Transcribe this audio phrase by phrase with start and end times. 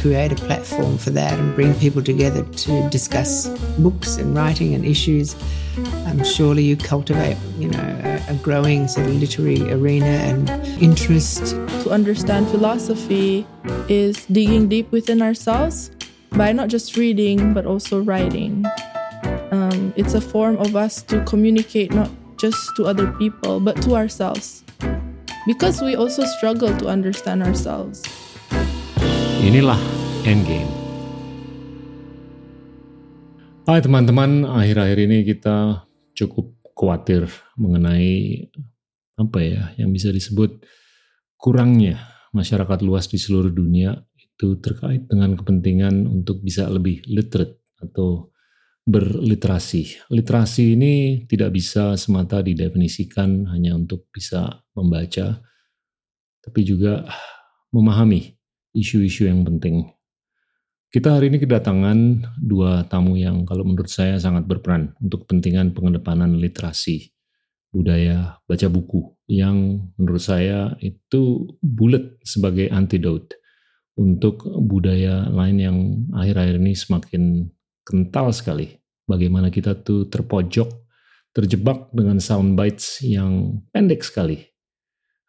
[0.00, 3.48] create a platform for that and bring people together to discuss
[3.78, 5.36] books and writing and issues,
[6.06, 10.48] um, surely you cultivate, you know, a, a growing sort of literary arena and
[10.82, 11.54] interest.
[11.84, 13.46] To understand philosophy
[13.88, 15.90] is digging deep within ourselves
[16.30, 18.64] by not just reading but also writing.
[19.50, 23.96] Um, it's a form of us to communicate not just to other people but to
[23.96, 24.64] ourselves
[25.46, 28.02] because we also struggle to understand ourselves.
[29.40, 29.80] Inilah
[30.28, 30.68] Endgame.
[33.64, 37.24] Hai teman-teman, akhir-akhir ini kita cukup khawatir
[37.56, 38.52] mengenai
[39.16, 40.60] apa ya yang bisa disebut
[41.40, 42.04] kurangnya
[42.36, 48.28] masyarakat luas di seluruh dunia itu terkait dengan kepentingan untuk bisa lebih literate atau
[48.84, 50.12] berliterasi.
[50.12, 55.40] Literasi ini tidak bisa semata didefinisikan hanya untuk bisa membaca,
[56.44, 57.08] tapi juga
[57.72, 58.39] memahami
[58.74, 59.90] isu-isu yang penting.
[60.90, 61.98] Kita hari ini kedatangan
[62.42, 67.14] dua tamu yang kalau menurut saya sangat berperan untuk kepentingan pengedepanan literasi,
[67.70, 73.38] budaya baca buku yang menurut saya itu bulat sebagai antidote
[73.94, 75.78] untuk budaya lain yang
[76.10, 77.22] akhir-akhir ini semakin
[77.86, 78.74] kental sekali.
[79.06, 80.74] Bagaimana kita tuh terpojok,
[81.30, 84.49] terjebak dengan sound bites yang pendek sekali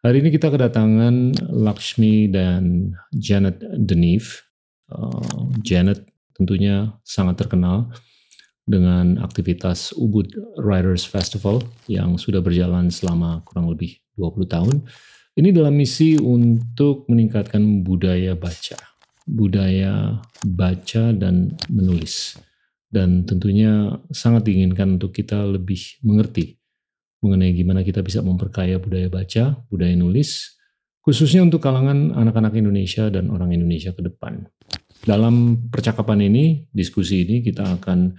[0.02, 4.42] Hari ini kita kedatangan Lakshmi dan Janet Deneve.
[4.90, 6.02] Uh, Janet
[6.34, 7.86] tentunya sangat terkenal
[8.66, 10.26] dengan aktivitas Ubud
[10.58, 14.76] Writers Festival yang sudah berjalan selama kurang lebih 20 tahun.
[15.38, 18.82] Ini dalam misi untuk meningkatkan budaya baca,
[19.22, 22.42] budaya baca dan menulis.
[22.90, 26.58] Dan tentunya sangat diinginkan untuk kita lebih mengerti
[27.22, 30.58] mengenai gimana kita bisa memperkaya budaya baca, budaya nulis,
[31.06, 34.42] khususnya untuk kalangan anak-anak Indonesia dan orang Indonesia ke depan.
[35.02, 38.14] Dalam percakapan ini, diskusi ini kita akan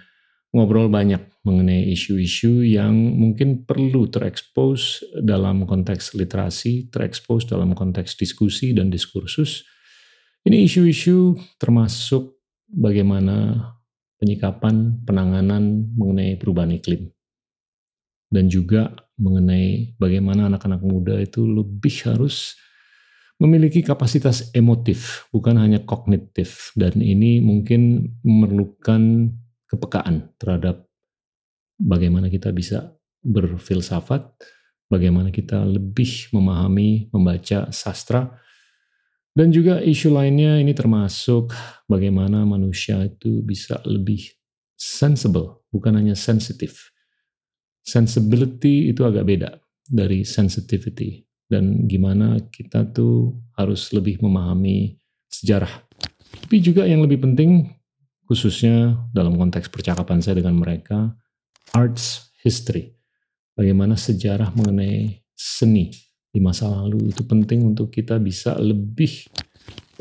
[0.56, 8.72] ngobrol banyak mengenai isu-isu yang mungkin perlu terekspos dalam konteks literasi, terekspos dalam konteks diskusi
[8.72, 9.64] dan diskursus.
[10.44, 12.36] Ini isu-isu termasuk
[12.68, 13.68] bagaimana
[14.20, 17.13] penyikapan, penanganan mengenai perubahan iklim
[18.34, 18.90] dan juga
[19.22, 22.58] mengenai bagaimana anak-anak muda itu lebih harus
[23.38, 26.74] memiliki kapasitas emotif, bukan hanya kognitif.
[26.74, 29.30] Dan ini mungkin memerlukan
[29.70, 30.90] kepekaan terhadap
[31.78, 32.90] bagaimana kita bisa
[33.22, 34.26] berfilsafat,
[34.90, 38.34] bagaimana kita lebih memahami, membaca sastra,
[39.34, 41.54] dan juga isu lainnya ini termasuk
[41.86, 44.30] bagaimana manusia itu bisa lebih
[44.78, 46.93] sensible, bukan hanya sensitif
[47.84, 51.22] sensibility itu agak beda dari sensitivity
[51.52, 55.70] dan gimana kita tuh harus lebih memahami sejarah.
[56.48, 57.70] Tapi juga yang lebih penting
[58.26, 61.14] khususnya dalam konteks percakapan saya dengan mereka
[61.76, 62.96] arts history.
[63.54, 65.94] Bagaimana sejarah mengenai seni
[66.34, 69.30] di masa lalu itu penting untuk kita bisa lebih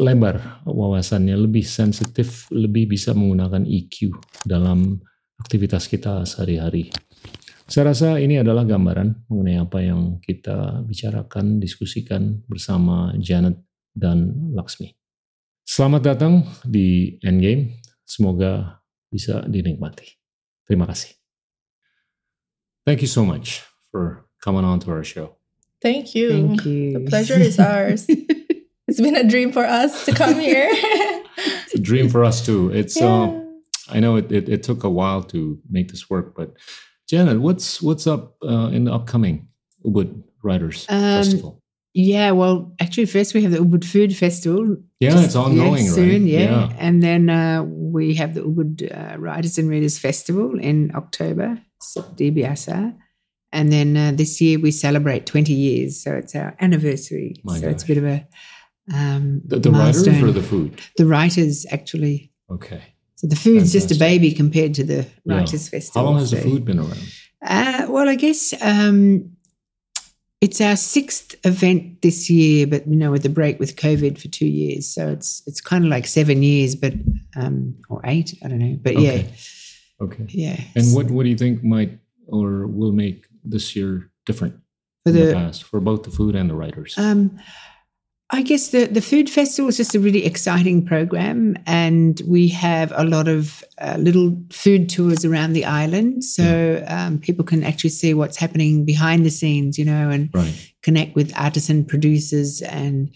[0.01, 4.17] lebar wawasannya, lebih sensitif, lebih bisa menggunakan EQ
[4.49, 4.97] dalam
[5.37, 6.89] aktivitas kita sehari-hari.
[7.73, 13.65] Saya rasa ini adalah gambaran mengenai apa yang kita bicarakan, diskusikan bersama Janet
[13.97, 14.93] dan Laksmi.
[15.65, 17.81] Selamat datang di Endgame.
[18.05, 20.05] Semoga bisa dinikmati.
[20.69, 21.17] Terima kasih.
[22.85, 25.41] Thank you so much for coming on to our show.
[25.81, 26.29] Thank you.
[26.29, 27.01] Thank you.
[27.01, 28.05] The pleasure is ours.
[28.85, 30.69] it's been a dream for us to come here.
[31.65, 32.69] it's a dream for us too.
[32.69, 33.33] It's Yeah.
[33.33, 33.49] uh,
[33.89, 36.53] I know it, it, it took a while to make this work, but
[37.13, 39.47] Janet, what's what's up uh, in the upcoming
[39.85, 41.59] Ubud Writers Um, Festival?
[41.93, 44.79] Yeah, well, actually, first we have the Ubud Food Festival.
[44.99, 45.95] Yeah, just- it's ongoing, right?
[45.95, 46.41] Soon, yeah.
[46.41, 46.73] Yeah.
[46.79, 51.61] And then uh, we have the Ubud uh, Writers and Readers Festival in October,
[52.17, 52.97] DBSR.
[53.53, 56.03] And then uh, this year we celebrate 20 years.
[56.03, 57.35] So it's our anniversary.
[57.45, 58.27] My so it's a bit of a.
[58.91, 60.81] Um, The, the writers or the food?
[60.97, 62.33] The writers, actually.
[62.51, 62.92] Okay.
[63.23, 65.37] So the food's just a baby compared to the Yeah.
[65.37, 66.03] Writers Festival.
[66.03, 66.99] How long has the food been around?
[67.41, 69.31] Uh, well, I guess um,
[70.41, 74.27] it's our sixth event this year, but you know, with the break with COVID for
[74.27, 76.95] two years, so it's it's kind of like seven years, but
[77.37, 79.29] um, or eight, I don't know, but Okay.
[80.01, 80.25] Okay.
[80.31, 80.65] yeah, yeah.
[80.75, 81.97] And what what do you think might
[82.27, 84.55] or will make this year different
[85.07, 86.99] for the the past for both the food and the writers?
[86.99, 87.39] um,
[88.35, 92.91] I guess the the food festival is just a really exciting program, and we have
[92.97, 97.91] a lot of uh, little food tours around the island, so um, people can actually
[97.91, 100.73] see what's happening behind the scenes, you know, and right.
[100.83, 103.11] connect with artisan producers and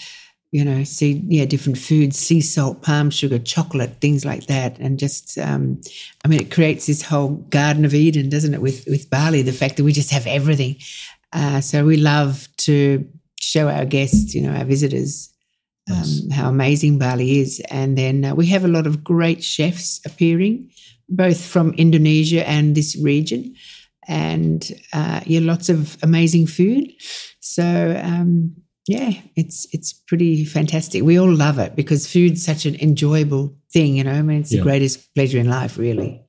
[0.52, 4.78] you know, see, yeah, different foods, sea salt, palm sugar, chocolate, things like that.
[4.78, 5.80] And just, um,
[6.24, 9.52] I mean, it creates this whole Garden of Eden, doesn't it, with, with Bali, the
[9.52, 10.76] fact that we just have everything.
[11.32, 13.06] Uh, so we love to
[13.40, 15.32] show our guests, you know, our visitors,
[15.90, 16.32] um, nice.
[16.32, 17.60] how amazing Bali is.
[17.70, 20.70] And then uh, we have a lot of great chefs appearing,
[21.08, 23.54] both from Indonesia and this region.
[24.08, 26.92] And uh, yeah, lots of amazing food.
[27.40, 28.54] So, um,
[28.86, 31.02] yeah, it's it's pretty fantastic.
[31.02, 34.12] We all love it because food's such an enjoyable thing, you know.
[34.12, 34.58] I mean, it's yeah.
[34.58, 36.22] the greatest pleasure in life, really.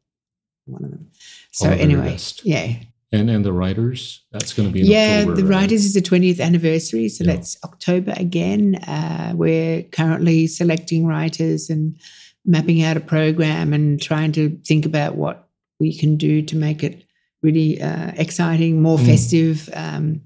[0.65, 1.12] One of them.
[1.51, 2.74] So anyway, yeah.
[3.13, 5.19] And and the writers, that's going to be yeah.
[5.21, 7.36] October, the writers is the twentieth anniversary, so yeah.
[7.36, 8.75] that's October again.
[8.75, 11.98] Uh, we're currently selecting writers and
[12.44, 15.48] mapping out a program and trying to think about what
[15.80, 17.06] we can do to make it
[17.42, 19.06] really uh, exciting, more mm.
[19.06, 19.69] festive.
[19.74, 20.21] Um,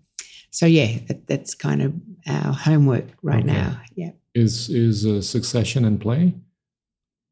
[0.49, 1.93] so yeah, that, that's kind of
[2.27, 3.53] our homework right okay.
[3.53, 3.79] now.
[3.95, 4.11] Yeah.
[4.33, 6.33] Is is a succession in play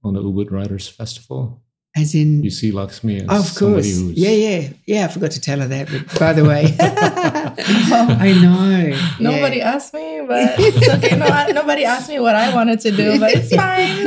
[0.03, 1.63] on the Ubud Writers Festival?
[1.97, 3.87] As in, you see Laksmi as of course.
[3.87, 5.05] yeah, yeah, yeah.
[5.05, 5.89] I forgot to tell her that.
[5.91, 9.73] But by the way, I know nobody yeah.
[9.73, 11.17] asked me, but it's okay.
[11.17, 14.05] No, I, nobody asked me what I wanted to do, but it's fine.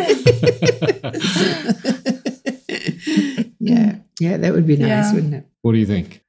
[3.59, 5.15] yeah, yeah, that would be nice, yeah.
[5.15, 5.47] wouldn't it?
[5.63, 6.23] What do you think?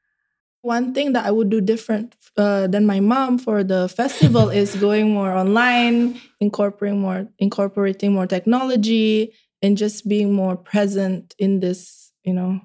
[0.61, 4.75] One thing that I would do different uh, than my mom for the festival is
[4.75, 9.33] going more online, incorporating more, incorporating more technology,
[9.63, 12.61] and just being more present in this, you know,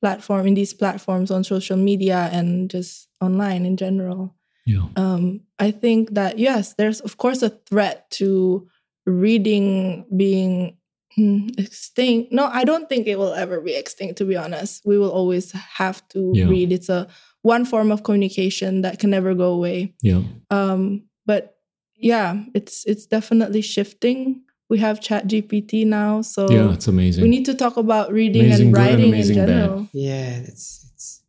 [0.00, 4.34] platform in these platforms on social media and just online in general.
[4.66, 4.86] Yeah.
[4.96, 8.66] Um, I think that yes, there's of course a threat to
[9.06, 10.76] reading being
[11.58, 12.32] extinct.
[12.32, 14.16] No, I don't think it will ever be extinct.
[14.18, 16.46] To be honest, we will always have to yeah.
[16.46, 16.72] read.
[16.72, 17.08] It's a
[17.42, 19.94] one form of communication that can never go away.
[20.02, 20.22] Yeah.
[20.50, 21.56] Um, but
[21.96, 24.42] yeah, it's it's definitely shifting.
[24.70, 27.22] We have Chat GPT now, so yeah, it's amazing.
[27.22, 29.78] We need to talk about reading amazing and writing and in general.
[29.80, 29.88] Bad.
[29.92, 31.22] Yeah, it's it's.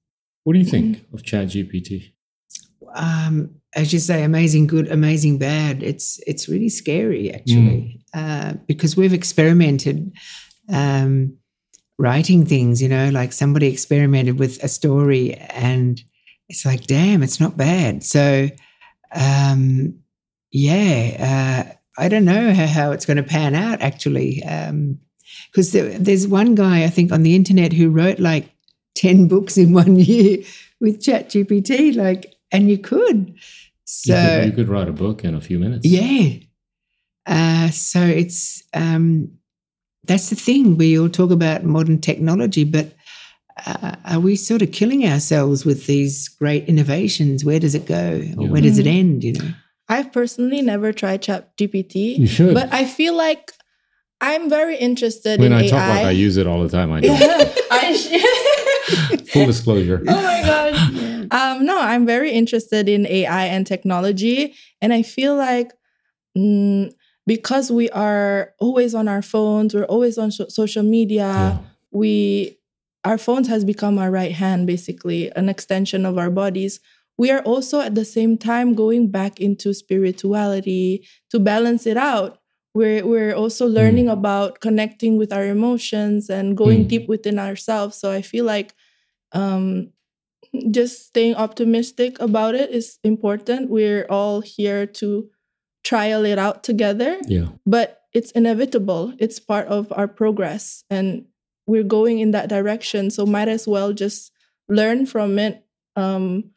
[0.43, 1.15] What do you think mm-hmm.
[1.15, 2.13] of Chat GPT?
[2.93, 5.81] Um, as you say, amazing good, amazing bad.
[5.83, 8.53] It's it's really scary actually, mm.
[8.53, 10.13] uh, because we've experimented.
[10.71, 11.38] Um,
[12.01, 16.01] writing things, you know, like somebody experimented with a story and
[16.49, 18.03] it's like, damn, it's not bad.
[18.03, 18.49] So,
[19.13, 19.99] um,
[20.51, 24.41] yeah, uh, I don't know how, how it's going to pan out actually.
[24.41, 28.49] Because um, there, there's one guy, I think, on the internet who wrote like
[28.95, 30.39] 10 books in one year
[30.79, 33.35] with ChatGPT, like, and you could.
[33.85, 35.85] So you could, you could, write a book in a few minutes.
[35.85, 36.39] Yeah.
[37.25, 39.31] Uh, so it's, um,
[40.05, 40.77] that's the thing.
[40.77, 42.93] We all talk about modern technology, but
[43.65, 47.45] uh, are we sort of killing ourselves with these great innovations?
[47.45, 48.15] Where does it go?
[48.38, 48.49] Or yeah.
[48.49, 48.97] where does it mm-hmm.
[48.97, 49.23] end?
[49.23, 49.51] You know,
[49.91, 52.17] I've personally never tried Chat GPT.
[52.19, 53.51] You should, but I feel like
[54.21, 55.69] I'm very interested when in I AI.
[55.69, 56.91] talk like I use it all the time.
[56.91, 57.19] I don't.
[59.29, 60.01] Full disclosure.
[60.07, 60.77] Oh my gosh.
[61.31, 65.71] Um, no, I'm very interested in AI and technology, and I feel like.
[66.38, 66.93] Mm,
[67.27, 71.27] because we are always on our phones, we're always on so- social media.
[71.27, 71.57] Yeah.
[71.91, 72.57] We
[73.03, 76.79] our phones has become our right hand, basically an extension of our bodies.
[77.18, 82.39] We are also at the same time going back into spirituality to balance it out.
[82.74, 84.13] We're we're also learning mm.
[84.13, 86.88] about connecting with our emotions and going mm.
[86.88, 87.98] deep within ourselves.
[87.98, 88.74] So I feel like
[89.34, 89.91] um,
[90.72, 93.70] just staying optimistic about it is important.
[93.70, 95.30] We're all here to
[95.84, 97.20] trial it out together.
[97.27, 97.50] Yeah.
[97.65, 99.13] But it's inevitable.
[99.20, 101.25] It's part of our progress and
[101.65, 103.10] we're going in that direction.
[103.10, 104.32] So might as well just
[104.68, 105.65] learn from it,
[105.96, 106.51] um,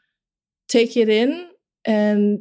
[0.68, 1.48] take it in
[1.84, 2.40] and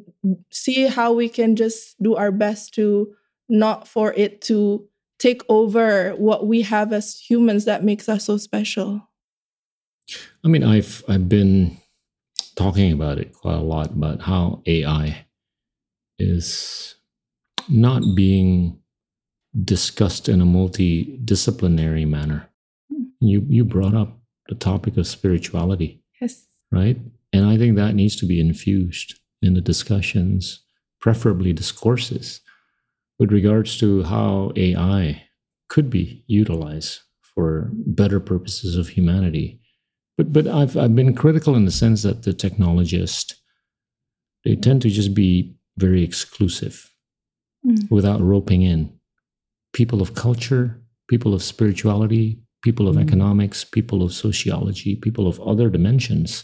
[0.51, 3.13] see how we can just do our best to
[3.49, 4.87] not for it to
[5.19, 9.09] take over what we have as humans that makes us so special.
[10.43, 11.77] I mean, I've I've been
[12.55, 15.25] talking about it quite a lot about how AI
[16.19, 16.95] is
[17.69, 18.79] not being
[19.63, 22.49] discussed in a multidisciplinary manner.
[22.91, 23.03] Hmm.
[23.19, 26.03] You you brought up the topic of spirituality.
[26.19, 26.45] Yes.
[26.71, 26.97] Right?
[27.33, 30.63] And I think that needs to be infused in the discussions,
[31.01, 32.39] preferably discourses,
[33.19, 35.23] with regards to how AI
[35.67, 36.99] could be utilized
[37.33, 39.59] for better purposes of humanity.
[40.17, 43.33] But but I've I've been critical in the sense that the technologists
[44.45, 46.91] they tend to just be very exclusive
[47.65, 47.89] mm.
[47.89, 48.93] without roping in
[49.73, 53.01] people of culture, people of spirituality, people of mm.
[53.01, 56.43] economics, people of sociology, people of other dimensions.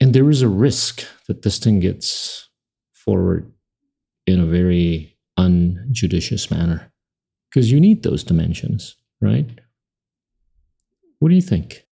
[0.00, 2.48] And there is a risk that this thing gets
[2.92, 3.50] forward
[4.26, 6.92] in a very unjudicious manner.
[7.50, 9.48] Because you need those dimensions, right?
[11.20, 11.86] What do you think?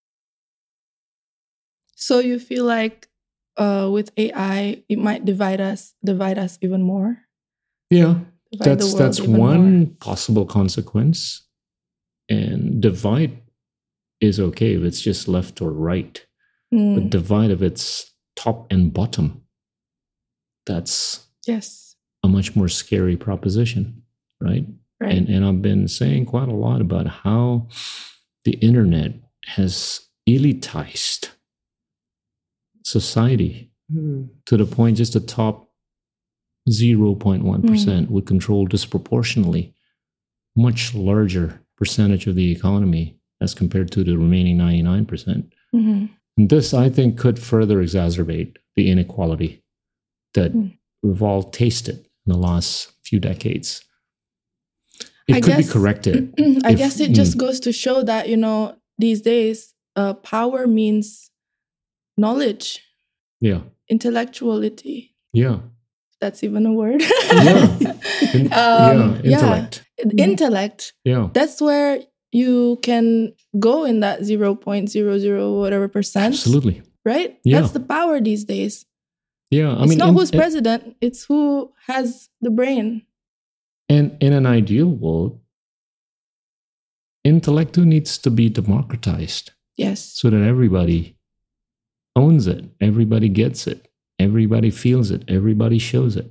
[1.95, 3.09] So you feel like
[3.57, 7.19] uh, with AI, it might divide us, divide us even more.
[7.91, 9.87] Yeah, Divide that's that's one more.
[10.01, 11.47] possible consequence.
[12.29, 13.41] And divide
[14.21, 16.25] is okay if it's just left or right.
[16.73, 19.43] Mm, But divide of it's top and bottom,
[20.67, 24.03] that's yes, a much more scary proposition,
[24.41, 24.67] right?
[25.01, 25.13] right.
[25.17, 27.69] And and I've been saying quite a lot about how
[28.45, 29.13] the internet
[29.47, 31.31] has elitized
[32.85, 34.25] society Hmm.
[34.47, 35.69] to the point just the top
[36.71, 38.13] 0.1% Hmm.
[38.15, 39.75] would control disproportionately
[40.57, 45.53] much larger percentage of the economy as compared to the remaining 99%.
[45.75, 46.09] Mhm.
[46.37, 49.63] And this, I think, could further exacerbate the inequality
[50.35, 50.79] that Mm.
[51.03, 51.97] we've all tasted
[52.27, 53.83] in the last few decades.
[55.29, 56.35] It I could guess- be corrected.
[56.65, 57.41] I if- guess it just mm.
[57.41, 61.31] goes to show that you know these days, uh, power means
[62.17, 62.81] knowledge,
[63.41, 63.61] Yeah.
[63.89, 65.15] intellectuality.
[65.33, 65.61] Yeah.
[66.21, 67.03] That's even a word.
[67.03, 67.77] Yeah.
[68.35, 69.39] In- Um, yeah.
[69.39, 69.85] Intellect.
[70.19, 70.93] Intellect.
[71.05, 71.29] Yeah.
[71.35, 72.01] That's where
[72.33, 76.33] you can go in that 0.00 whatever percent.
[76.35, 76.83] Absolutely.
[77.05, 77.39] Right?
[77.45, 77.61] Yeah.
[77.61, 78.87] That's the power these days.
[79.51, 79.71] Yeah.
[79.71, 83.03] I mean it's mean, not in- who's in- president, it's who has the brain.
[83.89, 85.39] And in an ideal world,
[87.25, 90.01] intellect needs to be democratized Yes.
[90.01, 91.17] so that everybody
[92.17, 96.31] owns it, everybody gets it, everybody feels it, everybody shows it.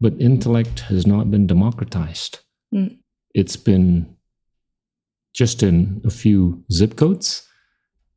[0.00, 2.40] But intellect has not been democratized.
[2.74, 2.98] Mm.
[3.34, 4.14] It's been
[5.38, 7.46] just in a few zip codes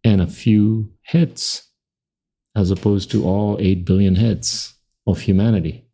[0.03, 1.69] and a few heads,
[2.55, 4.73] as opposed to all 8 billion heads
[5.05, 5.85] of humanity.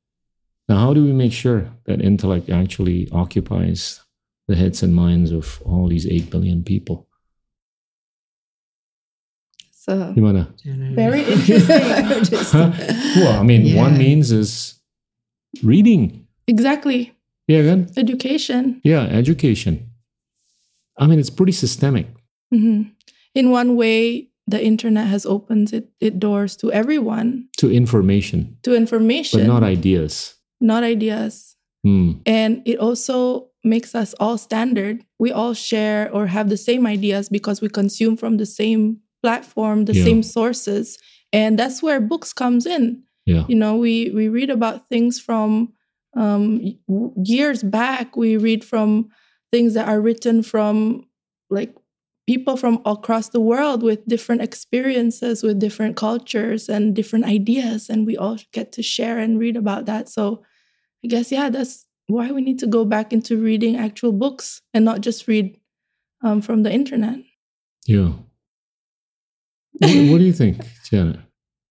[0.69, 3.99] Now, how do we make sure that intellect actually occupies
[4.47, 7.07] the heads and minds of all these 8 billion people?
[9.71, 10.53] So You wanna?
[10.63, 10.95] Don't.
[10.95, 11.81] Very interesting.
[12.51, 12.71] Huh?
[13.17, 14.79] Well, I mean, one means is
[15.61, 16.25] reading.
[16.47, 17.13] exactly.
[17.47, 17.89] Yeah, again.
[17.97, 18.81] Education.
[18.83, 19.86] Yeah, education.
[20.97, 22.07] I mean, it's pretty systemic.
[22.51, 22.81] hmm
[23.35, 28.73] In one way, the internet has opened it, it doors to everyone, to information, to
[28.75, 30.35] information, but not ideas.
[30.61, 31.55] not ideas.
[31.83, 32.11] Hmm.
[32.25, 35.03] And it also makes us all standard.
[35.19, 39.85] We all share or have the same ideas because we consume from the same platform,
[39.85, 40.05] the Yeah.
[40.05, 40.97] same sources.
[41.33, 43.03] And that's where books comes in.
[43.25, 43.43] Yeah.
[43.49, 45.73] You know, we we read about things from
[46.15, 46.61] um,
[47.23, 48.15] years back.
[48.15, 49.09] We read from
[49.51, 51.05] things that are written from
[51.49, 51.75] like
[52.27, 58.05] people from across the world with different experiences, with different cultures and different ideas, and
[58.05, 60.09] we all get to share and read about that.
[60.09, 60.43] So,
[61.03, 64.83] I guess yeah, that's why we need to go back into reading actual books and
[64.83, 65.57] not just read
[66.21, 67.19] um, from the internet.
[67.85, 68.11] Yeah.
[69.79, 71.19] What, what do you think, Janet?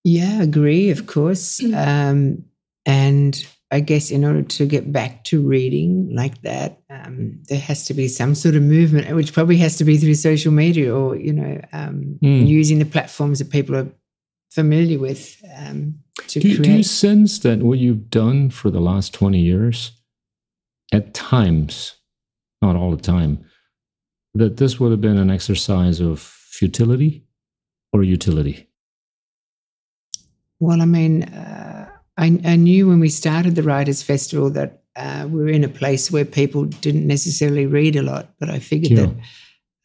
[0.08, 1.58] Yeah, agree, of course.
[1.58, 1.74] Mm.
[1.74, 2.44] Um,
[2.86, 7.84] and I guess in order to get back to reading like that, um, there has
[7.86, 11.16] to be some sort of movement, which probably has to be through social media or,
[11.16, 12.46] you know, um, Mm.
[12.46, 13.88] using the platforms that people are
[14.50, 15.96] familiar with um,
[16.28, 19.90] to Do, you- do you sense that what you've done for the last 20 years,
[20.92, 21.96] at times,
[22.62, 23.44] not all the time,
[24.34, 27.24] that this would have been an exercise of futility
[27.92, 28.68] or utility?
[30.60, 31.75] Well, I mean, uh,
[32.18, 35.68] I, I knew when we started the Writers' Festival that uh, we were in a
[35.68, 39.06] place where people didn't necessarily read a lot, but I figured Yeah.
[39.06, 39.16] that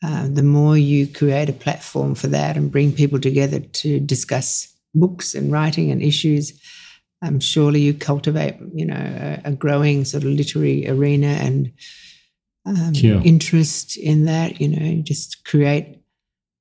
[0.03, 4.67] uh, the more you create a platform for that and bring people together to discuss
[4.95, 6.53] books and writing and issues,
[7.21, 11.71] um, surely you cultivate, you know, a, a growing sort of literary arena and
[12.65, 13.21] um, Yeah.
[13.21, 14.59] interest in that.
[14.59, 16.00] You know, just create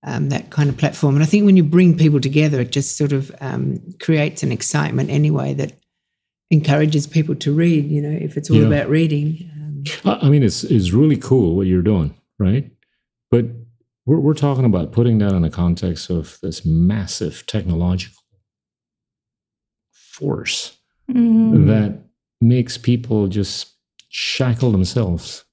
[0.03, 1.15] um, that kind of platform.
[1.15, 4.51] And I think when you bring people together, it just sort of um, creates an
[4.53, 5.73] excitement anyway that
[6.51, 7.91] encourages people to read.
[7.91, 8.67] You know, if it's all Yeah.
[8.67, 9.51] about reading.
[9.55, 12.71] Um, I I mean, it's it's really cool what you're doing, right?
[13.31, 13.47] But
[14.07, 18.17] we're we're talking about putting that in the context of this massive technological
[19.93, 20.77] force
[21.11, 21.67] Mhm.
[21.67, 22.05] that
[22.41, 23.75] makes people just
[24.09, 25.45] shackle themselves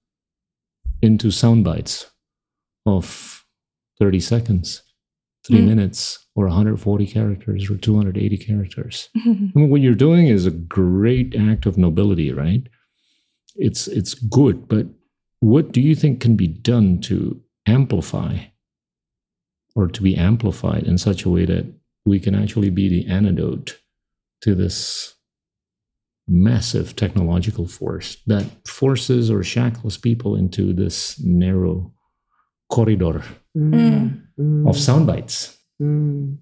[1.01, 2.09] into sound bites
[2.85, 3.36] of
[3.99, 4.83] 30 seconds,
[5.45, 5.65] three Mm.
[5.67, 9.09] minutes, or 140 characters, or 280 characters.
[9.17, 9.51] Mhm.
[9.55, 12.63] I mean, what you're doing is a great act of nobility, right?
[13.55, 14.87] It's it's good, but
[15.39, 18.37] what do you think can be done to amplify
[19.75, 21.65] or to be amplified in such a way that
[22.05, 23.79] we can actually be the antidote
[24.41, 25.13] to this
[26.27, 31.93] massive technological force that forces or shackles people into this narrow
[32.69, 33.21] corridor
[33.57, 34.67] Mm.
[34.67, 35.57] Of sound bites.
[35.81, 36.37] Mm.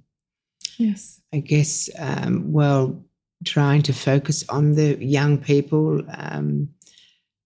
[0.77, 1.21] Yes.
[1.33, 3.01] I guess, um, well,
[3.45, 6.01] trying to focus on the young people.
[6.09, 6.69] Um,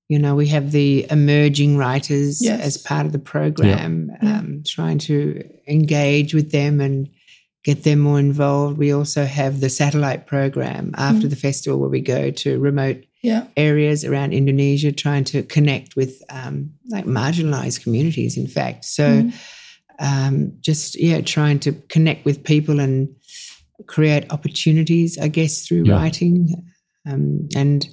[0.07, 2.59] you know, we have the emerging writers Yes.
[2.61, 4.39] as part of the program, Yeah.
[4.39, 7.09] um, trying to engage with them and
[7.63, 8.77] get them more involved.
[8.79, 11.29] We also have the satellite program after Mm.
[11.29, 13.47] the festival where we go to remote Yeah.
[13.57, 18.85] areas around Indonesia, trying to connect with um, like marginalized communities, in fact.
[18.85, 19.33] So, Mm.
[19.99, 23.09] um, just yeah, trying to connect with people and
[23.87, 25.95] create opportunities, I guess, through Yeah.
[25.95, 26.63] writing.
[27.05, 27.87] Um, and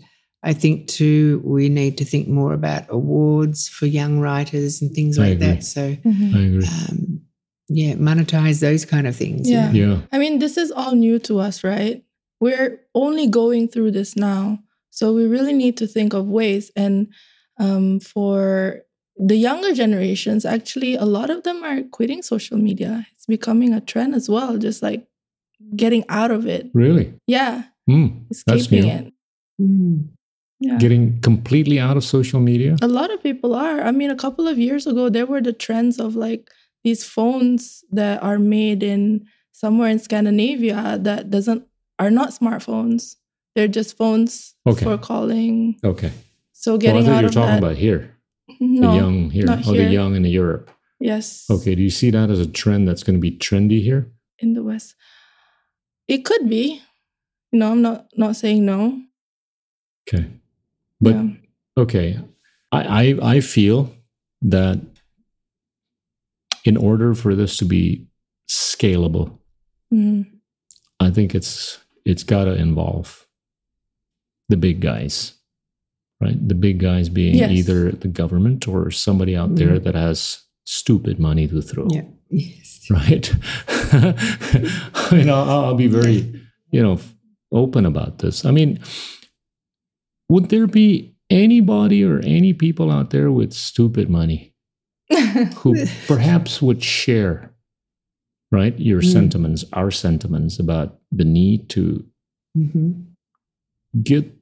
[0.44, 5.18] I think too, we need to think more about awards for young writers and things
[5.18, 5.46] I like agree.
[5.46, 5.64] that.
[5.64, 6.34] So, Mhm.
[6.34, 6.66] I agree.
[6.66, 7.20] um,
[7.68, 9.50] yeah, monetize those kind of things.
[9.50, 9.72] Yeah.
[9.72, 10.02] Yeah.
[10.12, 12.04] I mean, this is all new to us, right?
[12.40, 14.60] We're only going through this now.
[14.96, 16.70] So we really need to think of ways.
[16.74, 17.12] And
[17.60, 18.80] um, for
[19.18, 23.06] the younger generations, actually, a lot of them are quitting social media.
[23.12, 25.06] It's becoming a trend as well, just like
[25.76, 26.70] getting out of it.
[26.72, 27.12] Really?
[27.26, 27.64] Yeah.
[28.28, 28.94] That's escaping new.
[28.94, 29.12] it.
[29.60, 30.08] Mm.
[30.60, 30.78] Yeah.
[30.78, 32.76] Getting completely out of social media.
[32.80, 33.82] A lot of people are.
[33.82, 36.50] I mean, a couple of years ago, there were the trends of like
[36.84, 41.66] these phones that are made in somewhere in Scandinavia that doesn't
[41.98, 43.16] are not smartphones.
[43.56, 44.84] They're just phones Okay.
[44.84, 45.80] for calling.
[45.82, 46.12] Okay.
[46.52, 47.58] So getting Well, I thought out you were of talking that.
[47.64, 48.14] about here,
[48.60, 49.84] no, the young here, not or here.
[49.86, 50.70] the young in Europe.
[51.00, 51.46] yes.
[51.50, 51.74] Okay.
[51.74, 54.12] Do you see that as a trend that's going to be trendy here?
[54.40, 54.94] In the West,
[56.06, 56.82] it could be.
[57.50, 59.00] You know, I'm not not saying no.
[60.06, 60.26] Okay.
[61.00, 61.28] But Yeah.
[61.78, 62.18] okay,
[62.72, 62.82] I,
[63.22, 63.90] I I feel
[64.42, 64.78] that
[66.64, 68.06] in order for this to be
[68.50, 69.38] scalable,
[69.92, 70.26] Mhm.
[71.00, 73.25] I think it's it's got to involve
[74.48, 75.34] the big guys,
[76.20, 76.36] right?
[76.48, 77.50] The big guys being Yes.
[77.50, 82.04] either the government or somebody out there that has stupid money to throw, Yeah.
[82.30, 82.86] Yes.
[82.90, 83.32] right?
[83.92, 86.98] I mean, I'll, I'll be very, you know,
[87.52, 88.44] open about this.
[88.44, 88.80] I mean,
[90.28, 94.54] would there be anybody or any people out there with stupid money
[95.56, 97.52] who perhaps would share
[98.52, 99.12] right your Mm.
[99.12, 102.04] sentiments our sentiments about the need to
[102.54, 102.92] hmm
[104.02, 104.35] get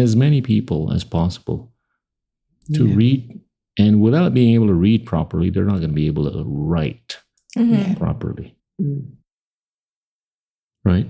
[0.00, 1.72] as many people as possible
[2.74, 2.94] to Yeah.
[2.94, 3.40] read
[3.78, 7.18] and without being able to read properly they're not going to be able to write
[7.56, 7.96] Mhm.
[7.96, 9.16] Properly Mm.
[10.84, 11.06] right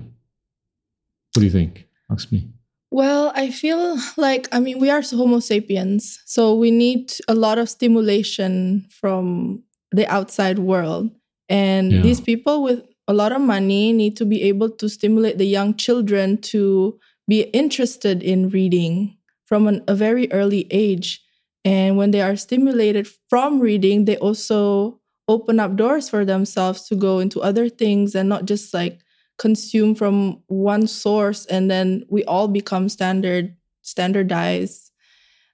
[1.33, 2.47] what do you think ask me
[2.93, 7.57] Well, I feel like, I mean, we are Homo sapiens, so we need a lot
[7.57, 9.63] of stimulation from
[9.95, 11.09] the outside world.
[11.47, 12.01] And Yeah.
[12.03, 15.71] these people with a lot of money need to be able to stimulate the young
[15.85, 21.21] children to be interested in reading from an, a very early age.
[21.63, 26.95] And when they are stimulated from reading, they also open up doors for themselves to
[26.95, 29.01] go into other things and not just like
[29.37, 34.91] consume from one source and then we all become standard standardized.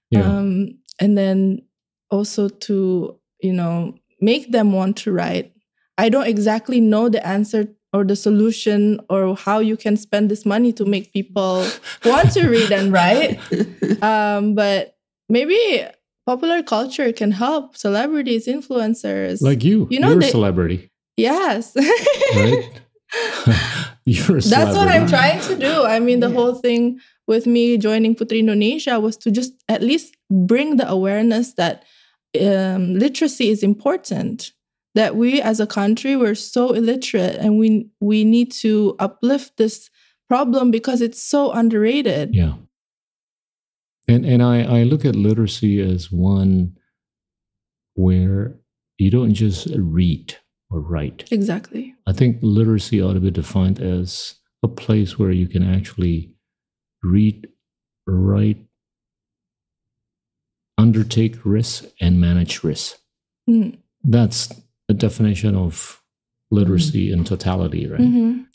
[0.10, 0.24] Yeah.
[0.24, 1.62] Um and then
[2.10, 5.54] also to you know make them want to write.
[5.98, 10.46] I don't exactly know the answer or the solution or how you can spend this
[10.46, 11.66] money to make people
[12.06, 13.40] want to read and write.
[14.02, 14.96] Um but
[15.30, 15.58] maybe
[16.26, 19.42] popular culture can help celebrities influencers.
[19.42, 19.88] Like you.
[19.90, 20.92] You know, you're a celebrity.
[21.16, 21.74] Yes.
[22.36, 22.70] Right?
[24.06, 25.84] You're a That's what I'm trying to do.
[25.84, 26.36] I mean, the Yeah.
[26.36, 31.54] whole thing with me joining Putri Indonesia was to just at least bring the awareness
[31.54, 31.84] that
[32.40, 34.52] um, literacy is important.
[34.98, 39.92] That we as a country we're so illiterate, and we we need to uplift this
[40.28, 42.34] problem because it's so underrated.
[42.34, 42.56] Yeah.
[44.08, 46.78] And and I, I look at literacy as one
[47.94, 48.56] where
[48.98, 50.36] you don't just read
[50.72, 51.32] or write.
[51.32, 51.94] Exactly.
[52.08, 56.32] I think literacy ought to be defined as a place where you can actually
[57.04, 57.48] read,
[58.08, 58.66] write,
[60.78, 63.00] undertake risks, and manage risks.
[63.48, 63.78] Mm.
[64.04, 64.50] That's
[64.88, 66.02] the definition of
[66.52, 68.00] literacy in totality, right?
[68.00, 68.46] Mhm.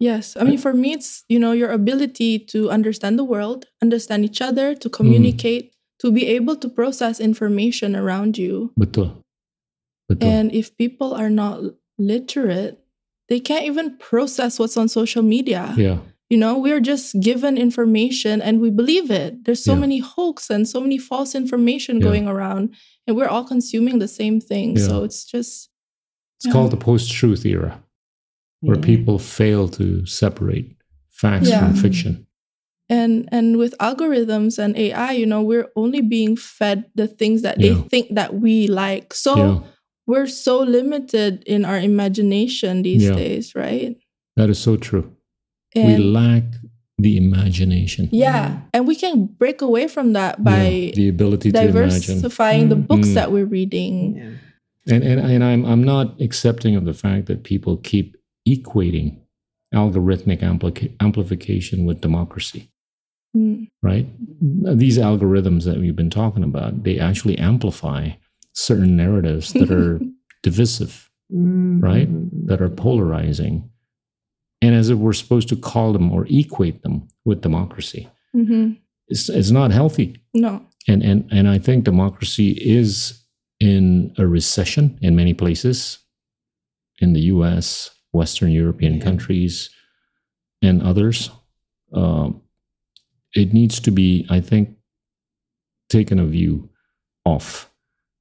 [0.00, 0.36] Yes.
[0.38, 4.40] I mean, for me, it's, you know, your ability to understand the world, understand each
[4.40, 8.72] other, to communicate, to be able to process information around you.
[8.78, 9.24] Betul.
[10.08, 10.28] Betul.
[10.30, 11.60] And if people are not
[11.98, 12.78] literate,
[13.28, 15.74] they can't even process what's on social media.
[15.76, 15.98] yeah.
[16.30, 19.44] You know, we're just given information and we believe it.
[19.44, 19.80] There's so Yeah.
[19.80, 22.02] many hoax and so many false information Yeah.
[22.08, 22.74] going around,
[23.06, 24.76] and we're all consuming the same thing.
[24.76, 24.86] Yeah.
[24.88, 25.70] So it's just,
[26.36, 26.52] It's Yeah.
[26.52, 27.82] called the post-truth era.
[28.60, 28.82] where Yeah.
[28.92, 30.76] people fail to separate
[31.10, 31.60] facts Yeah.
[31.60, 32.26] from fiction.
[32.90, 37.58] and and with algorithms and AI, you know, we're only being fed the things that
[37.58, 39.12] they think that we like.
[39.14, 39.60] So yeah,
[40.06, 43.14] we're so limited in our imagination these Yeah.
[43.16, 43.96] days, right?
[44.36, 45.04] that is so true.
[45.86, 46.44] We lack
[46.98, 48.08] the imagination.
[48.12, 51.72] yeah, and we can break away from that by Yeah, the ability to imagine.
[51.72, 52.86] diversifying the Mm.
[52.88, 53.14] books Mm.
[53.14, 54.16] that we're reading.
[54.16, 54.94] Yeah.
[54.94, 58.16] And and, and I'm I'm not accepting of the fact that people keep
[58.48, 59.18] equating
[59.74, 62.70] algorithmic amplica- amplification with democracy.
[63.36, 63.68] Mm.
[63.82, 64.06] Right?
[64.78, 68.10] These algorithms that we've been talking about, they actually amplify
[68.54, 70.00] certain narratives that are
[70.42, 71.82] divisive, Mm.
[71.82, 72.08] Right?
[72.46, 73.68] that are polarizing,
[74.60, 78.08] and as if we're supposed to call them or equate them with democracy.
[78.34, 78.76] Mhm.
[79.08, 80.16] It's it's not healthy.
[80.34, 80.60] No.
[80.88, 83.20] and and and I think democracy is
[83.60, 85.98] in a recession in many places,
[87.00, 89.68] in the U.S., Western European countries,
[90.62, 91.30] and others.
[91.92, 92.40] Um,
[93.34, 94.76] it needs to be, I think,
[95.88, 96.68] taken a view
[97.24, 97.68] off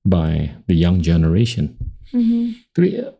[0.06, 1.76] by the young generation.
[2.12, 2.56] Mhm.
[2.76, 3.12] Tapi eh,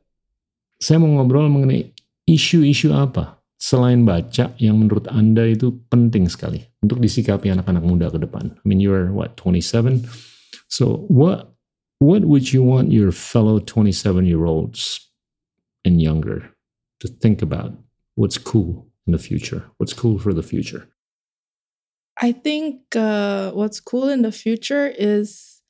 [0.80, 1.92] saya mau ngobrol mengenai
[2.28, 8.22] isu-isu apa selain baca yang menurut Anda itu penting sekali untuk disikapi anak-anak muda ke
[8.22, 8.54] depan.
[8.54, 10.06] I mean you're what 27.
[10.70, 11.58] So what
[11.98, 15.02] what would you want your fellow 27 year olds
[15.82, 16.54] and younger
[17.02, 17.74] to think about?
[18.14, 19.66] What's cool in the future?
[19.78, 20.90] What's cool for the future?
[22.18, 25.62] I think uh, what's cool in the future is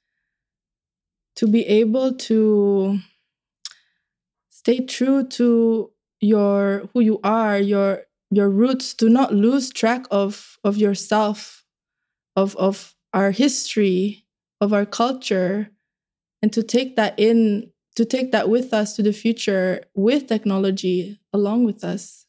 [1.35, 2.99] to be able to
[4.49, 8.93] stay true to your who you are, your your roots.
[8.93, 11.65] Do not lose track of of yourself,
[12.35, 14.25] of of our history,
[14.61, 15.69] of our culture,
[16.41, 21.19] and to take that in, to take that with us to the future with technology
[21.33, 22.25] along with us.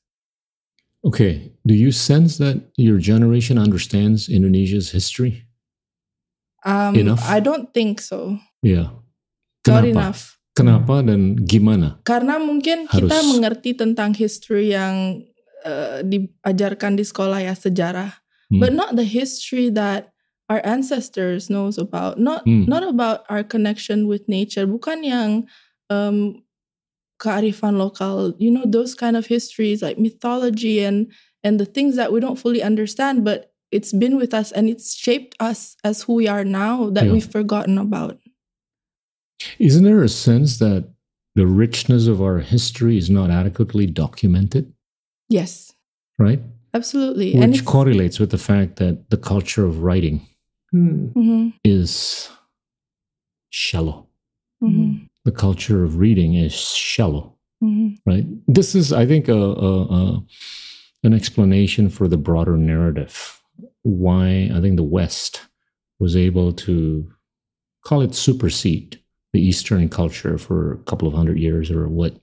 [1.05, 5.44] Okay, do you sense that your generation understands Indonesia's history?
[6.64, 7.22] Um, Enough?
[7.24, 8.38] I don't think so.
[8.62, 8.90] Yeah.
[9.66, 9.88] Not Kenapa?
[9.88, 10.38] enough.
[10.59, 12.03] Kenapa dan gimana?
[12.03, 13.29] Karena mungkin kita Harus.
[13.31, 15.23] mengerti tentang history yang
[15.62, 18.18] uh, diajarkan di sekolah ya sejarah,
[18.49, 18.61] Hmm.
[18.64, 20.09] but not the history that
[20.49, 22.16] our ancestors knows about.
[22.16, 22.64] Not Hmm.
[22.64, 24.64] not about our connection with nature.
[24.64, 25.44] Bukan yang
[25.92, 26.40] um,
[27.21, 28.33] kearifan lokal.
[28.40, 31.12] You know those kind of histories like mythology and
[31.44, 34.97] and the things that we don't fully understand, but it's been with us and it's
[34.97, 37.12] shaped us as who we are now that Yeah.
[37.12, 38.16] we've forgotten about.
[39.59, 40.88] Isn't there a sense that
[41.35, 44.72] the richness of our history is not adequately documented,
[45.29, 45.72] Yes,
[46.18, 46.40] right?
[46.74, 47.35] absolutely.
[47.35, 50.22] Which it's- correlates with the fact that the culture of writing
[50.74, 51.12] Mm.
[51.14, 52.29] Mhm, is
[53.51, 54.07] shallow.
[54.62, 57.96] mhm, The culture of reading is shallow, mhm.
[58.07, 58.27] right?
[58.46, 60.24] This is, I think, a, a, a,
[61.05, 63.40] an explanation for the broader narrative.
[63.83, 65.42] Why I think the West
[65.98, 67.11] was able to
[67.85, 69.01] call it supersede
[69.33, 72.19] the Eastern culture for a couple of hundred years or what.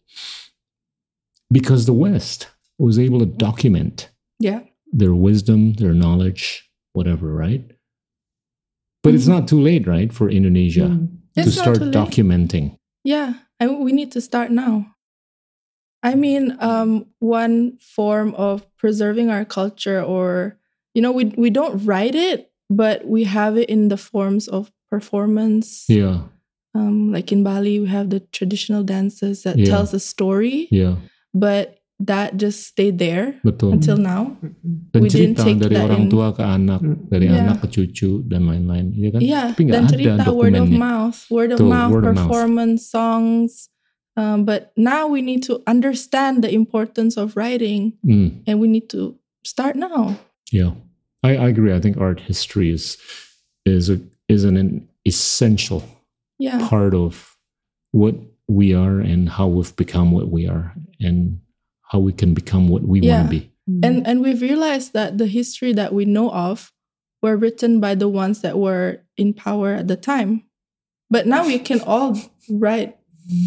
[1.52, 4.62] Because the West was able to document Yeah.
[4.92, 7.64] their wisdom, their knowledge, whatever, right?
[9.04, 9.30] But it's Mhm.
[9.40, 11.10] not too late, right, for Indonesia Mm.
[11.36, 12.78] to start documenting.
[13.04, 14.96] Yeah, I, we need to start now.
[16.02, 20.58] I mean, um, one form of preserving our culture, or
[20.94, 24.72] you know, we we don't write it, but we have it in the forms of
[24.90, 25.86] performance.
[25.90, 26.24] Yeah,
[26.76, 29.72] Um, like in Bali, we have the traditional dances that Yeah.
[29.72, 31.00] tells a story, yeah,
[31.34, 33.72] but that just stayed there betul.
[33.72, 34.36] until now.
[34.92, 36.10] Dan we didn't cerita take dari that orang in.
[36.12, 37.08] tua ke anak, Mm.
[37.08, 37.40] dari Yeah.
[37.40, 39.22] anak ke cucu dan lain-lain, iya kan?
[39.24, 42.16] Yeah, Tapi nggak dan ada cerita word of mouth, word of Betul, mouth, word of
[42.20, 42.28] mouth.
[42.28, 43.72] performance, songs.
[44.20, 48.92] Um, but now we need to understand the importance of writing, Mm, and we need
[48.92, 49.16] to
[49.48, 50.20] start now.
[50.52, 50.76] yeah,
[51.24, 51.72] I, I agree.
[51.72, 53.00] I think art history is
[53.64, 55.80] is a is an, an essential
[56.40, 57.36] Yeah, part of
[57.92, 58.16] what
[58.48, 61.40] we are and how we've become what we are and
[61.92, 63.20] how we can become what we Yeah.
[63.22, 63.52] want to be.
[63.68, 64.06] and mm-hmm.
[64.06, 66.72] and we've realized that the history that we know of
[67.22, 70.44] were written by the ones that were in power at the time,
[71.10, 72.16] but now we can all
[72.50, 72.96] write.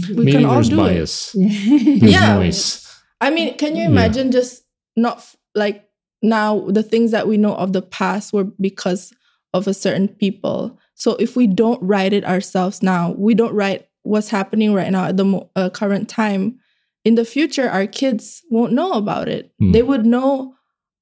[0.08, 0.76] We Meaning can all do it.
[0.76, 1.32] bias.
[1.38, 2.34] There's Yeah.
[2.34, 2.84] noise.
[3.20, 3.90] I mean, can you Yeah.
[3.90, 4.64] imagine just
[4.96, 5.22] not
[5.54, 5.84] like
[6.22, 9.12] now the things that we know of the past were because
[9.54, 10.78] of a certain people.
[10.98, 15.06] So if we don't write it ourselves now, we don't write what's happening right now
[15.06, 16.58] at the mo- uh, current time.
[17.04, 19.52] In the future, our kids won't know about it.
[19.58, 19.72] Hmm.
[19.72, 20.54] They would know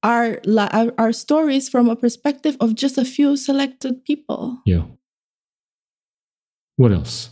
[0.03, 4.61] our, our our stories from a perspective of just a few selected people.
[4.67, 4.85] Yeah.
[6.77, 7.31] What else?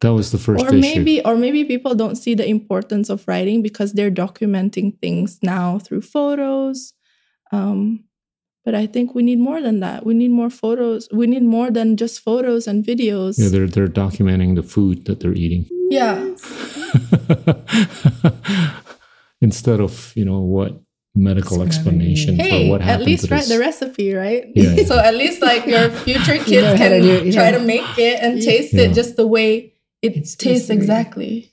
[0.00, 0.80] That was the first or issue.
[0.80, 5.78] maybe or maybe people don't see the importance of writing because they're documenting things now
[5.78, 6.94] through photos
[7.52, 8.04] Um,
[8.70, 10.06] but I think we need more than that.
[10.06, 11.08] We need more photos.
[11.12, 13.34] We need more than just photos and videos.
[13.36, 16.14] Yeah, they're they're documenting the food that they're eating Yeah.
[19.40, 20.80] instead of you know what
[21.14, 22.44] medical That's right, explanation yeah.
[22.44, 23.48] for Hey, what at least to write this.
[23.48, 24.44] the recipe, right?
[24.54, 24.84] Yeah, yeah.
[24.84, 27.58] so at least like your future know kids how can to do it, try yeah.
[27.58, 28.44] to make it and Yeah.
[28.50, 28.82] taste Yeah.
[28.82, 30.78] it just the way it It's tastes supposed to be.
[30.78, 31.52] exactly.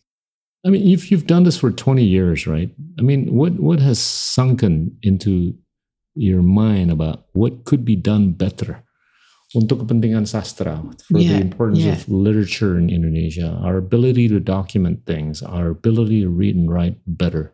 [0.66, 2.70] I mean, if you've done this for 20 years, right?
[3.00, 5.56] I mean, what what has sunken into
[6.18, 8.84] your mind about what could be done better
[9.56, 11.96] untuk kepentingan sastra for the importance yeah.
[11.96, 17.00] of literature in Indonesia, our ability to document things, our ability to read and write
[17.08, 17.54] better.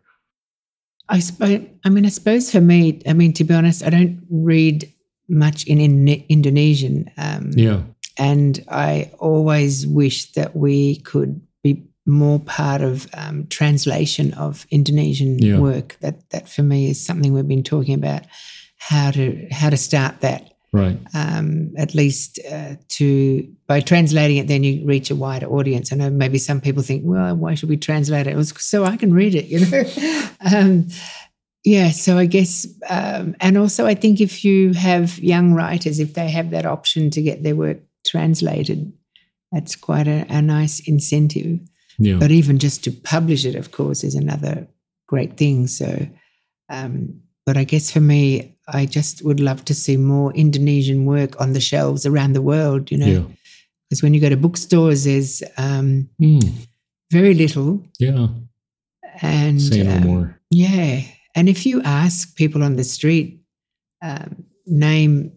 [1.10, 1.62] I suppose.
[1.86, 4.90] I mean, I suppose for me, I mean, to be honest, I don't read
[5.30, 7.12] much in, in Indonesian.
[7.18, 7.84] Um, Yeah.
[8.18, 11.42] and I always wish that we could
[12.06, 15.60] more part of um, translation of Indonesian Yeah.
[15.60, 15.98] work.
[16.02, 18.24] That that for me is something we've been talking about
[18.78, 20.50] how to how to start that.
[20.74, 20.98] Right.
[21.14, 25.94] Um, at least uh, to by translating it, then you reach a wider audience.
[25.94, 28.34] I know maybe some people think, well, why should we translate it?
[28.34, 29.84] It was so I can read it, you know.
[30.58, 30.88] um,
[31.64, 36.16] yeah, so I guess, um, and also I think if you have young writers, if
[36.16, 38.92] they have that option to get their work translated,
[39.52, 41.60] that's quite a, a nice incentive.
[42.00, 42.18] Yeah.
[42.20, 44.68] But even just to publish it, of course, is another
[45.08, 45.68] great thing.
[45.68, 46.08] So,
[46.70, 51.40] um, but I guess for me, I just would love to see more Indonesian work
[51.42, 53.24] on the shelves around the world, you know, yeah.
[53.90, 56.50] because when you go to bookstores, there's um, Mm,
[57.12, 57.84] very little.
[58.00, 58.28] yeah.
[59.22, 60.40] And Say no um, more.
[60.50, 61.02] Yeah.
[61.36, 63.42] And if you ask people on the street,
[64.02, 65.32] um, name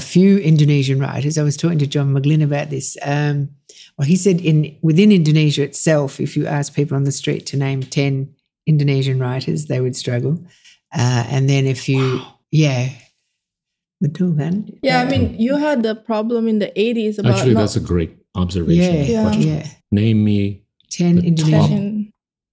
[0.00, 2.96] a few Indonesian writers, I was talking to John McGlynn about this.
[3.04, 3.50] Um,
[3.96, 7.56] well, he said in within Indonesia itself, if you ask people on the street to
[7.60, 8.32] name 10
[8.66, 10.40] Indonesian writers, they would struggle.
[10.92, 12.88] Uh, and then if you, yeah.
[14.00, 14.64] Betul kan?
[14.80, 17.76] Yeah, I Uh, mean, you had the problem in the 80s about Actually, not that's
[17.76, 19.04] a great observation.
[19.04, 19.36] yeah, Yeah.
[19.36, 19.64] yeah.
[19.92, 21.99] Name me 10 The Indonesian.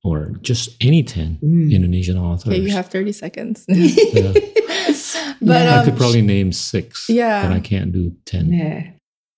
[0.07, 0.33] Top- touching.
[0.33, 1.71] or just any 10 Mm.
[1.71, 2.47] Indonesian authors.
[2.53, 3.65] Okay, you have 30 seconds.
[3.67, 4.33] Yeah.
[5.41, 5.79] but Yeah.
[5.81, 7.47] I could um, probably name six, Yeah.
[7.47, 8.53] but I can't do 10.
[8.53, 8.83] Yeah.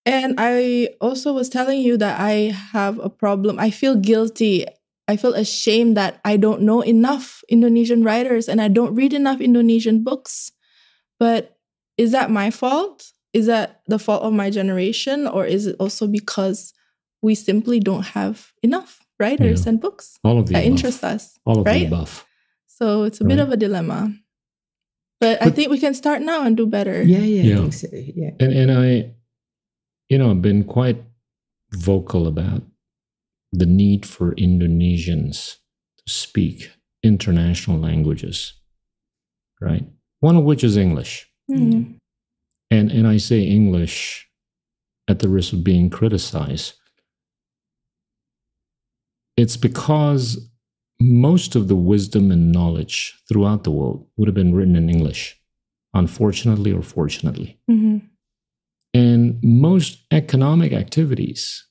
[0.06, 3.60] And I also was telling you that I have a problem.
[3.60, 4.66] I feel guilty.
[5.08, 9.42] I feel ashamed that I don't know enough Indonesian writers and I don't read enough
[9.42, 10.52] Indonesian books.
[11.20, 11.58] But
[11.98, 13.12] is that my fault?
[13.34, 15.28] Is that the fault of my generation?
[15.28, 16.74] Or is it also because
[17.22, 19.70] we simply don't have enough writers Yeah.
[19.70, 20.72] and books All of the that above.
[20.72, 21.38] interest us?
[21.46, 21.82] All of right?
[21.82, 22.26] the above.
[22.68, 24.14] So it's a bit of a dilemma.
[25.20, 27.04] But, I think we can start now and do better.
[27.04, 27.70] Yeah, yeah, Yeah.
[27.72, 27.88] So.
[27.92, 28.32] Yeah.
[28.40, 29.14] And and I,
[30.08, 31.04] you know, I've been quite
[31.74, 32.64] vocal about
[33.52, 35.58] the need for Indonesians
[35.98, 36.72] to speak
[37.04, 38.54] international languages,
[39.60, 39.86] right?
[40.22, 41.28] One of which is English.
[41.52, 41.98] Mm.
[42.72, 44.26] And and I say English
[45.10, 46.76] at the risk of being criticized.
[49.42, 50.50] It's because
[51.00, 52.96] most of the wisdom and knowledge
[53.30, 55.40] throughout the world would have been written in English,
[55.94, 57.58] unfortunately or fortunately.
[57.72, 58.02] Mhm.
[58.94, 61.66] And most economic activities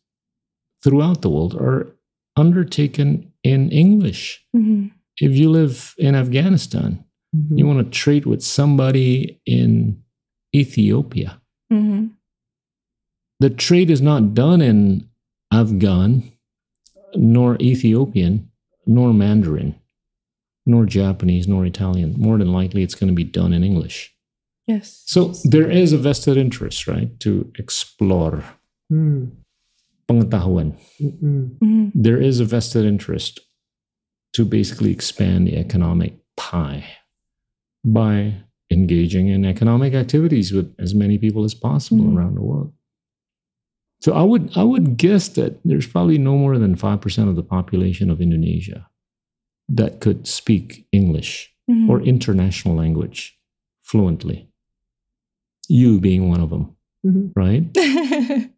[0.82, 1.94] throughout the world are
[2.36, 4.42] undertaken in English.
[4.56, 4.92] Mhm.
[5.20, 7.04] If you live in Afghanistan,
[7.36, 7.58] Mhm.
[7.58, 10.02] you want to trade with somebody in
[10.56, 11.42] Ethiopia.
[11.70, 12.12] Mhm.
[13.40, 15.10] The trade is not done in
[15.52, 16.32] Afghan,
[17.14, 18.50] nor Ethiopian,
[18.86, 19.74] nor Mandarin,
[20.66, 22.14] nor Japanese, nor Italian.
[22.18, 24.14] More than likely, it's going to be done in English.
[24.66, 25.02] Yes.
[25.06, 28.44] So there is a vested interest, right, to explore
[28.92, 29.30] Mm.
[30.08, 30.74] pengetahuan.
[31.00, 31.58] Mm-mm.
[31.58, 31.92] Mhm.
[31.94, 33.40] There is a vested interest
[34.32, 36.84] to basically expand the economic pie
[37.84, 38.34] by
[38.70, 42.16] engaging in economic activities with as many people as possible Mhm.
[42.16, 42.72] around the world.
[44.00, 47.36] So I would I would guess that there's probably no more than five percent of
[47.36, 48.88] the population of Indonesia
[49.68, 51.88] that could speak English Mhm.
[51.88, 53.36] or international language
[53.82, 54.48] fluently.
[55.68, 57.32] You being one of them, Mhm.
[57.36, 57.64] right?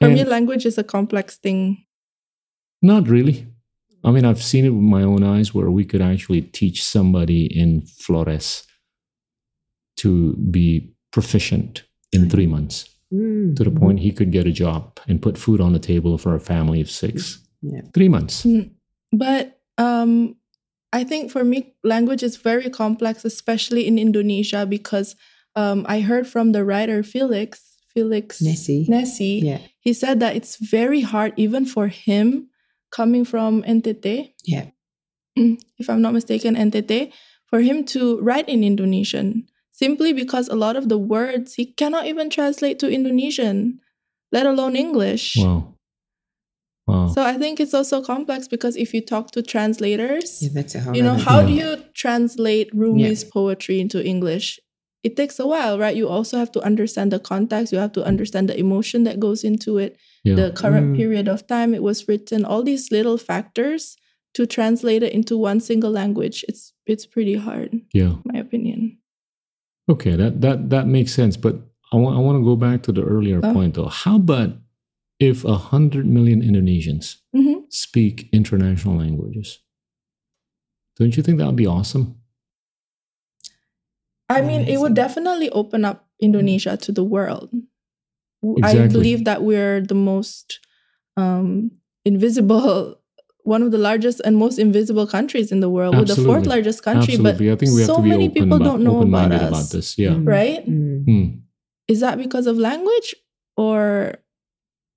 [0.00, 1.78] For me, language is a complex thing.
[2.82, 3.46] Not really.
[4.04, 7.46] I mean, I've seen it with my own eyes where we could actually teach somebody
[7.46, 8.62] in Flores
[9.96, 13.56] to be proficient in three months Mm.
[13.56, 16.34] to the point he could get a job and put food on the table for
[16.34, 17.40] a family of six.
[17.62, 17.80] Yeah.
[17.94, 18.46] Three months.
[19.12, 20.36] But um,
[20.92, 25.16] I think for me, language is very complex, especially in Indonesia, because
[25.56, 28.86] um, I heard from the writer Felix, Felix Nesi.
[28.88, 29.60] Nesi, Yeah.
[29.80, 32.48] he said that it's very hard, even for him
[32.92, 34.66] coming from NTT, Yeah.
[35.36, 37.10] if I'm not mistaken, NTT,
[37.46, 39.48] for him to write in Indonesian
[39.82, 43.78] simply because a lot of the words he cannot even translate to Indonesian,
[44.32, 45.36] let alone English.
[45.38, 45.74] Wow.
[46.88, 47.08] Wow.
[47.14, 50.80] So I think it's also complex because if you talk to translators, Yeah, that's a
[50.80, 54.58] whole you know, other how do you translate Rumi's poetry into English?
[55.04, 55.94] It takes a while, right?
[55.94, 59.44] You also have to understand the context, you have to understand the emotion that goes
[59.44, 60.34] into it, yeah.
[60.34, 60.96] the current Mm.
[60.96, 63.96] period of time it was written, all these little factors
[64.34, 66.44] to translate it into one single language.
[66.48, 68.16] It's it's pretty hard, yeah.
[68.18, 68.98] in my opinion.
[69.88, 71.36] Okay, that that that makes sense.
[71.36, 71.56] But
[71.92, 73.52] I want I want to go back to the earlier Oh.
[73.52, 73.88] point though.
[73.88, 74.56] How about
[75.18, 79.58] if a hundred million Indonesians hmm speak international languages?
[80.98, 82.16] Don't you think that would be awesome?
[84.28, 87.48] I mean, it would definitely open up Indonesia to the world.
[88.42, 88.92] W- I Exactly.
[88.92, 90.60] believe that we're the most
[91.16, 91.70] um,
[92.04, 92.97] invisible,
[93.48, 95.96] one of the largest and most invisible countries in the world.
[95.96, 97.50] We're the fourth largest country, Absolutely.
[97.50, 99.48] I think we have so to be many open people about, don't know about us.
[99.48, 99.98] about this.
[99.98, 100.10] Yeah.
[100.10, 100.28] Mm.
[100.28, 100.68] right?
[100.68, 101.04] Mm.
[101.04, 101.24] Hmm.
[101.88, 103.14] Is that because of language
[103.56, 104.14] or?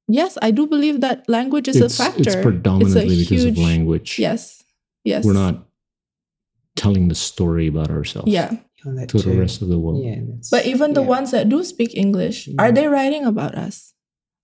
[0.08, 2.22] Yes, I do believe that language is It's, a factor.
[2.28, 4.20] it's predominantly It's a because of language.
[4.20, 4.62] Yes,
[5.06, 5.24] yes.
[5.24, 5.64] We're not
[6.76, 10.04] telling the story about ourselves Yeah, that to the rest of the world.
[10.04, 10.20] Yeah,
[10.52, 11.16] but even the yeah.
[11.16, 13.94] ones that do speak English, are they writing about us?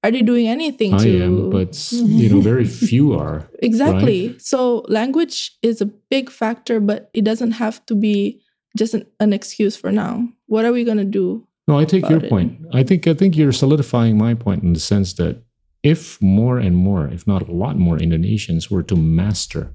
[0.03, 1.21] Are they doing anything I to?
[1.23, 3.49] am, but you know, very few are.
[3.59, 4.37] Exactly.
[4.39, 8.41] So language is a big factor, but it doesn't have to be
[8.77, 10.27] just an, an excuse for now.
[10.45, 11.47] What are we going to do?
[11.67, 12.29] No, I take your it.
[12.29, 12.59] point.
[12.73, 15.43] I think I think you're solidifying my point in the sense that
[15.83, 19.73] if more and more, if not a lot more Indonesians were to master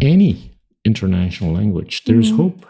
[0.00, 2.36] any international language, there's Mhm.
[2.36, 2.66] hope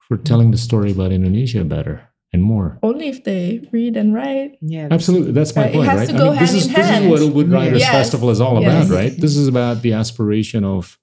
[0.00, 2.05] for telling the story about Indonesia better
[2.36, 2.78] and more.
[2.82, 4.50] Only if they read and write.
[4.60, 6.08] Yeah, Absolutely, that's my Right, it point, has right?
[6.10, 7.10] to go this hand is in this is hand.
[7.10, 7.90] what Ubud Writers Yes.
[8.00, 8.86] Festival is all Yes.
[8.86, 9.12] about, right?
[9.24, 10.98] This is about the aspiration of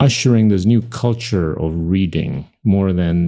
[0.00, 3.18] ushering this new culture of reading more than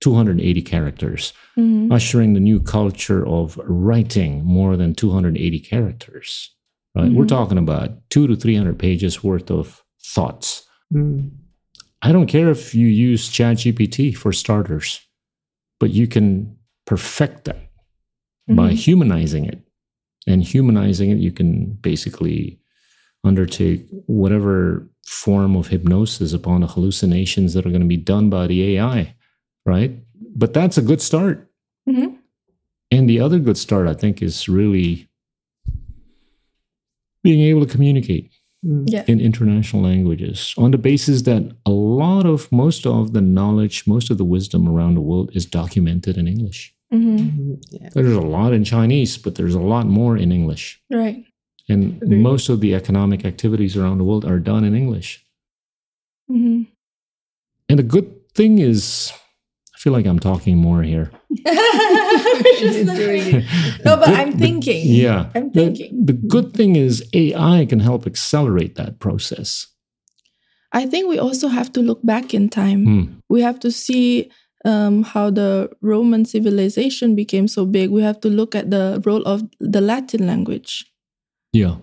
[0.00, 1.92] 280 characters, Mhm.
[1.92, 6.50] ushering the new culture of writing more than 280 characters.
[6.94, 7.10] Right?
[7.10, 7.28] We're Mhm.
[7.38, 9.82] talking about two to 300 pages worth of
[10.14, 10.64] thoughts.
[10.92, 11.30] Mm.
[12.02, 15.00] I don't care if you use ChatGPT for starters,
[15.82, 17.58] but you can perfect that
[18.46, 18.76] by Mhm.
[18.86, 19.58] humanizing it.
[20.28, 22.60] And humanizing it, you can basically
[23.24, 28.46] undertake whatever form of hypnosis upon the hallucinations that are going to be done by
[28.46, 29.16] the AI,
[29.66, 29.92] right?
[30.36, 31.50] But that's a good start.
[31.88, 32.16] Mhm.
[32.92, 35.08] And the other good start, I think, is really
[37.24, 38.30] being able to communicate Mm.
[38.62, 39.04] Yeah.
[39.08, 44.08] in international languages on the basis that a lot of most of the knowledge, most
[44.10, 46.72] of the wisdom around the world is documented in English.
[46.94, 47.18] Mhm.
[47.18, 47.62] Mhm.
[47.72, 47.88] Yeah.
[47.92, 50.80] There's a lot in Chinese, but there's a lot more in English.
[50.90, 51.24] Right.
[51.68, 52.20] And Agreed.
[52.22, 55.24] most of the economic activities around the world are done in English.
[56.30, 56.66] Mhm.
[57.68, 59.16] And the good thing is, I
[59.82, 61.10] feel like I'm talking more here.
[62.58, 63.44] Just not- doing it.
[63.84, 64.86] No, but I'm the- thinking.
[64.86, 65.30] yeah.
[65.34, 66.06] I'm The- thinking.
[66.06, 69.66] The, good thing is AI can help accelerate that process.
[70.72, 72.84] I think we also have to look back in time.
[72.86, 73.04] Hmm.
[73.28, 74.30] We have to see
[74.64, 77.90] um, how the Roman civilization became so big.
[77.90, 80.86] We have to look at the role of the Latin language.
[81.52, 81.76] Yeah.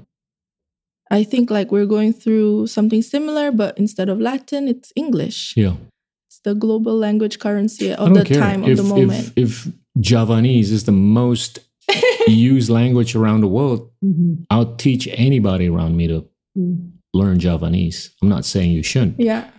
[1.12, 5.53] I think like we're going through something similar, but instead of Latin, it's English.
[5.57, 5.75] Yeah.
[6.39, 9.34] It's the global language currency of the care time, if, of the moment.
[9.36, 11.60] If, if Javanese is the most
[12.28, 14.45] used language around the world, Mhm.
[14.49, 16.25] I'll teach anybody around me to
[16.58, 16.91] Mm.
[17.13, 18.12] learn Javanese.
[18.21, 19.19] I'm not saying you shouldn't.
[19.19, 19.49] yeah.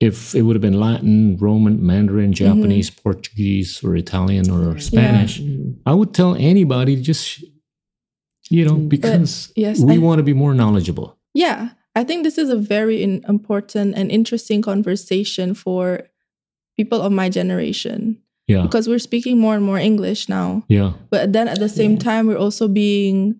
[0.00, 2.44] If it would have been Latin, Roman, Mandarin, Mm-hmm.
[2.44, 5.76] Japanese, Portuguese, or Italian, or Spanish, Mm.
[5.86, 7.42] I would tell anybody just,
[8.50, 11.16] you know, But, because yes, we I- want to be more knowledgeable.
[11.34, 11.70] Yeah.
[11.94, 16.08] I think this is a very in- important and interesting conversation for
[16.76, 18.16] people of my generation
[18.48, 18.62] Yeah.
[18.62, 20.64] because we're speaking more and more English now.
[20.68, 20.92] Yeah.
[21.10, 21.98] But then at the same Yeah.
[22.08, 23.36] time, we're also being,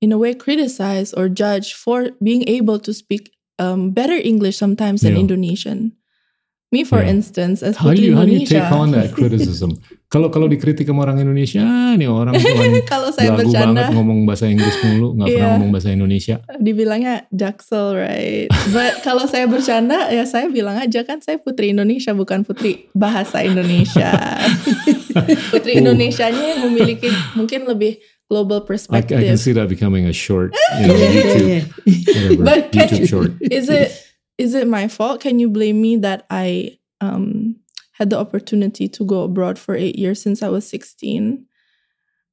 [0.00, 5.02] in a way, criticized or judged for being able to speak um, better English sometimes
[5.02, 5.20] than Yeah.
[5.20, 5.92] Indonesian.
[6.74, 7.14] Me, for Yeah.
[7.14, 9.78] instance, as How do Putri you how do you take on that criticism?
[10.14, 12.38] Kalau kalau dikritik sama orang Indonesia, ah, nih orang
[12.86, 15.52] kalau saya belagu bercanda, banget ngomong bahasa Inggris mulu, nggak pernah Iya.
[15.54, 16.36] ngomong bahasa Indonesia.
[16.56, 18.46] dibilangnya jaksel, right?
[18.70, 23.42] But kalau saya bercanda, ya saya bilang aja kan saya putri Indonesia, bukan putri bahasa
[23.42, 24.14] Indonesia.
[25.50, 25.80] putri Oh.
[25.82, 29.18] Indonesianya yang memiliki mungkin lebih global I, I perspective.
[29.20, 31.64] can see that becoming a short, you know, Yeah, yeah, YouTube, yeah.
[32.06, 33.30] whatever, But YouTube you- short.
[33.42, 33.90] is it
[34.38, 35.20] is it my fault?
[35.20, 37.56] Can you blame me that I um
[37.92, 41.46] had the opportunity to go abroad for eight years since I was sixteen?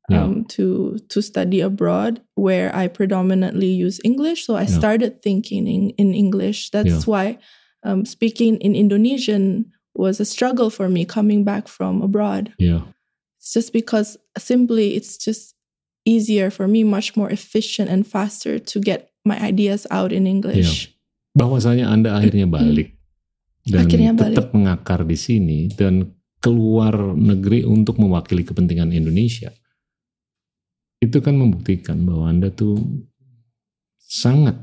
[0.10, 0.24] Yeah.
[0.24, 4.46] Um, to to study abroad where I predominantly use English.
[4.46, 4.78] So I Yeah.
[4.80, 6.72] started thinking in, in English.
[6.72, 7.02] That's Yeah.
[7.06, 7.38] why
[7.84, 12.52] um, speaking in Indonesian was a struggle for me coming back from abroad.
[12.60, 12.82] Yeah.
[13.40, 15.56] It's just because simply it's just
[16.06, 20.90] easier for me, much more efficient and faster to get my ideas out in English.
[21.32, 22.96] Bahwasanya Anda akhirnya balik
[23.64, 24.36] dan Akhirnya balik.
[24.36, 26.12] tetap mengakar di sini dan
[26.42, 29.54] keluar negeri untuk mewakili kepentingan Indonesia.
[31.00, 32.78] Itu kan membuktikan bahwa Anda tuh
[33.98, 34.58] sangat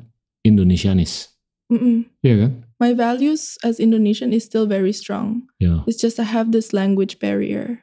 [0.45, 1.35] Indonesianis.
[1.69, 2.05] Mm-mm.
[2.23, 2.53] Iya kan?
[2.79, 5.51] My values as Indonesian is still very strong.
[5.59, 7.83] Ya, It's just I have this language barrier.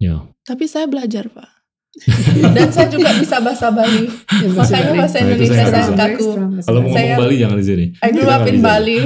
[0.00, 0.24] ya.
[0.48, 1.59] Tapi saya belajar, Pak.
[2.54, 4.06] Dan saya juga bisa bahasa Bali.
[4.06, 6.28] Ya, bahasa Makanya bahasa Nah, Indonesia saya saya kaku.
[6.62, 7.84] Kalau mau Saya- ngomong Bali jangan di sini.
[7.98, 8.58] I grew up in.
[8.62, 9.00] Bali.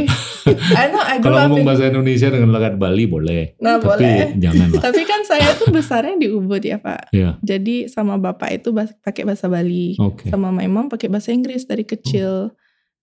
[0.77, 3.57] I know I grew Kalau ngomong in bahasa Indonesia dengan logat Bali boleh.
[3.59, 4.37] Nah, Tapi boleh.
[4.37, 4.81] jangan lah.
[4.85, 7.09] Tapi kan saya tuh besarnya di Ubud ya, Pak.
[7.17, 9.97] Ya, Jadi sama bapak itu pakai bahasa Bali.
[9.97, 10.29] oke.
[10.29, 12.53] Sama my mom pakai bahasa Inggris dari kecil.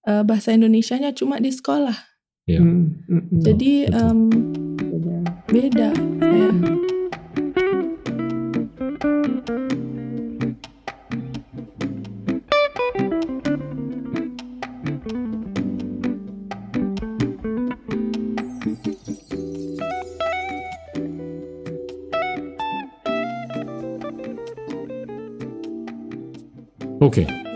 [0.02, 1.98] Eh, bahasa Indonesianya cuma di sekolah.
[2.50, 2.58] Ya.
[2.62, 3.42] Mm, mm, mm.
[3.42, 5.18] Jadi Beda.
[5.50, 5.90] beda
[6.22, 6.90] saya.
[9.02, 9.10] Oke,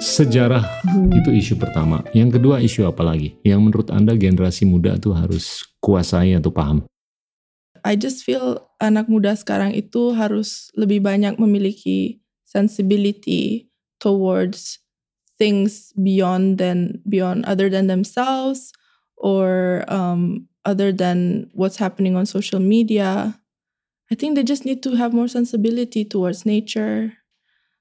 [0.02, 0.66] sejarah
[1.14, 2.02] itu isu pertama.
[2.18, 3.38] Yang kedua isu apa lagi?
[3.46, 6.90] Yang menurut Anda generasi muda tuh harus kuasai atau paham?
[7.86, 14.80] I just feel anak muda sekarang itu harus lebih banyak memiliki sensibility towards
[15.40, 18.72] things beyond than beyond other than themselves
[19.18, 23.40] or um, other than what's happening on social media.
[24.12, 27.14] I think they just need to have more sensibility towards nature.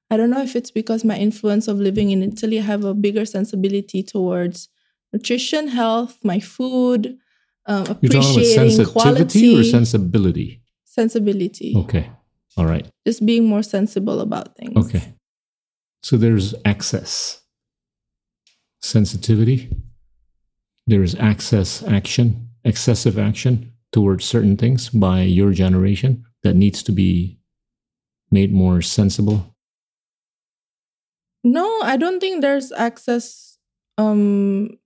[0.09, 2.93] I don't know if it's because my influence of living in Italy, I have a
[2.93, 4.69] bigger sensibility towards
[5.13, 7.17] nutrition, health, my food,
[7.65, 10.61] um, You're talking about appreciating sensitivity quality, or sensibility?
[10.99, 12.09] Sensibility, Okay,
[12.57, 12.87] all right.
[13.05, 14.77] just being more sensible about things.
[14.85, 15.03] Okay.
[16.03, 17.41] So there's access,
[18.81, 19.69] sensitivity.
[20.87, 26.91] There is access action, excessive action towards certain things by your generation that needs to
[26.91, 27.39] be
[28.31, 29.55] made more sensible.
[31.43, 33.57] No, I don't think there's access.
[33.97, 34.77] Um,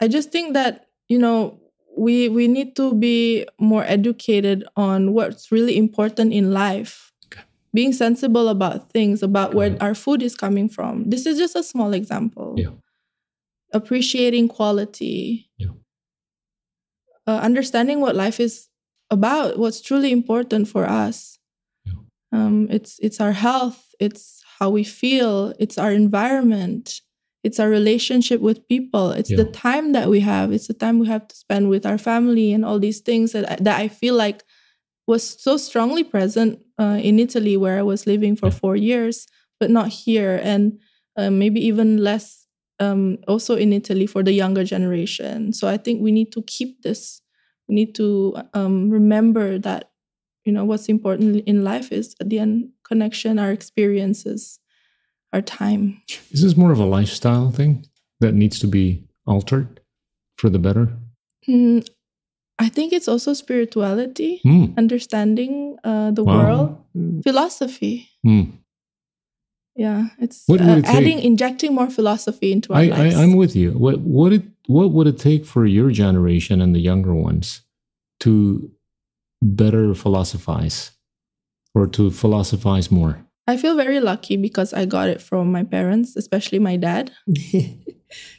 [0.00, 1.57] I just think that you know
[1.98, 7.12] we we need to be more educated on what's really important in life.
[7.26, 7.42] Okay.
[7.74, 11.10] Being sensible about things, about where our food is coming from.
[11.10, 12.54] This is just a small example.
[12.56, 12.70] Yeah.
[13.72, 15.50] Appreciating quality.
[15.58, 15.74] Yeah.
[17.26, 18.68] Uh, understanding what life is
[19.10, 21.38] about, what's truly important for us.
[21.84, 21.92] Yeah.
[22.32, 23.94] Um, it's it's our health.
[24.00, 25.52] It's how we feel.
[25.58, 27.00] It's our environment.
[27.44, 29.10] It's our relationship with people.
[29.12, 30.52] It's the time that we have.
[30.52, 33.50] It's the time we have to spend with our family and all these things that
[33.50, 34.42] I, that I feel like
[35.06, 38.58] was so strongly present uh, in Italy, where I was living for Yeah.
[38.60, 39.26] four years,
[39.60, 40.78] but not here, and
[41.16, 42.46] uh, maybe even less
[42.80, 45.52] um, also in Italy for the younger generation.
[45.52, 47.22] So I think we need to keep this.
[47.68, 49.90] We need to um, remember that
[50.44, 54.58] you know what's important in life is at the end connection, our experiences,
[55.32, 56.02] our time.
[56.30, 57.86] Is this more of a lifestyle thing
[58.20, 59.80] that needs to be altered
[60.36, 60.88] for the better?
[61.48, 61.86] Mm,
[62.58, 64.66] I think it's also spirituality, Hmm.
[64.76, 66.38] understanding uh, the Wow.
[66.38, 67.22] world, Mm.
[67.22, 68.08] philosophy.
[68.24, 68.42] Hmm.
[69.76, 70.94] Yeah, it's What uh, it take?
[70.94, 73.14] adding, injecting more philosophy into our I, I, lives.
[73.16, 73.72] I'm with you.
[73.72, 77.62] What what it what would it take for your generation and the younger ones
[78.20, 78.70] to
[79.40, 80.90] better philosophize
[81.76, 83.24] or to philosophize more?
[83.48, 87.10] I feel very lucky because I got it from my parents, especially my dad.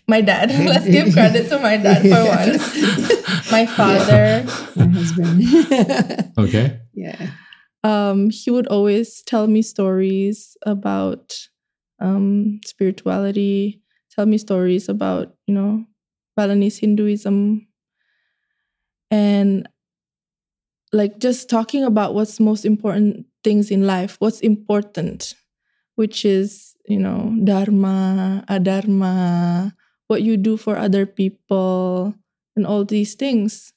[0.08, 0.50] My dad.
[0.66, 3.52] Let's give credit to my dad for once.
[3.52, 4.44] my father.
[4.76, 6.34] My husband.
[6.38, 6.80] Okay.
[6.96, 7.30] yeah.
[7.84, 11.38] um, he would always tell me stories about
[12.00, 15.86] um, spirituality, tell me stories about, you know,
[16.36, 17.68] Balinese Hinduism.
[19.12, 19.70] And
[20.92, 25.36] like just talking about what's most important things in life, what's important,
[25.96, 29.74] which is, you know, dharma, adharma,
[30.08, 32.14] what you do for other people,
[32.56, 33.74] and all these things.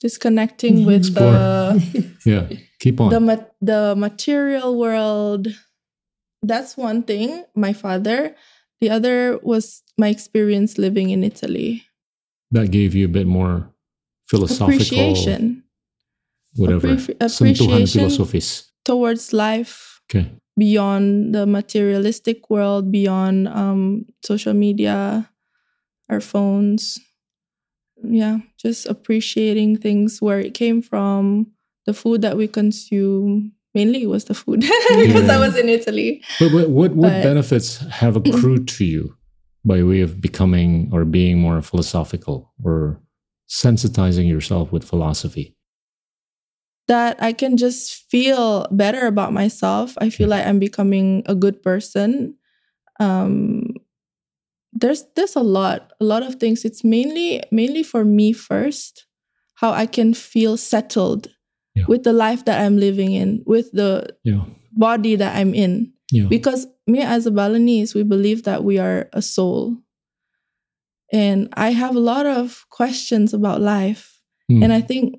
[0.00, 0.86] Just connecting mm-hmm.
[0.86, 1.32] with Explore.
[1.32, 2.48] the Yeah.
[2.84, 3.08] Keep on.
[3.08, 5.48] the ma- the material world
[6.42, 8.36] that's one thing my father
[8.82, 11.82] the other was my experience living in italy
[12.50, 13.72] that gave you a bit more
[14.28, 15.63] philosophical, appreciation
[16.56, 16.88] whatever.
[16.88, 18.70] Sentuhan appreciation filosofis.
[18.84, 20.30] towards life Okay.
[20.58, 25.28] beyond the materialistic world beyond um, social media
[26.10, 26.98] our phones
[28.02, 31.46] yeah, just appreciating things where it came from,
[31.86, 33.52] the food that we consume.
[33.72, 36.22] Mainly it was the food because I was in Italy.
[36.38, 39.16] But what what, what But- benefits have accrued to you
[39.64, 43.00] by way of becoming or being more philosophical or
[43.48, 45.56] sensitizing yourself with philosophy?
[46.88, 49.94] That I can just feel better about myself.
[49.98, 52.36] I feel like I'm becoming a good person.
[53.00, 53.74] Um,
[54.72, 56.64] there's there's a lot, a lot of things.
[56.64, 59.06] It's mainly mainly for me first,
[59.54, 61.28] how I can feel settled
[61.74, 61.84] Yeah.
[61.88, 64.44] with the life that I'm living in, with the Yeah.
[64.72, 65.92] body that I'm in.
[66.12, 66.26] Yeah.
[66.28, 69.78] Because me as a Balinese, we believe that we are a soul.
[71.12, 74.20] And I have a lot of questions about life.
[74.48, 74.62] Hmm.
[74.62, 75.16] And I think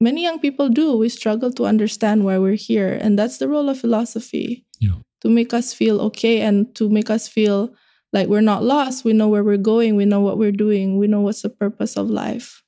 [0.00, 0.96] many young people do.
[0.96, 2.98] We struggle to understand why we're here.
[3.00, 4.98] And that's the role of philosophy Yeah.
[5.22, 7.74] to make us feel okay and to make us feel
[8.12, 9.04] like we're not lost.
[9.04, 9.96] We know where we're going.
[9.96, 10.96] We know what we're doing.
[10.98, 12.62] We know what's the purpose of life.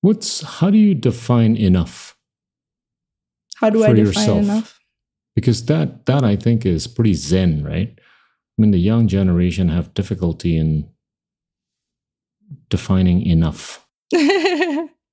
[0.00, 2.16] What's how do you define enough?
[3.56, 4.38] How do I define yourself.
[4.42, 4.80] enough?
[5.34, 7.92] Because that that I think is pretty zen, right?
[7.98, 10.88] I mean, the young generation have difficulty in
[12.70, 13.86] defining enough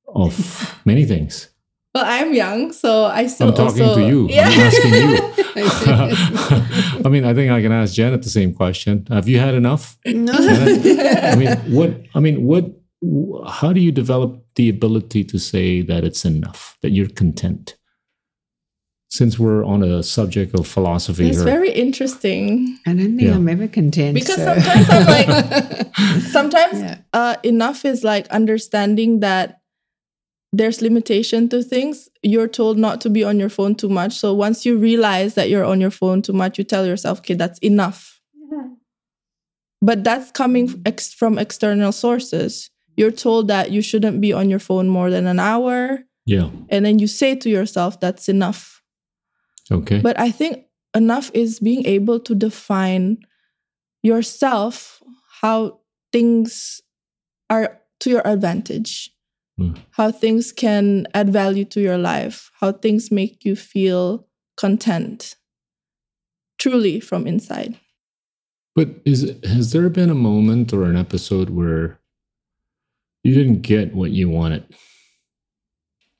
[0.08, 1.50] of many things.
[1.94, 4.28] Well, I'm young, so I still I'm talking also, to you.
[4.30, 4.50] Yeah.
[4.50, 5.18] I'm asking you.
[7.06, 9.06] I mean, I think I can ask Janet the same question.
[9.10, 9.98] Have you had enough?
[10.06, 10.34] No.
[10.38, 12.02] I mean, what?
[12.14, 12.66] I mean, what?
[13.48, 17.76] How do you develop the ability to say that it's enough, that you're content?
[19.10, 22.78] Since we're on a subject of philosophy it's very interesting.
[22.86, 23.36] I don't think Yeah.
[23.36, 24.16] I'm ever content.
[24.16, 26.98] Because so- sometimes I'm like- Sometimes Yeah.
[27.14, 29.60] uh, enough is like understanding that
[30.58, 32.08] there's limitation to things.
[32.24, 34.14] You're told not to be on your phone too much.
[34.14, 37.34] So once you realize that you're on your phone too much, you tell yourself, okay,
[37.34, 38.22] that's enough.
[39.82, 42.70] But that's coming ex- from external sources.
[42.96, 46.00] You're told that you shouldn't be on your phone more than an hour.
[46.26, 48.82] yeah, And then you say to yourself, that's enough.
[49.70, 53.18] okay, But I think enough is being able to define
[54.02, 55.04] yourself
[55.42, 55.80] how
[56.12, 56.82] things
[57.50, 59.12] are to your advantage,
[59.58, 59.78] Mm.
[59.92, 64.28] how things can add value to your life, how things make you feel
[64.58, 65.38] content
[66.58, 67.80] truly from inside.
[68.76, 72.00] But is has there been a moment or an episode where
[73.24, 74.66] you didn't get what you wanted,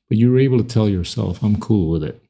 [0.08, 2.22] but you were able to tell yourself, "I'm cool with it."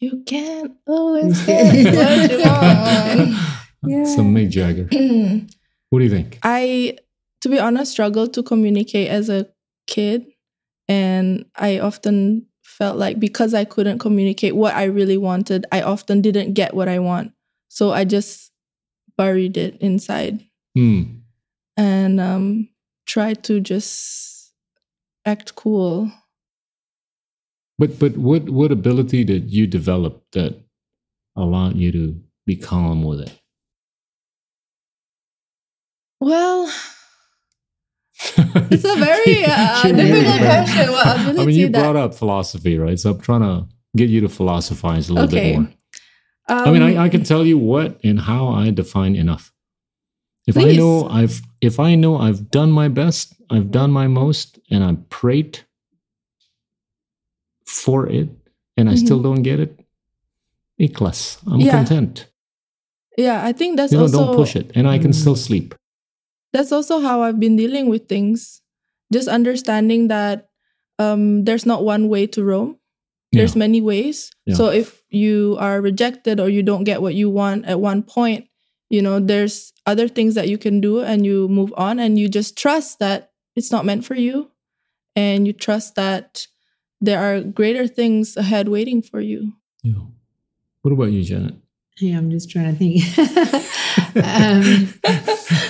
[0.00, 2.38] You can't always get what you
[3.86, 4.08] want.
[4.08, 4.88] Some Mick Jagger.
[5.90, 6.38] What do you think?
[6.44, 6.98] I,
[7.40, 9.48] to be honest, struggle to communicate as a
[9.90, 10.24] kid.
[10.88, 16.22] And I often felt like because I couldn't communicate what I really wanted, I often
[16.22, 17.32] didn't get what I want.
[17.68, 18.50] So I just
[19.16, 20.40] buried it inside
[20.74, 21.02] Hmm.
[21.76, 22.68] and um,
[23.06, 24.52] tried to just
[25.26, 26.10] act cool.
[27.78, 30.54] But but what what ability did you develop that
[31.36, 33.32] allowed you to be calm with it?
[36.20, 36.70] Well,
[38.70, 40.90] it's a very uh, difficult question.
[40.92, 42.98] What ability I mean, you that brought up philosophy, right?
[42.98, 43.66] So I'm trying to
[43.96, 45.52] get you to philosophize a little Okay.
[45.52, 45.68] bit more.
[46.48, 49.52] I mean, um, I, I can tell you what and how I define enough.
[50.46, 54.58] If I know I've if I know I've done my best, I've done my most,
[54.70, 55.60] and I prayed
[57.66, 58.28] for it,
[58.76, 58.98] and I Mhm.
[58.98, 59.78] still don't get it,
[60.80, 61.38] ikhlas.
[61.46, 61.70] I'm Yeah.
[61.76, 62.26] content.
[63.18, 65.20] yeah, I think that's You know, also don't push it, and I can Mm.
[65.20, 65.74] still sleep.
[66.52, 68.60] That's also how I've been dealing with things.
[69.12, 70.48] Just understanding that
[70.98, 72.76] um, there's not one way to Rome.
[73.32, 73.60] There's Yeah.
[73.60, 74.30] many ways.
[74.46, 74.54] Yeah.
[74.54, 78.46] So if you are rejected or you don't get what you want at one point,
[78.90, 82.28] you know, there's other things that you can do and you move on and you
[82.28, 84.50] just trust that it's not meant for you.
[85.16, 86.46] And you trust that
[87.00, 89.52] there are greater things ahead waiting for you.
[89.82, 89.94] Yeah.
[90.82, 91.54] What about you, Janet?
[92.00, 93.02] Yeah, I'm just trying to think.
[94.16, 94.92] um,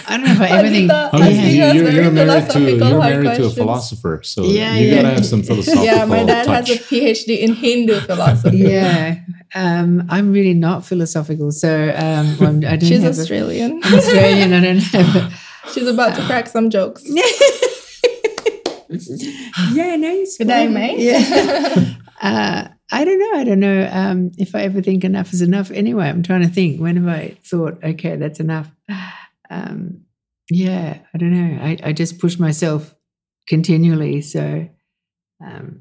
[0.06, 0.90] I don't know if I ever think.
[0.90, 1.72] Anita, I mean, Yeah.
[1.72, 4.96] you, you're, you're married to you're hard married to a philosopher, so Yeah, you yeah.
[5.02, 6.68] gotta have some philosophical yeah, my dad touch.
[6.68, 8.58] has a PhD in Hindu philosophy.
[8.58, 9.16] yeah,
[9.54, 13.80] um, I'm really not philosophical, so um, well, I don't She's have Australian.
[13.84, 14.52] I'm Australian.
[14.52, 15.16] I don't have.
[15.16, 15.30] A,
[15.72, 17.02] She's about to crack some jokes.
[19.72, 20.98] yeah, no, you Good day, mate.
[20.98, 21.94] Yeah.
[22.22, 23.38] uh, I don't know.
[23.40, 25.70] I don't know um, if I ever think enough is enough.
[25.70, 26.80] Anyway, I'm trying to think.
[26.80, 28.70] When have I thought, okay, that's enough?
[29.52, 30.02] Um,
[30.48, 31.60] yeah, I don't know.
[31.60, 32.94] I, I just push myself
[33.48, 34.20] continually.
[34.22, 34.68] So,
[35.44, 35.80] um,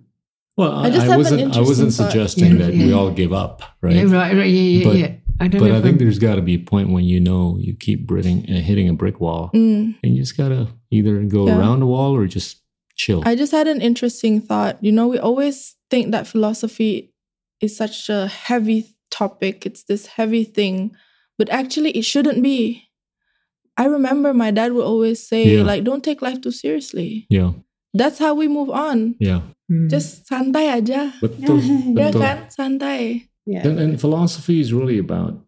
[0.58, 1.56] Well, I, I just I wasn't.
[1.56, 2.10] I wasn't thought.
[2.12, 3.94] suggesting Yeah, that we all give up, right?
[3.94, 5.12] yeah, right, right, yeah, yeah, But yeah.
[5.40, 5.78] I don't But know.
[5.78, 8.44] I think I'm- there's got to be a point when you know you keep hitting,
[8.50, 9.96] uh, hitting a brick wall, Mm.
[10.04, 11.60] and you just gotta either go Yeah.
[11.60, 12.58] around the wall or just
[13.00, 13.24] chill.
[13.26, 14.76] I just had an interesting thought.
[14.84, 17.16] You know, we always think that philosophy
[17.64, 20.92] is such a heavy topic, it's this heavy thing,
[21.40, 22.84] but actually, it shouldn't be.
[23.80, 25.64] I remember my dad would always say, Yeah.
[25.64, 27.26] like, don't take life too seriously.
[27.32, 27.56] yeah,
[27.96, 29.16] That's how we move on.
[29.24, 29.42] yeah.
[29.72, 29.88] Mm.
[29.90, 31.14] Just santai aja.
[31.24, 31.62] Betul,
[31.96, 32.22] Ya betul.
[32.22, 32.38] kan?
[32.52, 33.30] Santai.
[33.48, 33.64] yeah.
[33.64, 35.40] And, and philosophy is really about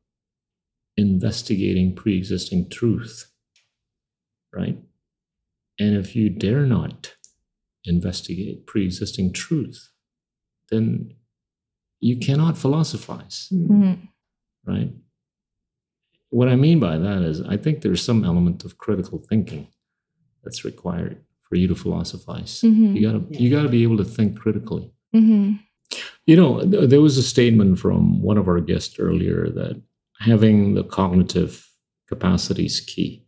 [0.98, 3.32] investigating pre-existing truth,
[4.56, 4.78] right?
[5.80, 7.16] And if you dare not
[7.86, 9.90] investigate pre-existing truth,
[10.70, 11.14] then
[12.00, 13.68] you cannot philosophize, Mm.
[13.68, 14.08] Mhm.
[14.66, 14.94] right?
[16.30, 19.68] What I mean by that is, I think there's some element of critical thinking
[20.44, 21.18] that's required
[21.48, 22.62] for you to philosophize.
[22.62, 22.96] Mhm.
[22.96, 24.92] You gotta, you gotta be able to think critically.
[25.14, 25.60] Mhm.
[26.26, 29.82] You know, th- there was a statement from one of our guests earlier that
[30.20, 31.68] having the cognitive
[32.08, 33.26] capacity is key.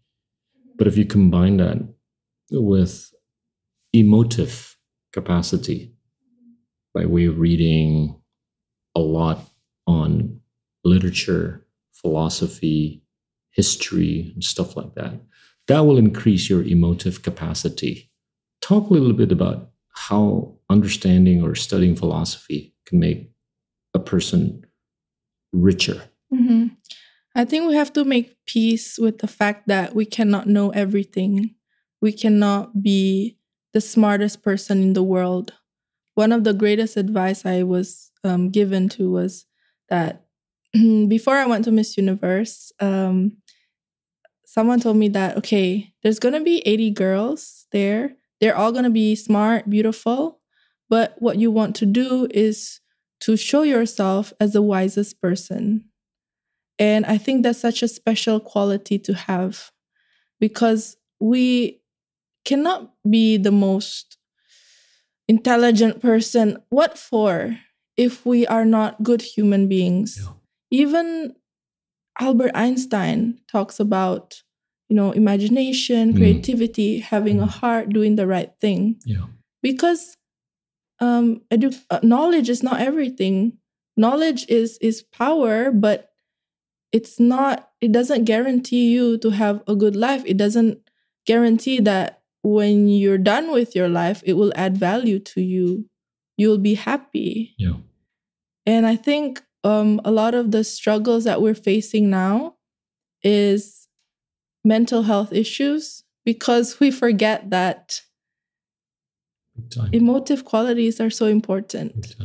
[0.78, 1.78] But if you combine that
[2.52, 3.13] with
[3.94, 4.78] emotive
[5.12, 5.94] capacity
[6.94, 8.20] by way of reading
[8.96, 9.40] a lot
[9.88, 10.40] on
[10.84, 13.04] literature, philosophy,
[13.52, 15.14] history, and stuff like that,
[15.68, 18.12] that will increase your emotive capacity.
[18.62, 23.32] Talk a little bit about how understanding or studying philosophy can make
[23.94, 24.66] a person
[25.52, 26.02] richer.
[26.32, 26.68] hmm
[27.36, 31.56] I think we have to make peace with the fact that we cannot know everything.
[32.00, 33.40] We cannot be
[33.74, 35.54] the smartest person in the world.
[36.16, 39.46] One of the greatest advice I was um, given to was
[39.90, 40.26] that
[40.74, 43.38] before I went to Miss Universe, um,
[44.46, 48.16] someone told me that, okay, there's going to be 80 girls there.
[48.40, 50.40] They're all going to be smart, beautiful.
[50.90, 52.80] But what you want to do is
[53.22, 55.86] to show yourself as the wisest person.
[56.78, 59.72] And I think that's such a special quality to have
[60.40, 61.83] because we
[62.46, 64.18] cannot be the most
[65.28, 66.58] intelligent person.
[66.70, 67.58] What for
[67.98, 70.20] if we are not good human beings?
[70.22, 70.34] Yeah.
[70.72, 71.36] Even
[72.20, 74.44] Albert Einstein talks about,
[74.90, 76.18] you know, imagination, Mm.
[76.18, 77.50] creativity, having a Mm.
[77.62, 79.28] heart, doing the right thing Yeah.
[79.62, 80.18] because
[81.00, 83.58] um edu- uh, knowledge is not everything
[83.98, 86.14] knowledge is is power but
[86.94, 90.80] it's not it doesn't guarantee you to have a good life it doesn't
[91.26, 95.86] guarantee that when you're done with your life it will add value to you
[96.38, 97.78] you'll be happy Yeah.
[98.66, 102.56] and i think um a lot of the struggles that we're facing now
[103.24, 103.88] is
[104.66, 108.02] mental health issues because we forget that
[109.70, 109.90] time.
[109.94, 112.16] emotive qualities are so important.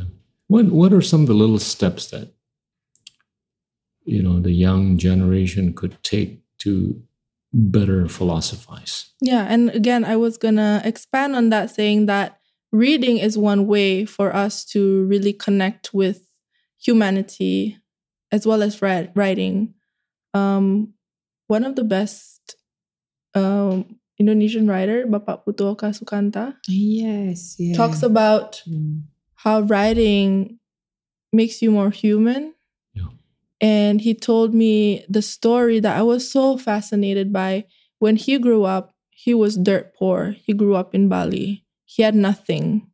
[0.47, 2.33] What What are some of the little steps that
[4.05, 7.01] you know the young generation could take to
[7.53, 9.11] better philosophize?
[9.21, 12.39] Yeah, and again, I was gonna expand on that, saying that
[12.71, 16.27] reading is one way for us to really connect with
[16.81, 17.77] humanity
[18.31, 19.73] as well as wri- writing.
[20.33, 20.93] Um,
[21.47, 22.55] one of the best
[23.33, 27.55] um, Indonesian writer, Bapak Putu Oka Sukanta, yes.
[27.57, 27.75] Yeah.
[27.75, 29.03] talks about Mm.
[29.35, 30.59] how writing
[31.33, 32.53] makes you more human.
[33.61, 37.65] And he told me the story that I was so fascinated by.
[37.99, 40.35] When he grew up, he was dirt poor.
[40.45, 41.65] He grew up in Bali.
[41.85, 42.87] He had nothing.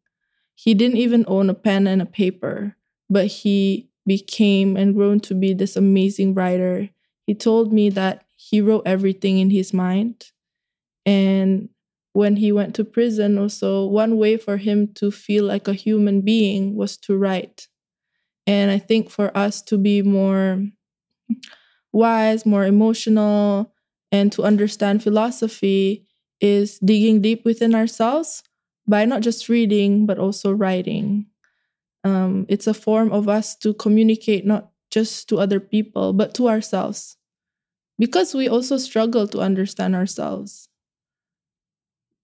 [0.56, 2.76] He didn't even own a pen and a paper,
[3.10, 6.90] but he became and grown to be this amazing writer.
[7.28, 10.32] He told me that he wrote everything in his mind.
[11.06, 11.70] And
[12.14, 16.22] when he went to prison, also, one way for him to feel like a human
[16.22, 17.68] being was to write.
[18.48, 20.64] And I think for us to be more
[21.92, 23.74] wise, more emotional,
[24.12, 26.06] and to understand philosophy
[26.42, 28.44] is digging deep within ourselves
[28.88, 31.26] by not just reading, but also writing.
[32.04, 36.48] Um, it's a form of us to communicate not just to other people, but to
[36.50, 37.18] ourselves.
[38.00, 40.70] Because we also struggle to understand ourselves.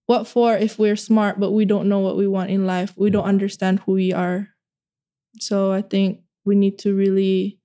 [0.05, 2.93] What for if we're smart, but we don't know what we want in life?
[2.97, 4.50] We don't understand who we are.
[5.41, 7.59] So I think we need to really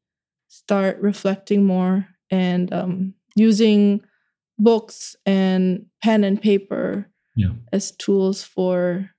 [0.48, 4.00] start reflecting more and um, using
[4.58, 7.52] books and pen and paper Yeah.
[7.72, 9.10] as tools for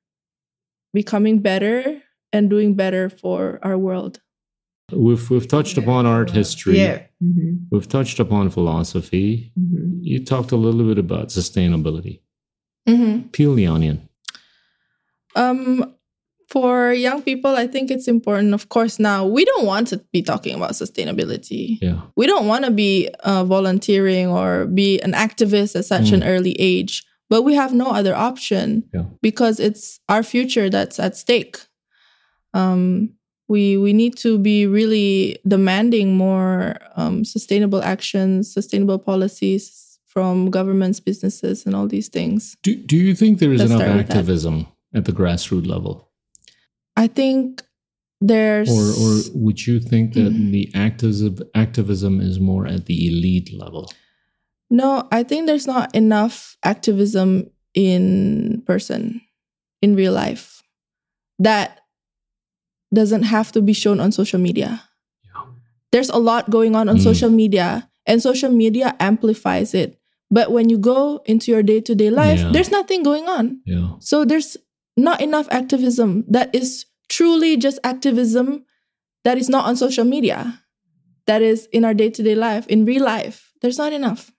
[0.94, 2.02] becoming better
[2.34, 4.20] and doing better for our world.
[4.92, 6.80] We've we've touched upon art history.
[6.80, 7.04] Yeah.
[7.22, 9.52] hmm We've touched upon philosophy.
[9.56, 12.22] hmm You talked a little bit about sustainability.
[12.88, 13.28] Mm-hmm.
[13.30, 14.08] Peel the onion.
[15.36, 15.94] Um,
[16.48, 18.54] For young people, I think it's important.
[18.54, 21.78] Of course, now we don't want to be talking about sustainability.
[21.82, 22.02] Yeah.
[22.16, 26.54] We don't want to be uh, volunteering or be an activist at such an early
[26.54, 29.04] age, but we have no other option Yeah.
[29.22, 31.58] because it's our future that's at stake.
[32.54, 33.10] Um,
[33.50, 41.00] we we need to be really demanding more um, sustainable actions, sustainable policies from governments,
[41.02, 42.56] businesses, and all these things.
[42.64, 44.18] Do, do you think there is Let's enough start with that.
[44.18, 46.07] activism at the grassroots level?
[46.98, 47.62] I think
[48.20, 50.52] there's Or, or would you think that Mm.
[50.52, 53.92] the activism, activism is more at the elite level?
[54.70, 59.22] no, I think there's not enough activism in person,
[59.82, 60.62] in real life,
[61.40, 61.80] that
[62.94, 64.84] doesn't have to be shown on social media.
[65.24, 65.44] Yeah.
[65.92, 67.04] There's a lot going on on Mm.
[67.04, 70.00] social media, and social media amplifies it.
[70.32, 72.52] But when you go into your day to day life, Yeah.
[72.52, 73.62] there's nothing going on.
[73.66, 73.96] Yeah.
[74.00, 74.58] So there's
[74.98, 78.66] not enough activism that is truly just activism
[79.24, 80.62] that is not on social media,
[81.26, 83.52] that is in our day to day life, in real life.
[83.62, 84.32] There's not enough.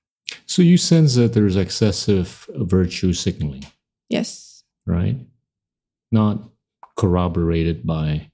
[0.46, 3.64] So you sense that there's excessive virtue signaling,
[4.08, 4.62] Yes.
[4.86, 5.16] right?
[6.12, 6.42] Not
[6.96, 8.30] corroborated by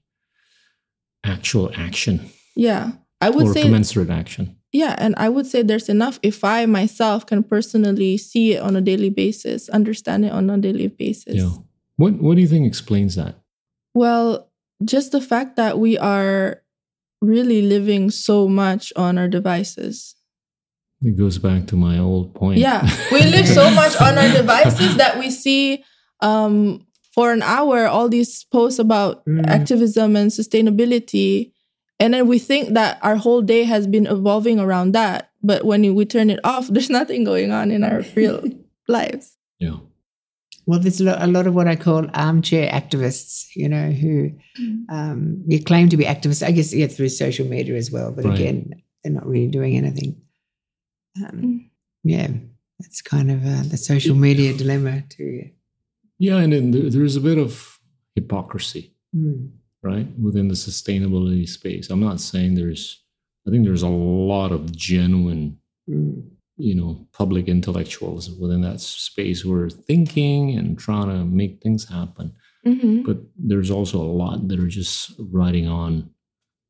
[1.23, 2.91] actual action Yeah.
[3.21, 4.57] I would or say, commensurate action.
[4.71, 4.95] yeah.
[4.97, 8.81] And I would say there's enough if I myself can personally see it on a
[8.81, 11.35] daily basis, understand it on a daily basis.
[11.35, 11.51] Yeah.
[11.95, 13.35] What What do you think explains that?
[13.95, 14.51] Well,
[14.83, 16.61] just the fact that we are
[17.21, 20.15] really living so much on our devices.
[21.01, 22.59] It goes back to my old point.
[22.59, 22.81] Yeah,
[23.11, 25.83] we live so much on our devices that we see
[26.21, 29.45] um, for an hour all these posts about Mm.
[29.47, 31.51] activism and sustainability.
[31.99, 35.31] And then we think that our whole day has been evolving around that.
[35.41, 38.43] But when we turn it off, there's nothing going on in our real
[38.87, 39.37] lives.
[39.59, 39.77] yeah.
[40.67, 44.31] Well, there's a lot, of what I call armchair activists, you know, who
[44.89, 46.45] um, you claim to be activists.
[46.45, 48.39] I guess yeah, through social media as well, but Right.
[48.39, 50.15] again, they're not really doing anything.
[51.23, 51.69] Um, Mm.
[52.03, 52.27] yeah,
[52.79, 55.49] that's kind of uh, the social media dilemma too.
[56.19, 57.79] Yeah, and then there's a bit of
[58.15, 58.91] hypocrisy.
[59.15, 59.51] Mm.
[59.83, 63.03] right within the sustainability space i'm not saying there's
[63.47, 65.57] i think there's a lot of genuine
[65.87, 66.31] Mm.
[66.57, 71.87] You know public intellectuals within that space who are thinking and trying to make things
[71.89, 72.33] happen
[72.63, 76.09] hmm but there's also a lot that are just riding on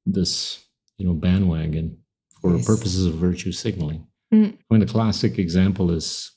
[0.05, 0.63] this
[0.97, 1.97] you know bandwagon
[2.41, 2.65] for Yes.
[2.65, 4.53] purposes of virtue signaling Mm.
[4.57, 6.31] i mean the classic example is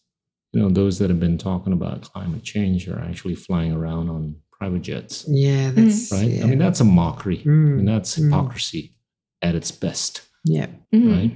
[0.53, 4.37] you know those that have been talking about climate change are actually flying around on
[4.53, 6.45] private jets Yeah, that's right Yeah.
[6.45, 7.79] i mean that's a mockery Mm.
[7.79, 8.25] and that's Mm.
[8.25, 8.95] hypocrisy
[9.41, 10.67] at its best, yeah.
[10.93, 11.33] hmm right?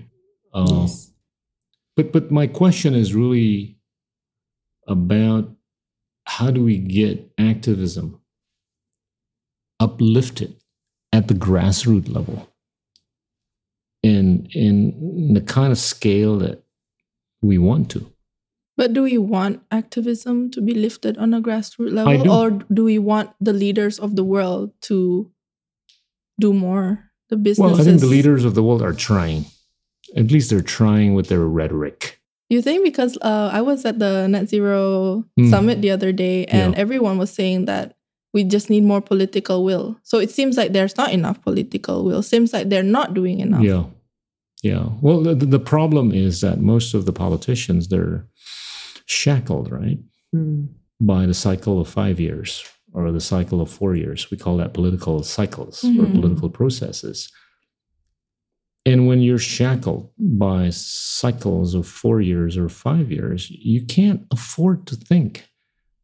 [0.53, 1.12] Uh, yes.
[1.97, 3.79] But but my question is really
[4.89, 5.51] about
[6.27, 8.21] how do we get activism
[9.81, 10.57] uplifted
[11.13, 12.49] at the grassroots level
[14.03, 16.63] in in the kind of scale that
[17.43, 18.07] we want to.
[18.77, 22.33] But do we want activism to be lifted on a grassroots level, do.
[22.33, 25.31] or do we want the leaders of the world to
[26.41, 27.11] do more?
[27.29, 27.73] The businesses.
[27.73, 29.45] Well, I think the leaders of the world are trying.
[30.17, 32.21] At least they're trying with their rhetoric.
[32.51, 35.49] You think because uh, I was at the Net Zero Mm.
[35.51, 36.81] summit the other day, and Yeah.
[36.81, 37.97] everyone was saying that
[38.35, 39.97] we just need more political will.
[40.03, 42.23] So it seems like there's not enough political will.
[42.23, 43.63] Seems like they're not doing enough.
[43.63, 43.85] Yeah.
[44.63, 44.89] Yeah.
[45.01, 48.27] Well, the, the problem is that most of the politicians, they're
[49.07, 49.99] shackled, right,
[50.35, 50.69] Mm.
[51.01, 54.31] by the cycle of five years or the cycle of four years.
[54.31, 56.15] We call that political cycles or Mhm.
[56.21, 57.31] political processes.
[58.85, 64.87] And when you're shackled by cycles of four years or five years, you can't afford
[64.89, 65.49] to think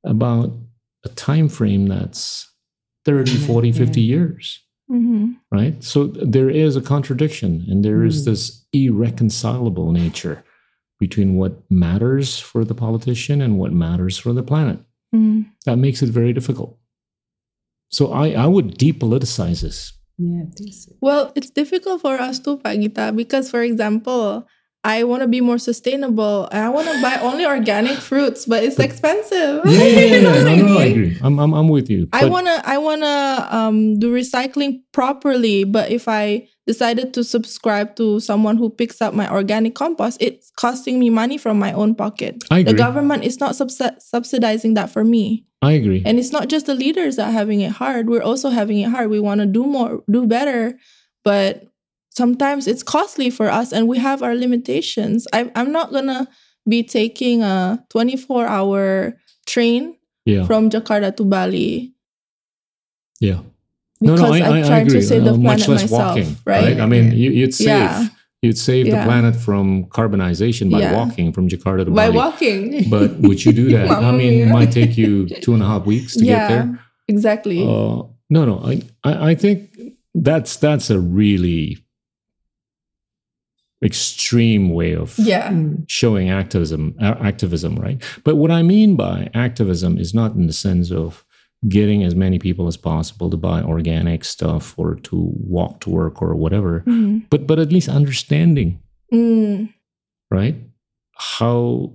[0.05, 0.57] about
[1.05, 2.53] a time frame that's
[3.05, 4.17] 30, 40, 50 yeah.
[4.17, 5.83] years hmm right?
[5.83, 8.25] So there is a contradiction and there is Mm.
[8.27, 10.45] this irreconcilable nature
[10.99, 14.79] between what matters for the politician and what matters for the planet.
[15.13, 16.79] hmm That makes it very difficult.
[17.91, 19.93] So I, I would depoliticize this.
[20.19, 20.93] Yeah, so.
[21.01, 24.47] Well, it's difficult for us too, Pak Gita, because for example,
[24.85, 26.49] I want to be more sustainable.
[26.51, 29.63] I want to buy only organic fruits, but it's expensive.
[29.65, 30.21] Yeah, yeah, yeah, yeah.
[30.21, 30.91] No, I no, I mean?
[30.93, 31.19] agree.
[31.23, 32.09] I'm, I'm, I'm with you.
[32.13, 38.21] I wanna I wanna um, do recycling properly, but if I decided to subscribe to
[38.21, 42.45] someone who picks up my organic compost, it's costing me money from my own pocket.
[42.51, 42.73] I agree.
[42.73, 46.03] The government is not subsi- subsidizing that for me, I agree.
[46.05, 48.11] and it's not just the leaders that are having it hard.
[48.11, 49.09] We're also having it hard.
[49.09, 50.79] We want to do more, do better,
[51.25, 51.65] but
[52.11, 55.27] sometimes it's costly for us, and we have our limitations.
[55.33, 56.29] I, I'm not gonna
[56.69, 59.17] be taking a 24 hour
[59.47, 59.97] train
[60.27, 60.45] yeah.
[60.45, 61.95] from Jakarta to Bali
[63.21, 63.41] Yeah.
[64.01, 65.01] Because no, no, I, I trying agree.
[65.01, 66.81] to save the Uh, planet much less myself, walking, right?
[66.81, 68.09] I mean, you, you'd save Yeah.
[68.43, 70.95] you'd save the planet from carbonization by Yeah.
[70.95, 72.17] walking from Jakarta to By Bali.
[72.17, 72.89] walking.
[72.95, 73.91] But would you do that?
[73.91, 76.79] I mean, it might take you two and a half weeks to get there.
[77.09, 77.63] exactly.
[77.63, 78.61] Uh, no, no.
[78.65, 79.59] I, I, I think
[80.15, 81.79] that's that's a really
[83.83, 85.53] extreme way of yeah.
[85.87, 86.95] Showing activism.
[87.01, 88.03] Activism, right?
[88.25, 91.25] But what I mean by activism is not in the sense of
[91.67, 96.23] getting as many people as possible to buy organic stuff or to walk to work
[96.23, 96.85] or whatever.
[96.87, 97.25] Mhm.
[97.31, 98.79] But but at least understanding,
[99.13, 99.73] Mm.
[100.31, 100.55] right?
[101.15, 101.95] How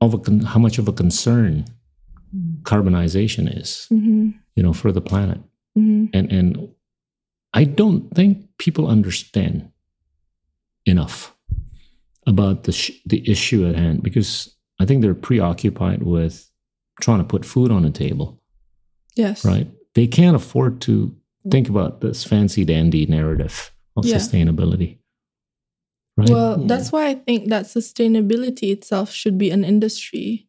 [0.00, 1.64] of a con- how much of a concern
[2.64, 4.34] carbonization is, Mhm.
[4.56, 5.40] you know, for the planet.
[5.78, 6.10] Mhm.
[6.12, 6.68] and and
[7.52, 9.70] I don't think people understand
[10.86, 11.34] enough
[12.26, 16.50] about the sh- the issue at hand because I think they're preoccupied with
[17.00, 18.40] trying to put food on the table,
[19.16, 19.44] Yes.
[19.44, 19.68] right?
[19.94, 21.14] They can't afford to
[21.50, 24.16] think about this fancy dandy narrative of Yeah.
[24.16, 24.98] sustainability,
[26.16, 26.30] right?
[26.30, 26.66] Well, Yeah.
[26.66, 30.48] that's why I think that sustainability itself should be an industry.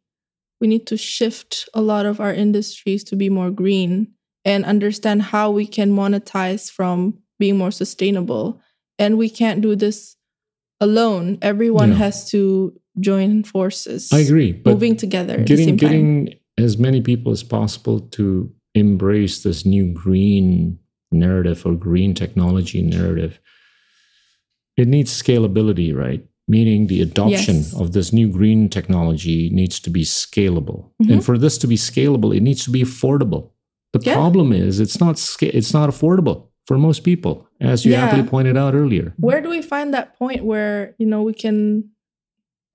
[0.62, 4.14] We need to shift a lot of our industries to be more green
[4.46, 8.62] and understand how we can monetize from being more sustainable.
[8.98, 10.16] And we can't do this
[10.80, 11.38] alone.
[11.42, 11.98] Everyone Yeah.
[11.98, 14.12] has to join forces.
[14.14, 15.76] I agree, but moving together at the getting time.
[15.78, 20.80] getting as many people as possible to embrace this new green
[21.12, 23.40] narrative or green technology narrative
[24.78, 27.74] it needs scalability right meaning the adoption Yes.
[27.74, 31.12] of this new green technology needs to be scalable Mhm.
[31.14, 33.52] and for this to be scalable it needs to be affordable
[33.94, 34.14] the Yeah.
[34.16, 38.06] problem is it's not sca- it's not affordable for most people as you Yeah.
[38.06, 41.86] aptly pointed out earlier where do we find that point where you know we can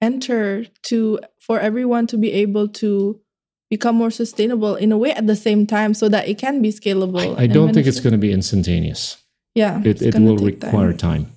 [0.01, 3.21] enter to for everyone to be able to
[3.69, 6.71] become more sustainable in a way at the same time so that it can be
[6.71, 9.17] scalable i and don't think it's going to be instantaneous.
[9.55, 11.25] Yeah it, it will require time.
[11.25, 11.33] time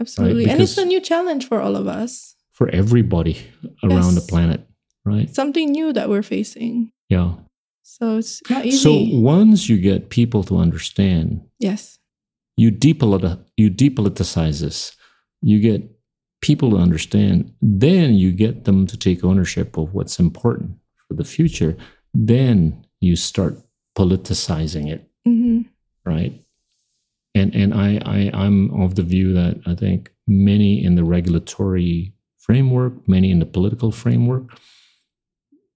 [0.00, 2.34] absolutely and it's a new challenge for all of us.
[2.52, 3.38] For everybody
[3.82, 4.60] around the planet,
[5.04, 5.28] right?
[5.34, 6.92] something new that we're facing.
[7.08, 7.34] Yeah.
[7.82, 8.78] so it's not easy.
[8.78, 11.98] So once you get people to understand, yes.
[12.56, 14.96] you depoliti- you depoliticize this,
[15.42, 15.82] you get
[16.48, 20.76] people to understand, then you get them to take ownership of what's important
[21.08, 21.74] for the future.
[22.12, 23.54] Then you start
[23.96, 25.62] politicizing it, hmm
[26.04, 26.34] right?
[27.34, 32.12] And and I, I I'm of the view that I think many in the regulatory
[32.46, 34.46] framework, many in the political framework,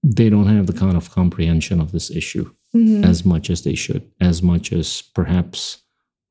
[0.03, 3.75] they don't have the kind of comprehension of this issue hmm as much as they
[3.75, 5.81] should, as much as perhaps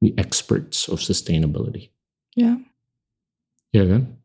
[0.01, 1.91] the experts of sustainability.
[2.37, 2.57] yeah
[3.73, 4.18] Yeah, then?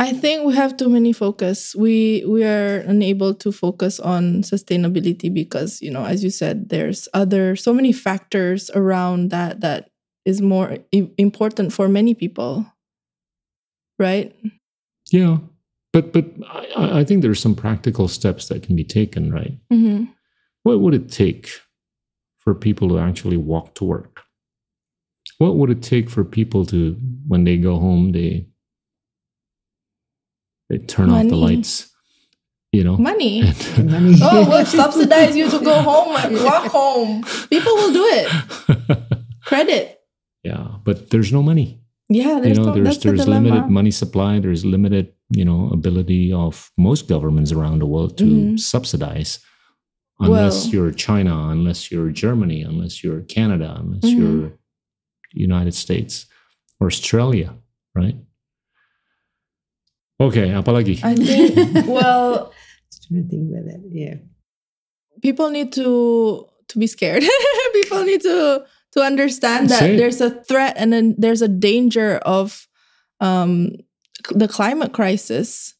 [0.00, 1.74] I think we have too many focus.
[1.74, 7.08] We we are unable to focus on sustainability because you know, as you said, there's
[7.14, 9.90] other so many factors around that that
[10.24, 12.64] is more i- important for many people,
[13.98, 14.32] right?
[15.10, 15.38] Yeah.
[15.92, 19.58] But but I, I- I think there's some practical steps that can be taken, right?
[19.72, 20.04] Mm-hmm.
[20.62, 21.50] What would it take
[22.38, 24.22] for people to actually walk to work?
[25.38, 26.96] What would it take for people to,
[27.28, 28.47] when they go home, they
[30.68, 31.90] they turn off the lights,
[32.72, 32.96] you know?
[32.96, 33.40] Money.
[33.76, 34.14] And- Money.
[34.22, 37.22] oh, we'll subsidize you to go home and walk home.
[37.50, 38.28] People will do it.
[39.44, 39.98] Credit.
[40.44, 41.80] yeah, but there's no money.
[42.10, 43.48] Yeah, you know no, there's that's the there's dilemma.
[43.48, 48.24] limited money supply there's limited you know ability of most governments around the world to
[48.24, 48.58] Mhm.
[48.58, 49.40] subsidize
[50.18, 54.18] unless Well- you're china unless you're germany unless you're canada unless Mhm.
[54.18, 54.52] you're
[55.34, 56.24] united states
[56.80, 57.50] or australia
[57.94, 58.16] right
[60.20, 62.52] okay apalagi I think well,
[62.90, 63.80] Just trying to think about that.
[63.92, 64.14] Yeah.
[65.22, 67.22] people need to to be scared.
[67.72, 72.66] people need to to understand that there's a threat and then there's a danger of
[73.20, 73.72] um,
[74.30, 75.74] the climate crisis.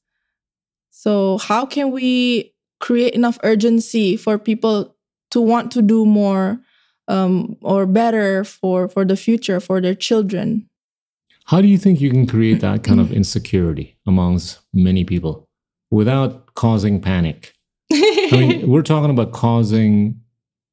[0.90, 4.96] So how can we create enough urgency for people
[5.30, 6.60] to want to do more
[7.06, 10.68] um, or better for for the future for their children?
[11.48, 15.48] How do you think you can create that kind of insecurity amongst many people
[15.90, 17.54] without causing panic
[17.92, 20.20] i mean we're talking about causing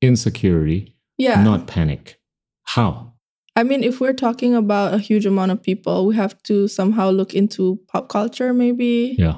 [0.01, 1.41] insecurity yeah.
[1.43, 2.19] not panic
[2.63, 3.11] how
[3.57, 7.09] I mean, if we're talking about a huge amount of people, we have to somehow
[7.09, 9.38] look into pop culture, maybe yeah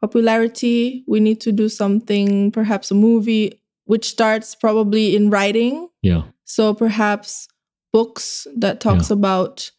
[0.00, 1.04] popularity.
[1.06, 5.88] We need to do something, perhaps a movie, which starts probably in writing.
[6.02, 7.48] yeah So perhaps
[7.92, 9.70] books that talks about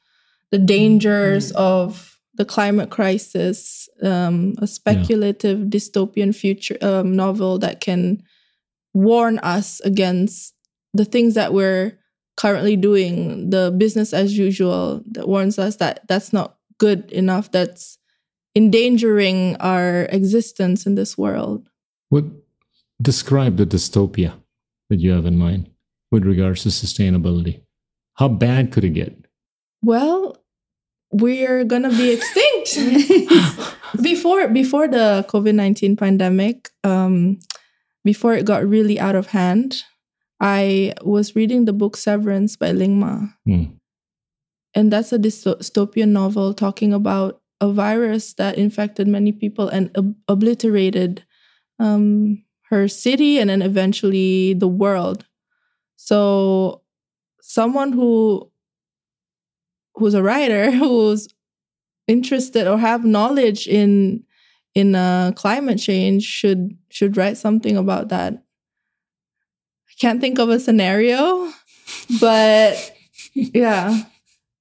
[0.52, 8.24] the dangers of the climate crisis, um, a speculative dystopian future um, novel that can
[8.94, 10.54] warn us against
[10.94, 11.98] the things that we're
[12.38, 17.98] currently doing, the business as usual that warns us that that's not good enough, that's
[18.56, 21.68] endangering our existence in this world.
[22.10, 22.26] What
[23.02, 24.34] describe the dystopia
[24.90, 25.70] that you have in mind
[26.12, 27.62] with regards to sustainability?
[28.16, 29.26] How bad could it get?
[29.84, 30.41] Well,
[31.12, 32.78] we're gonna be extinct
[34.02, 36.70] before before the COVID nineteen pandemic.
[36.84, 37.40] Um,
[38.04, 39.84] before it got really out of hand,
[40.40, 43.28] I was reading the book Severance by Ling Ma.
[43.46, 43.64] Hmm.
[44.74, 50.16] And that's a dystopian novel talking about a virus that infected many people and ob-
[50.28, 51.24] obliterated
[51.78, 55.26] um, her city and then eventually the world.
[55.98, 56.82] So,
[57.42, 58.51] someone who
[60.02, 61.30] who's a writer who's
[62.08, 64.24] interested or have knowledge in
[64.74, 68.34] in uh, climate change should should write something about that.
[68.34, 71.52] I can't think of a scenario,
[72.20, 72.96] but
[73.34, 74.04] yeah,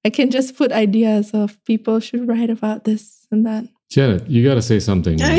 [0.05, 3.65] I can just put ideas of people should write about this and that.
[3.89, 5.19] Janet, you got to say something.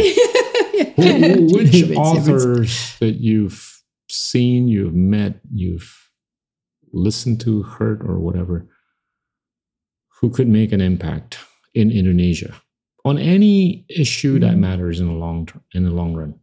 [0.96, 6.10] Who, who, which authors that you've seen, you've met, you've
[6.92, 8.68] listened to, heard, or whatever,
[10.22, 11.38] who could make an impact
[11.74, 12.54] in Indonesia
[13.04, 16.34] on any issue that matters in the long term, in the long run?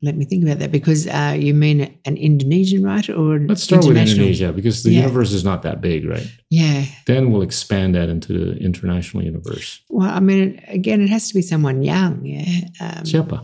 [0.00, 3.84] Let me think about that because uh, you mean an Indonesian writer or Let's start
[3.84, 3.96] with?
[3.96, 5.00] Indonesia because the Yeah.
[5.02, 6.26] universe is not that big, right?
[6.50, 6.86] Yeah.
[7.06, 9.80] Then we'll expand that into the international universe.
[9.90, 12.24] Well, I mean, again, it has to be someone young.
[12.24, 12.68] Yeah.
[12.80, 13.42] Um, Siapa?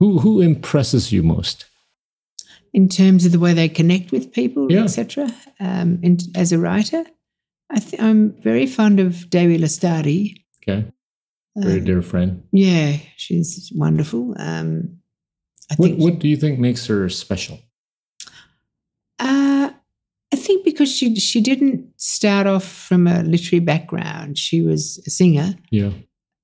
[0.00, 1.66] Who who impresses you most?
[2.74, 4.84] in terms of the way they connect with people, Yeah.
[4.84, 5.28] etc.
[5.60, 6.00] Um,
[6.34, 7.04] as a writer,
[7.74, 10.34] I th- I'm very fond of Dewi Lestari.
[10.62, 10.84] Okay,
[11.56, 12.42] very Um, dear friend.
[12.52, 14.34] yeah, she's wonderful.
[14.38, 14.98] Um,
[15.70, 16.00] I What think.
[16.00, 17.58] what do you think makes her special?
[19.18, 19.70] Uh,
[20.32, 24.38] I think because she she didn't start off from a literary background.
[24.38, 25.92] She was a singer, Yeah,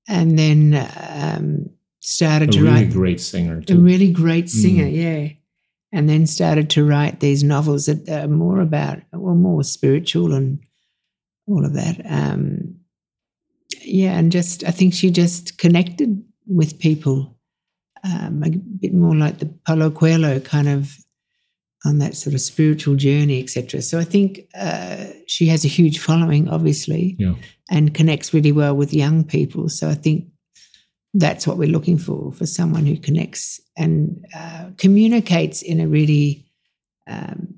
[0.07, 0.75] and then
[1.11, 1.71] um,
[2.01, 4.95] started a to really write great singer a really great singer, Mm.
[4.97, 5.29] yeah.
[5.91, 10.59] And then started to write these novels that are more about, well, more spiritual and
[11.49, 12.01] all of that.
[12.09, 12.77] Um,
[13.83, 17.37] yeah, and just I think she just connected with people
[18.05, 20.97] um, a bit more like the Paulo Coelho kind of
[21.85, 23.83] on that sort of spiritual journey, etc.
[23.83, 27.35] So I think uh, she has a huge following, obviously, Yeah.
[27.71, 29.69] and connects really well with young people.
[29.69, 30.27] So I think
[31.15, 36.47] that's what we're looking for for someone who connects and uh, communicates in a really
[37.07, 37.55] um,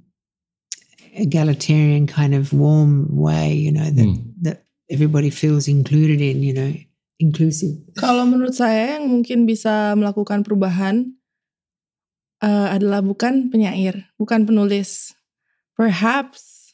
[1.15, 3.55] egalitarian kind of warm way.
[3.55, 4.35] You know that Hmm.
[4.43, 6.43] that everybody feels included in.
[6.43, 6.71] You know,
[7.19, 7.77] inclusive.
[7.99, 11.15] Kalau menurut saya yang mungkin bisa melakukan perubahan
[12.43, 15.13] eh, adalah bukan penyair, bukan penulis.
[15.77, 16.73] Perhaps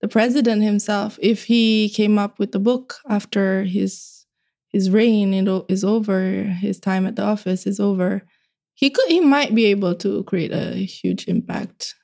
[0.00, 4.24] the president himself, if he came up with a book after his
[4.68, 5.32] his reign
[5.68, 8.28] is over, his time at the office is over,
[8.76, 11.96] he could he might be able to create a huge impact,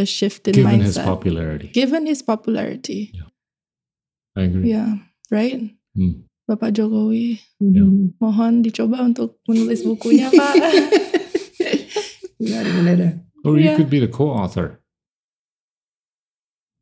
[0.00, 0.96] a shift in Given mindset.
[0.96, 3.28] his popularity, Given his popularity, Yeah.
[4.34, 4.70] I agree.
[4.72, 5.60] yeah, right.
[5.94, 6.24] Hmm.
[6.48, 8.10] Bapak Jokowi, Yeah.
[8.18, 10.54] Mohon dicoba untuk menulis bukunya, Pak.
[12.40, 13.10] Writing a letter.
[13.44, 13.76] Or you Yeah.
[13.76, 14.80] could be the co-author.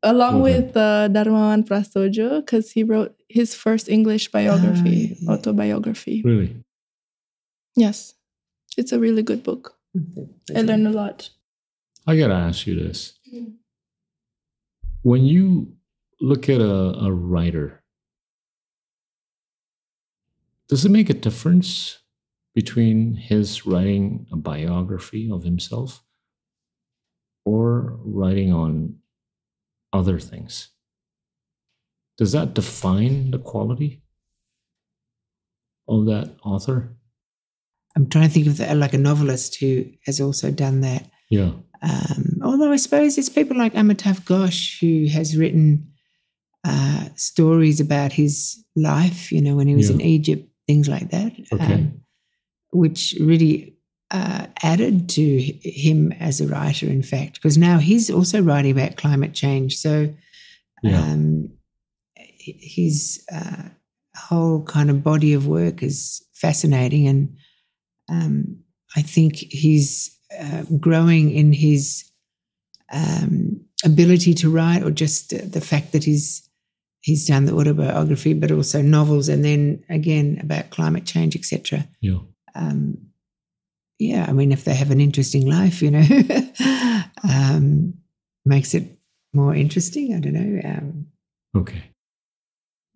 [0.01, 0.63] Along Okay.
[0.63, 5.31] with uh, Darmawan Prasodjo, because he wrote his first English biography, Ah, yeah.
[5.35, 6.23] autobiography.
[6.23, 6.55] Really?
[7.75, 8.15] Yes,
[8.79, 9.75] it's a really good book.
[10.55, 11.29] I learned a lot.
[12.09, 13.51] I gotta ask you this: mm-hmm.
[15.03, 15.73] when you
[16.19, 17.83] look at a, a writer,
[20.69, 21.99] does it make a difference
[22.55, 26.03] between his writing a biography of himself
[27.45, 28.95] or writing on
[29.93, 30.69] other things?
[32.17, 34.01] Does that define the quality
[35.87, 36.97] of that author?
[37.95, 41.07] I'm trying to think of the, like a novelist who has also done that.
[41.29, 41.51] Yeah.
[41.81, 45.91] Um, although I suppose it's people like Amitav Ghosh who has written
[46.65, 49.95] uh, stories about his life, you know, when he was Yeah.
[49.95, 52.01] in Egypt, things like that, um,
[52.71, 53.77] which really
[54.11, 58.97] uh, added to him as a writer, in fact, because now he's also writing about
[58.97, 59.77] climate change.
[59.77, 60.13] So
[60.83, 61.01] Yeah.
[61.01, 61.49] um,
[62.15, 63.69] his uh,
[64.15, 67.37] whole kind of body of work is fascinating, and
[68.09, 68.63] um,
[68.95, 72.09] I think he's uh, growing in his
[72.91, 76.47] um, ability to write, or just uh, the fact that he's
[77.01, 81.87] he's done the autobiography, but also novels, and then again about climate change, etc.
[82.01, 82.19] Yeah.
[82.55, 82.97] Um,
[83.99, 86.05] yeah, I mean, if they have an interesting life, you know,
[87.29, 87.93] um,
[88.45, 88.97] makes it
[89.33, 90.15] more interesting.
[90.15, 90.61] I don't know.
[90.63, 91.07] Um,
[91.55, 91.83] Okay.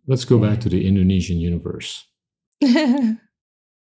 [0.07, 2.05] Let's go back to the Indonesian universe.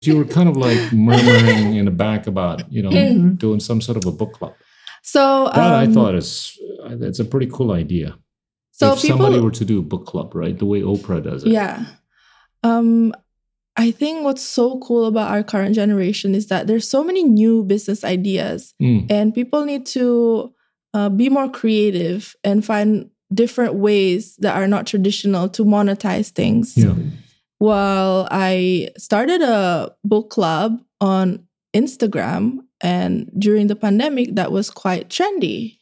[0.03, 3.39] You were kind of like murmuring in the back about, you know, Mhm.
[3.39, 4.55] doing some sort of a book club.
[5.03, 6.57] so That I um, thought is
[6.91, 8.17] it's a pretty cool idea.
[8.73, 11.43] so if people somebody were to do a book club, right, the way Oprah does
[11.45, 11.51] it.
[11.53, 11.85] Yeah.
[12.63, 13.13] Um
[13.77, 17.63] I think what's so cool about our current generation is that there's so many new
[17.65, 20.53] business ideas Mm, and people need to
[20.95, 26.77] uh, be more creative and find different ways that are not traditional to monetize things.
[26.77, 26.95] yeah.
[27.61, 35.09] Well, I started a book club on Instagram, and during the pandemic, that was quite
[35.09, 35.77] trendy.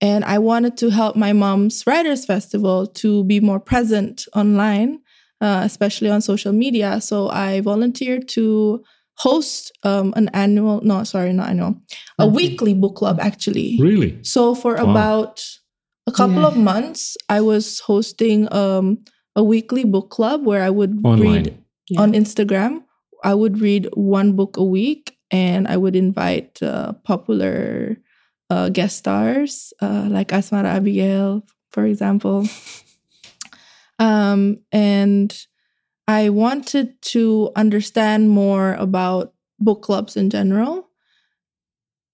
[0.00, 5.00] And I wanted to help my mom's Writers Festival to be more present online,
[5.40, 7.00] uh, especially on social media.
[7.00, 8.84] So I volunteered to
[9.18, 11.80] host um, an annual, no, sorry, not annual,
[12.18, 12.34] a Okay.
[12.36, 13.78] weekly book club actually.
[13.80, 14.18] Really?
[14.22, 14.90] So for Wow.
[14.90, 15.42] about
[16.06, 16.48] a couple Yeah.
[16.48, 18.98] of months, I was hosting um,
[19.36, 21.20] a weekly book club where I would Online.
[21.44, 21.58] read
[21.88, 22.00] Yeah.
[22.00, 22.82] on Instagram.
[23.22, 27.98] I would read one book a week, and I would invite uh, popular
[28.50, 32.46] uh, guest stars uh, like Asmara Abigail, for example.
[33.98, 35.34] um, and
[36.08, 40.88] I wanted to understand more about book clubs in general.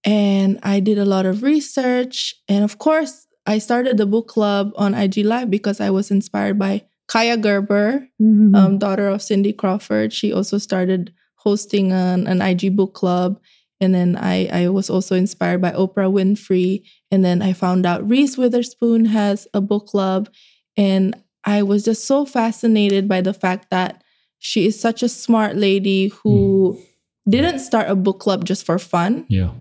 [0.03, 2.35] And I did a lot of research.
[2.49, 6.57] And of course, I started the book club on IG Live because I was inspired
[6.57, 6.83] by
[7.13, 8.55] Kaia Gerber, Mhm.
[8.55, 10.11] um, daughter of Cindy Crawford.
[10.13, 13.39] She also started hosting an, an IG book club.
[13.81, 16.83] And then I, I was also inspired by Oprah Winfrey.
[17.11, 20.29] And then I found out Reese Witherspoon has a book club.
[20.77, 24.01] And I was just so fascinated by the fact that
[24.39, 26.79] she is such a smart lady who
[27.29, 29.25] didn't start a book club just for fun.
[29.29, 29.51] Yeah.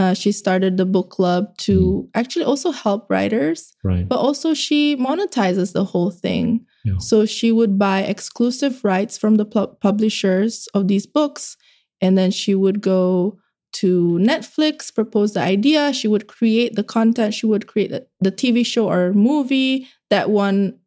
[0.00, 4.08] Uh, she started the book club to actually also help writers Right.
[4.08, 6.66] but also she monetizes the whole thing.
[6.84, 6.98] Yeah.
[6.98, 11.56] So she would buy exclusive rights from the pu- publishers of these books,
[12.00, 13.38] and then she would go
[13.74, 15.92] to Netflix, propose the idea.
[15.92, 17.34] She would create the content.
[17.34, 20.78] She would create the, the TV show or movie that won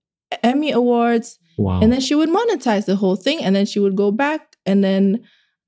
[0.43, 1.81] Emmy awards, Wow.
[1.81, 3.43] and then she would monetize the whole thing.
[3.43, 5.21] And then she would go back and then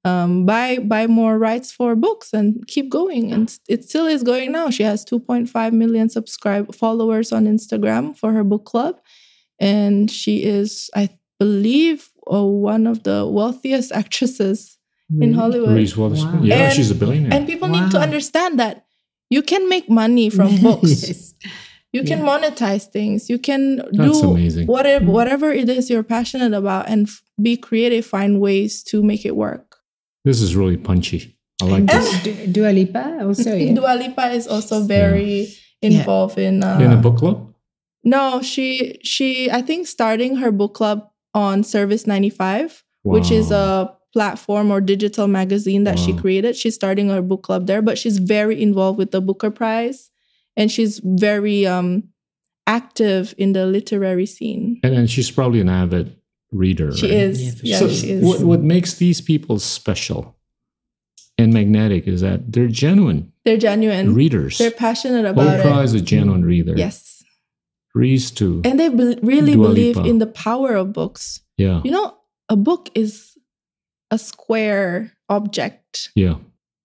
[0.06, 3.32] um, buy buy more rights for books and keep going.
[3.32, 4.70] And it still is going now.
[4.70, 9.00] She has 2.5 million subscribe followers on Instagram for her book club,
[9.64, 11.06] and she is, I
[11.40, 14.78] believe, uh, one of the wealthiest actresses
[15.22, 15.76] in Hollywood.
[15.76, 16.40] Reese Witherspoon.
[16.40, 16.44] Wow.
[16.46, 17.34] Yeah, And- she's a billionaire.
[17.34, 18.86] And people need to understand that
[19.30, 21.08] you can make money from books.
[21.08, 21.34] yes.
[21.94, 22.30] You can Yeah.
[22.32, 23.30] monetize things.
[23.30, 24.66] You can That's do amazing.
[24.66, 25.14] whatever Mm.
[25.18, 28.04] whatever it is you're passionate about and f- be creative.
[28.06, 29.78] Find ways to make it work.
[30.26, 31.38] This is really punchy.
[31.62, 32.24] I like And this.
[32.26, 33.54] Du- Dua Lipa also.
[33.62, 33.74] Yeah.
[33.78, 35.90] Dua Lipa is also very Yeah.
[36.02, 36.64] involved in.
[36.64, 37.53] Uh, In a book club?
[38.04, 43.96] No, she she I think starting her book club on Service 95, which is a
[44.12, 46.56] platform or digital magazine that she created.
[46.56, 50.12] She's starting her book club there, but she's very involved with the Booker Prize
[50.56, 52.04] and she's very um
[52.68, 54.80] active in the literary scene.
[54.84, 56.16] And, and she's probably an avid
[56.52, 56.96] reader.
[56.96, 57.16] She right?
[57.16, 57.42] is.
[57.42, 58.24] Yeah, for Yeah, so she is.
[58.24, 60.36] What, what makes these people special
[61.38, 64.14] and magnetic is that they're genuine They're genuine.
[64.14, 64.60] readers.
[64.60, 65.66] They're passionate about it.
[65.66, 65.86] Oprah it.
[65.86, 66.74] is a genuine reader.
[66.76, 67.13] Yes.
[67.96, 68.62] Too.
[68.66, 70.10] And they be- really Dua believe Lipa.
[70.10, 71.42] in the power of books.
[71.58, 71.82] yeah.
[71.84, 72.18] You know,
[72.50, 73.38] a book is
[74.12, 76.36] a square object, Yeah.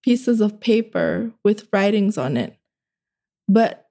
[0.03, 2.55] pieces of paper with writings on it.
[3.49, 3.87] But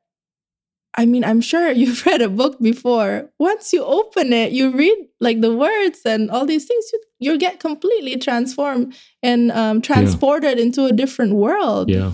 [1.00, 3.30] I mean, I'm sure you've read a book before.
[3.40, 7.38] Once you open it, you read like the words and all these things, you, you
[7.38, 11.90] get completely transformed and um, transported into a different world.
[11.90, 12.12] Yeah.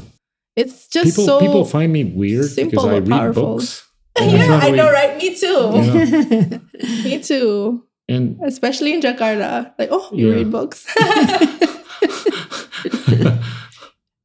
[0.55, 1.39] It's just People so.
[1.39, 3.55] people find me weird because I read powerful.
[3.57, 3.87] books.
[4.15, 5.17] And I'm yeah, I know, right?
[5.17, 5.71] Me too.
[5.73, 6.59] Yeah.
[7.03, 7.83] Me too.
[8.09, 9.73] And Especially in Jakarta.
[9.79, 10.35] Like, oh, you Yeah.
[10.35, 10.85] read books.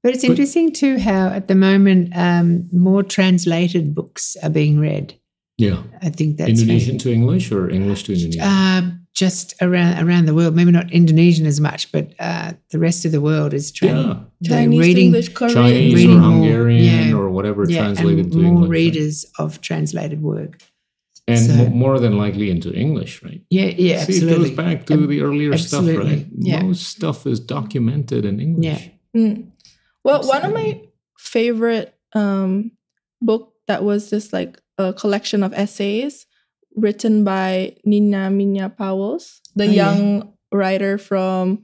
[0.05, 4.79] But it's But- interesting too how at the moment um, more translated books are being
[4.79, 5.15] read.
[5.59, 5.83] yeah.
[6.03, 8.43] I think that's Indonesian to English or English to Indonesian?
[8.43, 8.83] uh,
[9.19, 10.55] just around around the world.
[10.55, 13.79] Maybe not Indonesian as much, but uh, the rest of the world is yeah.
[13.81, 14.27] training.
[14.45, 15.55] Chinese reading- English, Korean.
[15.55, 17.13] Chinese Reading or more, yeah.
[17.19, 18.69] or whatever Yeah, translated and to more English.
[18.69, 18.79] right?
[18.85, 20.53] readers of translated work.
[21.27, 23.43] And So- mo- more than likely into English, right?
[23.51, 24.35] Yeah, yeah, See, absolutely.
[24.35, 26.25] it goes back to Ab- the earlier stuff, right?
[26.39, 26.63] yeah.
[26.63, 28.83] Most stuff is documented in English.
[29.15, 29.21] Yeah.
[29.21, 29.37] Mm.
[30.05, 30.81] Well, one of my
[31.19, 32.71] favorite um,
[33.21, 36.25] book that was just like a collection of essays
[36.81, 39.75] written by Nina Mingya Powles, the Oh, yeah.
[39.95, 41.63] young writer from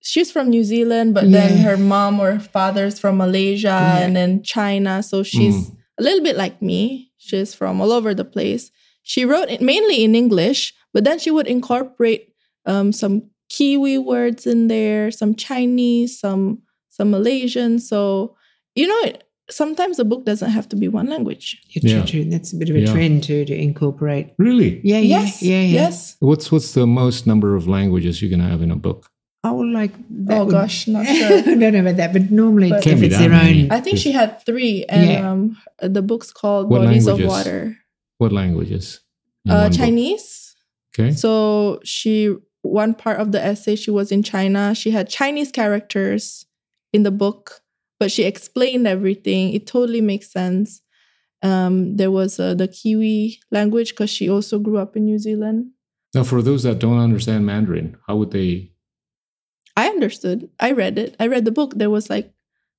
[0.00, 3.98] she's from New Zealand, but then her mom or father's from Malaysia Yeah.
[3.98, 5.02] and then China.
[5.02, 7.12] So she's a little bit like me.
[7.18, 8.70] She's from all over the place.
[9.02, 12.32] She wrote it mainly in English, but then she would incorporate
[12.64, 17.78] um, some Kiwi words in there, some Chinese, some some Malaysian.
[17.78, 18.36] So
[18.74, 21.60] you know, it, sometimes a book doesn't have to be one language.
[21.70, 22.04] Yeah, true, Yeah.
[22.06, 22.24] true.
[22.24, 22.92] That's a bit of a Yeah.
[22.92, 24.30] trend too to incorporate.
[24.38, 24.80] Really?
[24.84, 25.80] Yeah, yeah, yes, yeah, yeah.
[25.82, 26.16] yes.
[26.20, 29.10] What's what's the most number of languages you can have in a book?
[29.44, 29.92] Oh, well, like
[30.26, 31.38] that Oh, would- gosh, not sure.
[31.38, 33.64] I don't know about that, but normally But- if it's that their many.
[33.64, 34.02] own, I think Yes.
[34.02, 35.30] she had three, and Yeah.
[35.30, 37.20] um, the book's called What Bodies of?
[37.22, 37.76] Water.
[38.18, 39.00] What languages?
[39.48, 39.78] Uh, one book?
[39.78, 40.56] Chinese.
[40.98, 41.12] Okay.
[41.14, 44.74] So she one part of the essay she was in China.
[44.74, 46.44] She had Chinese characters
[46.92, 47.62] in the book,
[47.98, 49.52] but she explained everything.
[49.52, 50.82] It totally makes sense.
[51.42, 55.70] Um, there was uh, the Kiwi language because she also grew up in New Zealand.
[56.14, 58.72] Now, for those that don't understand Mandarin, how would they?
[59.76, 60.48] I understood.
[60.58, 61.14] I read it.
[61.20, 61.74] I read the book.
[61.76, 62.32] There was like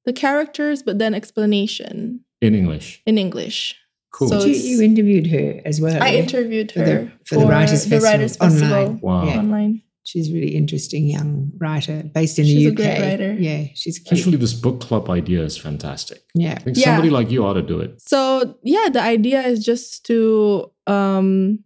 [0.06, 3.02] the characters, but then explanation In English.
[3.06, 3.76] in English.
[4.12, 4.28] Cool.
[4.30, 6.02] So you, you interviewed her as well.
[6.02, 6.22] I yeah?
[6.22, 9.00] interviewed for her the for the writers the festival, Writers Festival online.
[9.00, 9.24] Wow.
[9.26, 9.38] Yeah.
[9.40, 9.82] online.
[10.10, 12.76] She's a really interesting young writer based in She's the a UK.
[12.78, 13.34] great writer.
[13.48, 14.20] Yeah, she's cute.
[14.20, 16.20] Actually, this book club idea is fantastic.
[16.34, 16.86] yeah, I think Yeah.
[16.86, 17.92] somebody like you ought to do it.
[18.02, 18.20] So
[18.64, 21.60] yeah, the idea is just to um,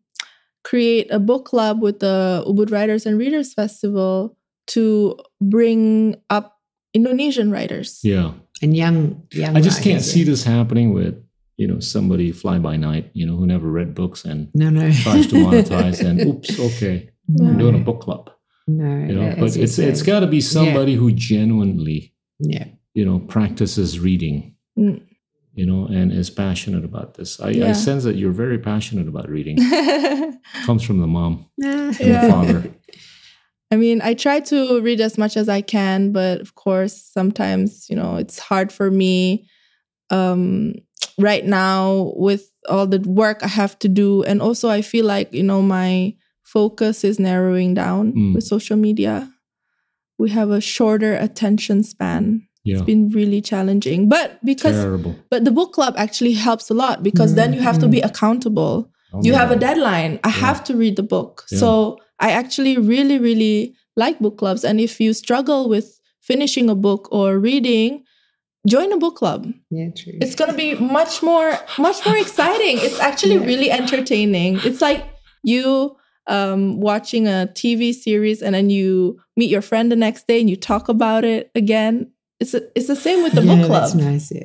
[0.64, 4.38] create a book club with the Ubud Writers and Readers Festival
[4.68, 6.58] to bring up
[6.94, 8.00] Indonesian writers.
[8.04, 8.34] Yeah.
[8.62, 9.58] and young young.
[9.58, 11.16] I just can't see this happening with,
[11.58, 14.90] you know, somebody fly by night, you know, who never read books and No, no.
[14.92, 17.10] tries to monetize and oops, okay,
[17.40, 18.30] I'm doing a book club.
[18.68, 20.06] No, You know, but you it's it's said.
[20.08, 22.66] got to be somebody who genuinely, yeah.
[22.94, 24.56] you know, practices reading.
[24.78, 25.02] Mm.
[25.56, 27.40] You know, and is passionate about this.
[27.40, 29.58] I, I sense that you're very passionate about reading.
[30.66, 32.26] Comes from the mom and Yeah.
[32.26, 32.74] the father.
[33.70, 37.88] I mean, I try to read as much as I can, but of course, sometimes,
[37.90, 39.48] you know, it's hard for me
[40.10, 40.74] um,
[41.20, 44.24] right now with all the work I have to do.
[44.24, 46.16] And also, I feel like, you know, my
[46.54, 48.34] focus is narrowing down Mm.
[48.36, 49.16] with social media.
[50.22, 52.24] We have a shorter attention span.
[52.64, 54.08] Yeah, It's been really challenging.
[54.16, 55.16] But because, terrible.
[55.32, 58.76] but the book club actually helps a lot because then you have to be accountable
[59.16, 60.14] Oh you my have a deadline.
[60.24, 60.42] I Yeah.
[60.48, 61.34] have to read the book.
[61.52, 61.60] Yeah.
[61.62, 61.70] So
[62.28, 63.58] I actually really, really
[64.04, 64.64] like book clubs.
[64.68, 65.88] And if you struggle with
[66.32, 67.90] finishing a book or reading,
[68.74, 69.42] join a book club.
[69.70, 70.18] Yeah, true.
[70.24, 70.70] It's gonna be
[71.00, 71.50] much more,
[71.88, 72.76] much more exciting.
[72.88, 73.50] It's actually Yeah.
[73.52, 74.52] really entertaining.
[74.68, 75.02] It's like
[75.44, 75.96] you
[76.28, 80.50] um, watching a TV series and then you meet your friend the next day and
[80.50, 82.12] you talk about it again.
[82.40, 83.82] It's a, it's the same with the yeah, book club.
[83.84, 84.32] That's nice.
[84.32, 84.44] Yeah.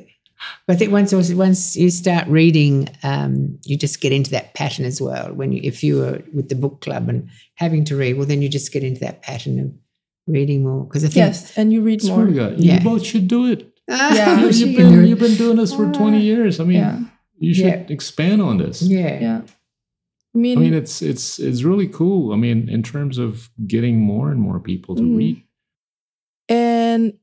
[0.67, 4.53] But I think once also once you start reading, um, you just get into that
[4.53, 5.33] pattern as well.
[5.33, 8.41] When you, if you were with the book club and having to read, well, then
[8.41, 9.73] you just get into that pattern of
[10.27, 10.85] reading more.
[10.85, 12.25] Because I think, Yes, and you read more.
[12.25, 12.75] to God, Yeah.
[12.77, 13.67] you both should do it.
[13.89, 14.39] Ah, Yeah.
[14.41, 15.07] You- she you've been do it.
[15.09, 16.59] you've been doing this for 20 years.
[16.61, 16.99] I mean, Yeah,
[17.37, 17.85] you should Yeah.
[17.89, 18.81] expand on this.
[18.81, 19.41] yeah, yeah.
[20.35, 22.31] I mean, I mean, it's it's it's really cool.
[22.33, 25.17] I mean, in terms of getting more and more people to Mhm.
[25.17, 25.43] read.
[26.51, 27.13] and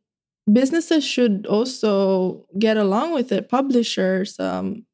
[0.52, 4.84] businesses should also get along with it publishers um,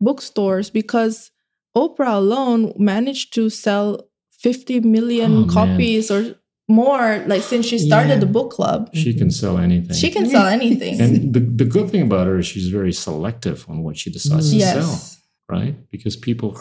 [0.00, 1.30] bookstores because
[1.76, 5.48] oprah alone managed to sell 50 million Oh, man.
[5.48, 6.36] copies or
[6.68, 8.18] more like since she started Yeah.
[8.24, 9.94] the book club She can sell anything.
[9.94, 13.66] she can sell anything and the, the good thing about her is she's very selective
[13.68, 15.74] on what she decides to sell, yes right?
[15.90, 16.58] Because people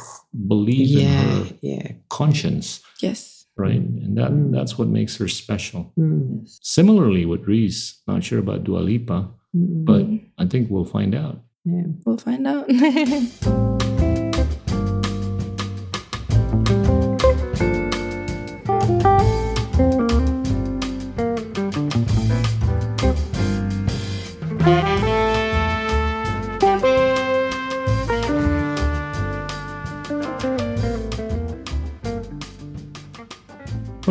[0.47, 1.91] believe in her yeah.
[2.09, 3.75] conscience, yes right?
[3.79, 4.51] And that Mm.
[4.51, 5.93] that's what makes her special.
[5.95, 10.21] Mm, Similarly with Reese, not sure about Dua Lipa, mm, but Mm.
[10.39, 11.43] I think we'll find out.
[11.65, 11.83] yeah.
[12.05, 12.65] we'll find out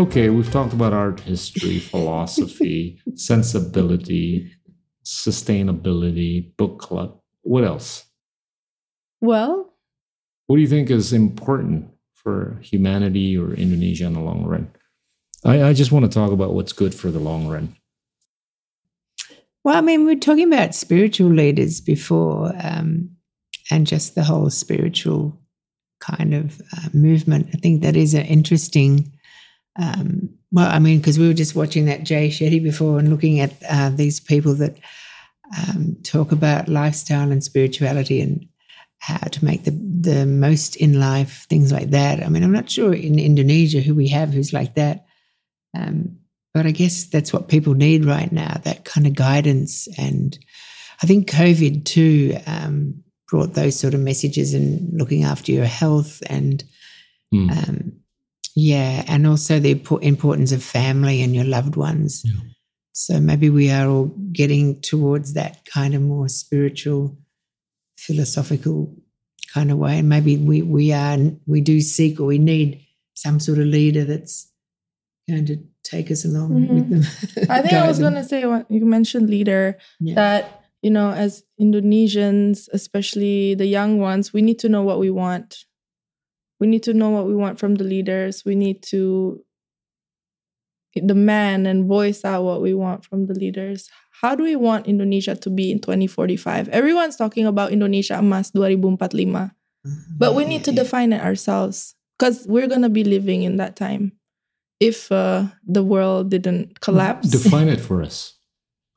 [0.02, 4.50] Okay, we've talked about art history, philosophy, sensibility,
[5.04, 7.20] sustainability, book club.
[7.42, 8.06] What else?
[9.20, 9.72] well
[10.48, 14.72] What do you think is important for humanity or Indonesia in the long run?
[15.44, 17.76] I, I just want to talk about what's good for the long run.
[19.62, 23.10] Well, I mean, we are talking about spiritual leaders before, um,
[23.70, 25.38] and just the whole spiritual
[26.00, 27.50] kind of uh, movement.
[27.54, 29.11] I think that is an interesting.
[29.80, 33.40] Um, well, I mean, because we were just watching that Jay Shetty before and looking
[33.40, 34.76] at uh, these people that
[35.56, 38.46] um, talk about lifestyle and spirituality and
[38.98, 42.22] how to make the the most in life, things like that.
[42.22, 45.06] I mean, I'm not sure in Indonesia who we have who's like that.
[45.76, 46.18] Um,
[46.54, 49.88] but I guess that's what people need right now that kind of guidance.
[49.98, 50.38] And
[51.02, 56.22] I think COVID too um, brought those sort of messages and looking after your health
[56.28, 56.62] and,
[57.34, 57.50] Mm.
[57.50, 57.92] um,
[58.54, 62.22] yeah, and also the importance of family and your loved ones.
[62.24, 62.40] Yeah.
[62.92, 67.16] So maybe we are all getting towards that kind of more spiritual,
[67.96, 68.94] philosophical
[69.52, 69.98] kind of way.
[69.98, 71.16] And maybe we, we are,
[71.46, 72.84] we do seek or we need
[73.14, 74.50] some sort of leader that's
[75.28, 77.00] going to take us along with them.
[77.02, 77.50] Mm-hmm.
[77.50, 80.14] I think I was going to say what you mentioned leader Yeah.
[80.14, 85.10] that you know as Indonesians, especially the young ones, we need to know what we
[85.10, 85.64] want.
[86.62, 88.44] We need to know what we want from the leaders.
[88.46, 89.42] We need to
[90.94, 93.90] demand and voice out what we want from the leaders.
[94.20, 96.68] How do we want Indonesia to be in 2045?
[96.68, 99.50] Everyone's talking about Indonesia Emas 2045.
[100.16, 103.74] But we need to define it ourselves because we're going to be living in that
[103.74, 104.12] time
[104.78, 107.28] if uh, the world didn't collapse.
[107.28, 108.38] Define it for us.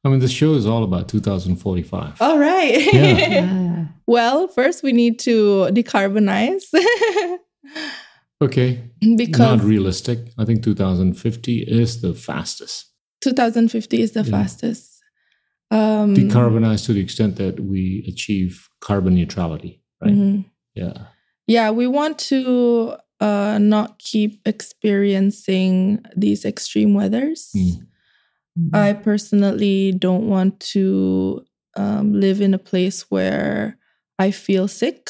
[0.05, 2.21] I mean, the show is all about 2045.
[2.21, 2.93] All right.
[2.93, 3.49] Yeah.
[3.49, 6.61] Ah, well, first we need to decarbonize
[8.41, 10.19] Okay, because not realistic.
[10.37, 12.91] I think 2050 is the fastest.
[13.21, 14.31] 2050 is the Yeah.
[14.31, 15.01] fastest.
[15.71, 20.13] Um, Decarbonize to the extent that we achieve carbon neutrality, right?
[20.13, 20.45] mhm.
[20.75, 21.07] Yeah.
[21.47, 27.51] Yeah, we want to uh, not keep experiencing these extreme weathers.
[27.55, 27.87] Mm.
[28.73, 31.45] I personally don't want to
[31.77, 33.77] um, live in a place where
[34.19, 35.09] I feel sick.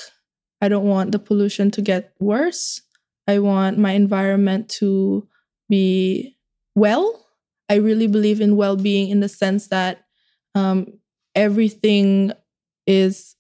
[0.66, 2.82] I don't want the pollution to get worse.
[3.28, 5.28] I want my environment to
[5.70, 6.38] be
[6.76, 7.26] well.
[7.70, 10.06] I really believe in well being in the sense that
[10.56, 10.88] um,
[11.36, 12.32] everything
[12.88, 13.36] is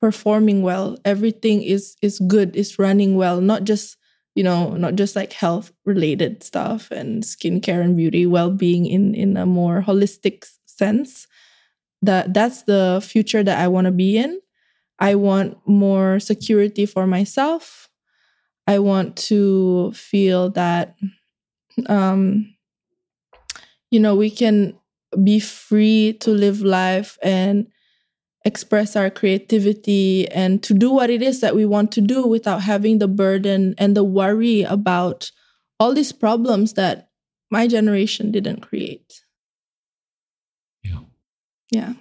[0.00, 3.96] performing well, everything is is good, is running well, not just
[4.34, 9.14] you know, not just like health related stuff and skincare and beauty, well being in
[9.14, 11.28] in a more holistic sense.
[12.02, 14.40] That that's the future that I want to be in.
[14.98, 17.88] I want more security for myself.
[18.66, 20.96] I want to feel that
[21.88, 22.54] um
[23.90, 24.74] you know, we can
[25.22, 27.68] be free to live life and
[28.44, 32.62] express our creativity and to do what it is that we want to do without
[32.62, 35.30] having the burden and the worry about
[35.78, 37.08] all these problems that
[37.50, 39.22] my generation didn't create.
[40.82, 41.00] Yeah.
[41.70, 41.92] Yeah.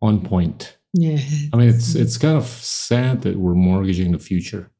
[0.00, 0.76] On point.
[0.94, 1.18] Yeah.
[1.52, 4.70] I mean, it's it's kind of sad that we're mortgaging the future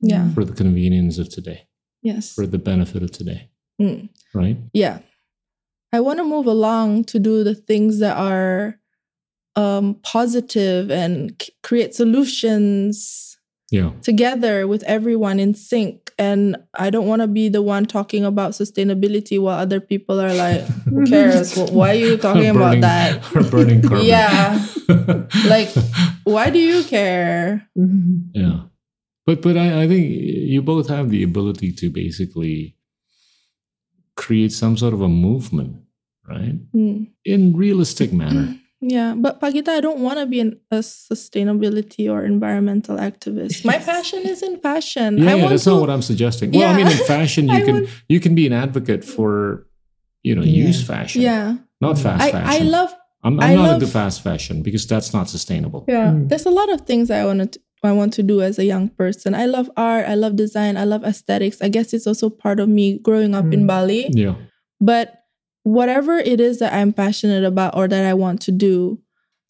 [0.00, 0.30] Yeah.
[0.34, 1.66] for the convenience of today,
[2.02, 2.32] Yes.
[2.34, 3.48] for the benefit of today,
[3.80, 4.08] Mm.
[4.34, 4.58] right?
[4.72, 5.00] Yeah.
[5.94, 8.78] I want to move along to do the things that are
[9.56, 13.31] um, positive and c- create solutions
[13.72, 13.92] Yeah.
[14.02, 16.12] together with everyone in sync.
[16.18, 20.34] And I don't want to be the one talking about sustainability while other people are
[20.34, 21.56] like, who cares?
[21.56, 23.24] Why are you talking about that?
[23.34, 24.04] Or burning carbon.
[24.04, 24.60] Yeah.
[25.48, 25.72] Like,
[26.24, 27.66] why do you care?
[27.72, 28.28] Mhm.
[28.36, 28.68] yeah.
[29.24, 32.76] But but I, I think you both have the ability to basically
[34.16, 35.76] create some sort of a movement,
[36.28, 36.60] right?
[36.72, 37.04] Hmm.
[37.24, 38.58] In realistic manner.
[38.82, 43.64] Yeah, but Pak Gita, I don't want to be an, a sustainability or environmental activist.
[43.64, 45.18] My passion is in fashion.
[45.18, 46.50] Yeah, I yeah, that's to, not what I'm suggesting.
[46.52, 49.66] Well, I mean, in fashion, you I can want- you can be an advocate for,
[50.22, 50.66] you know, Yeah.
[50.68, 52.66] use fashion, Yeah, not fast I, fashion.
[52.66, 52.90] I love.
[53.24, 55.84] I'm, I I'm not love- into fast fashion because that's not sustainable.
[55.88, 56.28] Yeah, Mm.
[56.28, 57.60] there's a lot of things I want to.
[57.84, 59.34] I want to do as a young person.
[59.34, 60.06] I love art.
[60.06, 60.76] I love design.
[60.76, 61.60] I love aesthetics.
[61.60, 63.66] I guess it's also part of me growing up in Mm.
[63.66, 64.06] Bali.
[64.10, 64.34] Yeah,
[64.80, 65.21] But
[65.64, 69.00] whatever it is that I'm passionate about or that I want to do,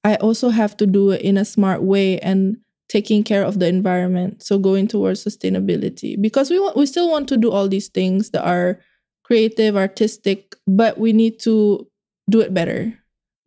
[0.04, 2.56] I also have to do it in a smart way and
[2.88, 4.42] taking care of the environment.
[4.42, 8.30] So going towards sustainability because we want we still want to do all these things
[8.30, 8.80] that are
[9.24, 11.86] creative, artistic, but we need to
[12.28, 12.92] do it better.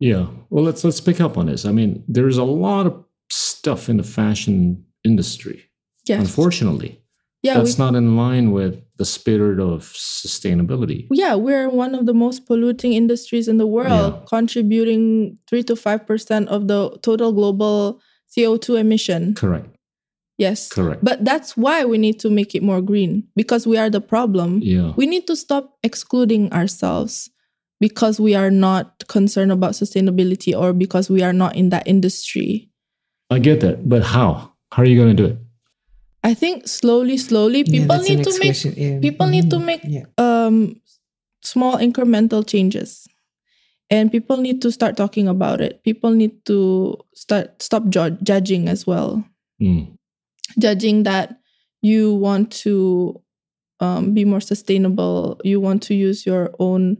[0.00, 0.26] yeah.
[0.50, 1.64] Well, let's let's pick up on this.
[1.64, 5.70] I mean, there's a lot of stuff in the fashion industry.
[6.06, 6.20] Yes.
[6.20, 7.00] Unfortunately,
[7.42, 11.06] yeah, that's not in line with the spirit of sustainability.
[11.10, 14.20] yeah, we're one of the most polluting industries in the world, Yeah.
[14.28, 18.00] contributing 3 to 5% of the total global
[18.36, 19.34] CO2 emission.
[19.34, 19.68] Correct.
[20.38, 20.68] Yes.
[20.68, 21.02] Correct.
[21.02, 24.60] But that's why we need to make it more green because we are the problem.
[24.62, 24.92] yeah.
[24.96, 27.30] We need to stop excluding ourselves
[27.80, 32.70] because we are not concerned about sustainability or because we are not in that industry.
[33.30, 34.52] I get that, but how?
[34.72, 35.38] How are you going to do it?
[36.24, 38.98] I think slowly, slowly, people the need to make yeah.
[39.00, 39.64] people need to Mhm.
[39.64, 40.06] make Yeah.
[40.18, 40.80] um
[41.42, 43.06] small incremental changes.
[43.88, 45.82] And people need to start talking about it.
[45.84, 49.24] People need to start stop ju- judging as well.
[49.62, 49.96] Mm.
[50.58, 51.38] judging that
[51.82, 53.20] you want to
[53.80, 56.96] um, be more sustainable, you want to use your own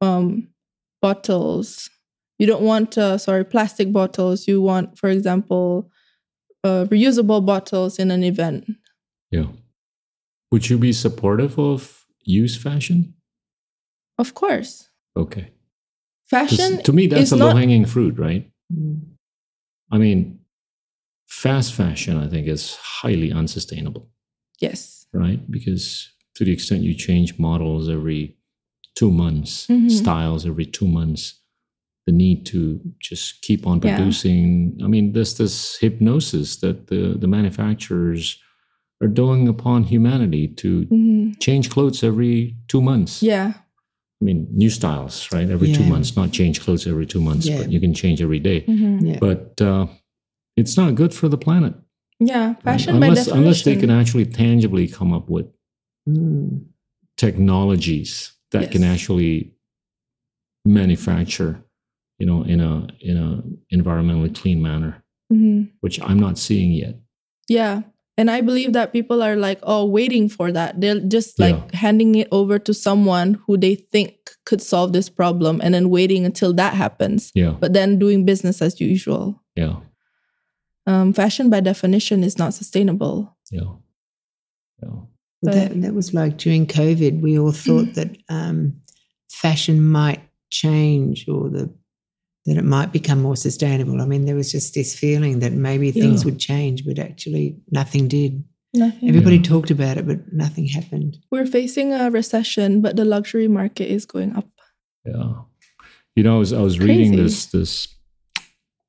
[0.00, 0.48] um,
[1.00, 1.88] bottles.
[2.38, 4.48] You don't want, uh, sorry, plastic bottles.
[4.48, 5.88] You want, for example,
[6.64, 8.68] uh, reusable bottles in an event.
[9.30, 9.46] Yeah.
[10.50, 13.14] Would you be supportive of use fashion?
[14.18, 14.88] Of course.
[15.16, 15.50] Okay.
[16.28, 18.48] Fashion to me, that's is a low hanging fruit, right?
[18.72, 19.00] Mm.
[19.90, 20.40] I mean,
[21.26, 24.08] fast fashion, I think, is highly unsustainable,
[24.60, 25.06] Yes.
[25.12, 25.40] right?
[25.50, 28.36] Because to the extent you change models every
[28.94, 29.90] two months, Mhm.
[29.90, 31.39] styles every two months,
[32.10, 33.96] the need to just keep on Yeah.
[33.96, 34.76] producing.
[34.84, 38.38] I mean, there's this hypnosis that the, the manufacturers
[39.02, 41.38] are doing upon humanity to Mhm.
[41.40, 43.22] change clothes every two months.
[43.22, 43.52] Yeah.
[44.20, 45.48] I mean, new styles, right?
[45.48, 47.58] Every two months, not change clothes every two months, Yeah.
[47.58, 48.60] but you can change every day.
[48.68, 49.00] Mhm.
[49.08, 49.18] Yeah.
[49.26, 49.86] But uh,
[50.56, 51.74] it's not good for the planet.
[52.22, 52.48] Yeah.
[52.48, 52.62] right?
[52.62, 53.38] Fashion unless, by definition.
[53.38, 55.46] unless they can actually tangibly come up with
[56.08, 56.64] Mm.
[57.16, 59.52] technologies that can actually
[60.64, 61.64] manufacture,
[62.20, 63.42] you know, in a in a
[63.76, 65.02] environmentally clean manner,
[65.32, 65.70] Mhm.
[65.80, 66.94] which I'm not seeing yet.
[67.48, 67.82] Yeah.
[68.18, 70.78] And I believe that people are like, oh, waiting for that.
[70.80, 71.78] They're just like Yeah.
[71.78, 74.12] handing it over to someone who they think
[74.44, 78.60] could solve this problem and then waiting until that happens, Yeah, but then doing business
[78.60, 79.40] as usual.
[79.56, 79.76] yeah,
[80.86, 83.36] Um, fashion by definition is not sustainable.
[83.50, 83.72] yeah,
[84.82, 84.88] yeah.
[85.42, 87.64] Well, that, that was like during COVID, we all Mm.
[87.64, 88.82] thought that um,
[89.30, 90.20] fashion might
[90.50, 91.70] change or the
[92.46, 94.00] that it might become more sustainable.
[94.00, 98.08] I mean, there was just this feeling that maybe things would change, but actually nothing
[98.08, 98.42] did.
[98.72, 99.08] Nothing.
[99.08, 99.42] Everybody Yeah.
[99.42, 101.18] talked about it, but nothing happened.
[101.30, 104.48] We're facing a recession, but the luxury market is going up.
[105.04, 105.32] Yeah.
[106.16, 107.88] You know, I was, I was reading this this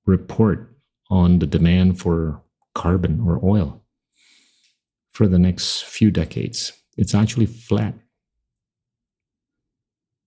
[0.06, 0.76] report
[1.10, 2.42] on the demand for
[2.74, 3.84] carbon or oil
[5.14, 6.74] for the next few decades.
[6.98, 7.96] It's actually flat.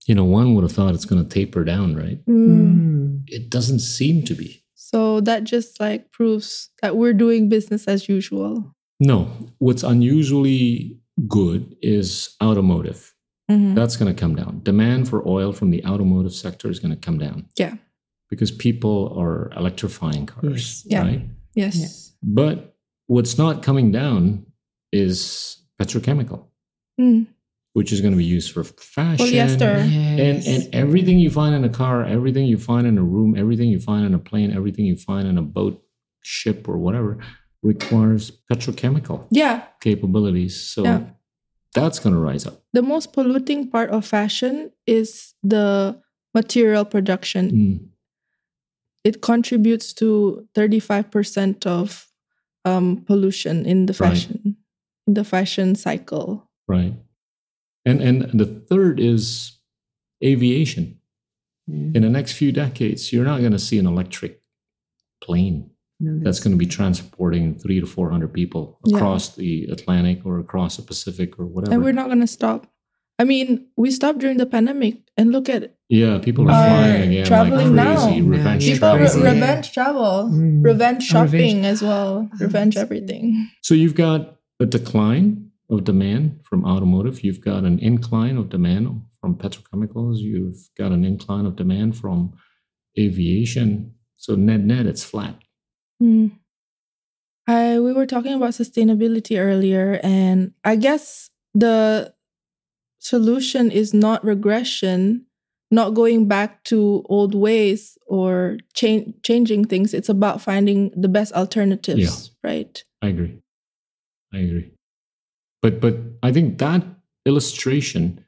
[0.05, 2.23] You know, one would have thought it's going to taper down, right?
[2.25, 3.23] Mm.
[3.27, 4.63] It doesn't seem to be.
[4.75, 8.75] So that just like proves that we're doing business as usual.
[8.99, 13.13] No, what's unusually good is automotive.
[13.49, 13.75] Mhm.
[13.75, 14.61] That's going to come down.
[14.63, 17.47] Demand for oil from the automotive sector is going to come down.
[17.57, 17.75] Yeah.
[18.29, 20.85] Because people are electrifying cars, Yes.
[20.87, 21.01] Yeah.
[21.01, 21.29] right?
[21.55, 21.75] Yes.
[21.77, 21.87] Yeah.
[22.23, 22.75] But
[23.07, 24.45] what's not coming down
[24.91, 26.45] is petrochemical,
[26.99, 27.27] Mm.
[27.75, 29.25] Which is going to be used for fashion.
[29.27, 29.75] Polyester.
[29.83, 30.47] And, Yes.
[30.47, 33.81] and everything you find in a car, everything you find in a room, everything you
[33.81, 35.83] find in a plane, everything you find in a boat,
[36.21, 37.17] ship, or whatever
[37.61, 39.63] requires petrochemical Yeah.
[39.81, 40.55] capabilities.
[40.73, 41.01] So Yeah.
[41.73, 42.63] that's going to rise up.
[42.71, 45.99] The most polluting part of fashion is the
[46.33, 47.51] material production.
[47.51, 47.79] Mm,
[49.03, 52.07] It contributes to 35% of
[52.67, 54.09] um, pollution in the Right.
[54.09, 54.55] fashion
[55.07, 56.49] in the fashion cycle.
[56.67, 56.93] right.
[57.85, 59.57] And, and the third is
[60.23, 60.99] aviation.
[61.67, 61.91] Yeah.
[61.95, 64.41] In the next few decades, you're not going to see an electric
[65.23, 68.97] plane No, that's going to be transporting three to 400 people Yeah.
[68.97, 71.73] across the Atlantic or across the Pacific or whatever.
[71.73, 72.67] And we're not going to stop.
[73.17, 77.11] I mean, we stopped during the pandemic and look at yeah, people are Are flying
[77.11, 78.03] again traveling like now.
[78.05, 78.21] crazy.
[78.21, 78.97] No, Revenge yeah, people travel.
[79.05, 79.33] crazy, re- yeah.
[79.33, 80.63] revenge travel, Mm.
[80.65, 81.31] revenge Oh, revenge.
[81.31, 83.49] shopping as well, revenge everything.
[83.61, 87.23] So you've got a decline of demand from automotive.
[87.23, 90.17] You've got an incline of demand from petrochemicals.
[90.17, 92.33] You've got an incline of demand from
[92.97, 93.93] aviation.
[94.17, 95.35] So net net, it's flat.
[95.99, 96.27] Hmm.
[97.47, 102.13] I we were talking about sustainability earlier, and I guess the
[102.99, 105.25] solution is not regression,
[105.69, 109.93] not going back to old ways or change changing things.
[109.93, 112.83] It's about finding the best alternatives, right?
[113.01, 113.41] I agree.
[114.33, 114.74] I agree.
[115.65, 116.83] But but I think that
[117.25, 118.23] illustration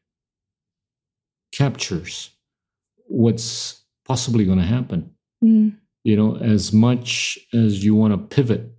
[1.51, 2.31] captures
[3.05, 5.11] what's possibly going to happen.
[5.43, 5.77] Mm.
[6.03, 8.71] You know, as much as you want to pivot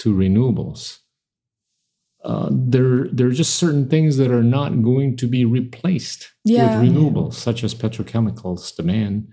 [0.00, 0.98] to renewables,
[2.24, 6.78] uh, there there are just certain things that are not going to be replaced Yeah.
[6.78, 9.28] with renewables, such as petrochemicals demand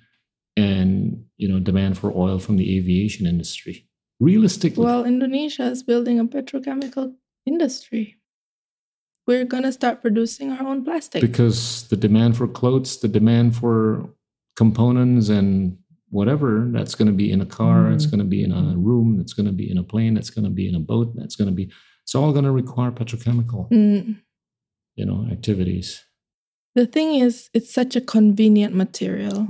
[0.56, 3.90] and you know demand for oil from the aviation industry.
[4.22, 7.15] Realistically, Well, Indonesia is building a petrochemical
[7.45, 8.15] industry.
[9.27, 11.22] We're gonna start producing our own plastic.
[11.22, 14.10] because the demand for clothes, the demand for
[14.56, 15.77] components and
[16.10, 18.11] whatever that's going to be in a car, it's Mm.
[18.11, 20.45] going to be in a room, it's going to be in a plane, it's going
[20.45, 21.69] to be in a boat, that's going to be
[22.03, 24.22] it's all going to require petrochemical, Mm.
[24.95, 26.03] you know, activities.
[26.76, 29.47] The thing is, it's such a convenient material,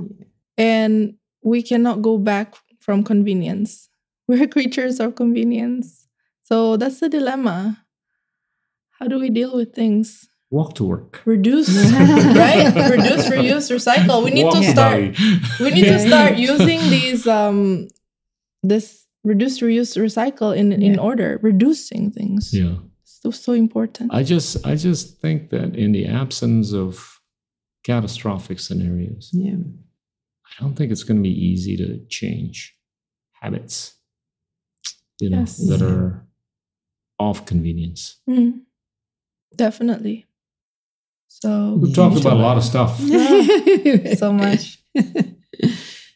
[0.56, 3.88] and we cannot go back from convenience.
[4.28, 6.08] We're creatures of convenience.
[6.42, 7.84] So that's the dilemma.
[8.98, 10.28] How do we deal with things?
[10.50, 11.20] walk to work.
[11.24, 12.72] Reduce, right?
[12.90, 14.24] Reduce, reuse, recycle.
[14.24, 14.92] We need Walk to to start.
[14.94, 15.14] Bali.
[15.60, 17.88] We need to start using these um
[18.62, 21.38] this reduce, reuse, recycle in in order.
[21.42, 22.52] Reducing things.
[22.54, 22.76] Yeah.
[23.04, 24.14] So so important.
[24.14, 27.20] I just I just think that in the absence of
[27.84, 29.58] catastrophic scenarios, Yeah.
[30.50, 32.76] I don't think it's going to be easy to change
[33.42, 33.94] habits.
[35.20, 35.56] You know Yes.
[35.68, 36.24] that are
[37.18, 38.20] of convenience.
[38.28, 38.60] Mm.
[39.56, 40.26] Definitely.
[41.28, 42.98] So We've talked about a lot of stuff.
[44.18, 44.78] so much.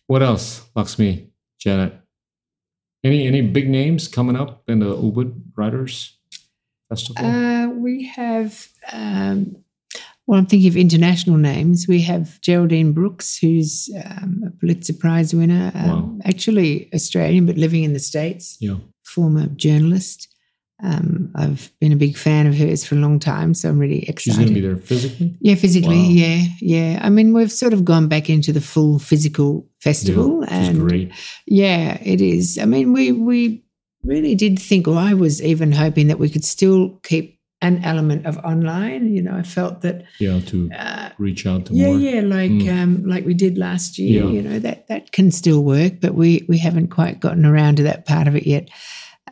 [0.07, 1.29] What else, Laksmi,
[1.61, 1.95] Janet?
[3.05, 6.19] Any any big names coming up in the Ubud Writers
[6.89, 7.25] Festival?
[7.25, 9.55] Uh, we have, um,
[10.27, 11.87] well, I'm thinking of international names.
[11.87, 16.19] We have Geraldine Brooks, who's um, a Pulitzer Prize winner, um, Wow.
[16.25, 20.27] actually Australian, but living in the States, yeah, former journalist.
[20.83, 24.09] Um, I've been a big fan of hers for a long time, so I'm really
[24.09, 24.21] excited.
[24.23, 25.37] she's going to be there physically.
[25.41, 26.09] Yeah, physically, Wow.
[26.11, 27.01] yeah, yeah.
[27.03, 31.13] I mean, we've sort of gone back into the full physical festival, yeah, and great.
[31.47, 32.59] yeah, it is.
[32.59, 33.63] I mean, we we
[34.05, 38.25] really did think, or I was even hoping that we could still keep an element
[38.25, 39.13] of online.
[39.15, 41.99] You know, I felt that, Yeah, to uh, reach out to yeah, more.
[41.99, 42.83] yeah, like Mm.
[42.83, 44.25] um, like we did last year.
[44.25, 44.31] Yeah.
[44.31, 47.83] You know, that that can still work, but we we haven't quite gotten around to
[47.83, 48.71] that part of it yet.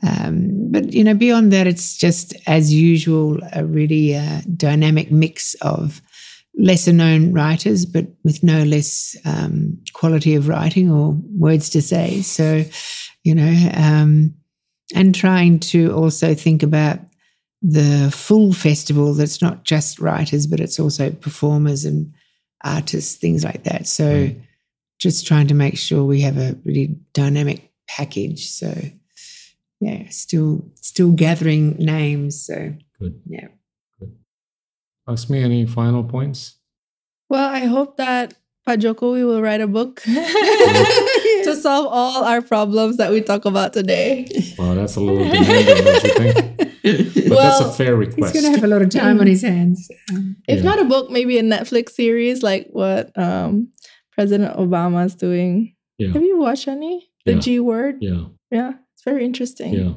[0.02, 5.54] Um, but you know, beyond that, it's just as usual a really uh, dynamic mix
[5.54, 6.00] of
[6.56, 12.20] lesser known writers, but with no less um, quality of writing or words to say.
[12.22, 12.64] So,
[13.24, 14.34] you know, um,
[14.94, 16.98] and trying to also think about
[17.62, 22.12] the full festival that's not just writers, but it's also performers and
[22.64, 23.86] artists, things like that.
[23.86, 24.40] So, Right.
[24.98, 28.48] just trying to make sure we have a really dynamic package.
[28.50, 28.72] So,
[29.80, 32.44] yeah, still still gathering names.
[32.46, 33.20] So, Good.
[33.26, 33.48] yeah.
[35.08, 36.58] Laksmi, any final points?
[37.30, 38.34] Well, I hope that
[38.66, 43.72] Pak Jokowi will write a book to solve all our problems that we talk about
[43.72, 44.26] today.
[44.58, 47.28] Well, that's a little demanding, don't you think?
[47.28, 48.34] But that's a fair request.
[48.34, 49.88] He's going to have a lot of time on his hands.
[50.46, 50.62] If Yeah.
[50.62, 53.68] not a book, maybe a Netflix series like what um,
[54.12, 55.74] President Obama's doing.
[55.98, 56.12] Yeah.
[56.12, 57.08] Have you watched any?
[57.24, 57.38] The Yeah.
[57.40, 57.96] G word?
[58.00, 59.72] yeah, Yeah, it's very interesting.
[59.74, 59.92] yeah.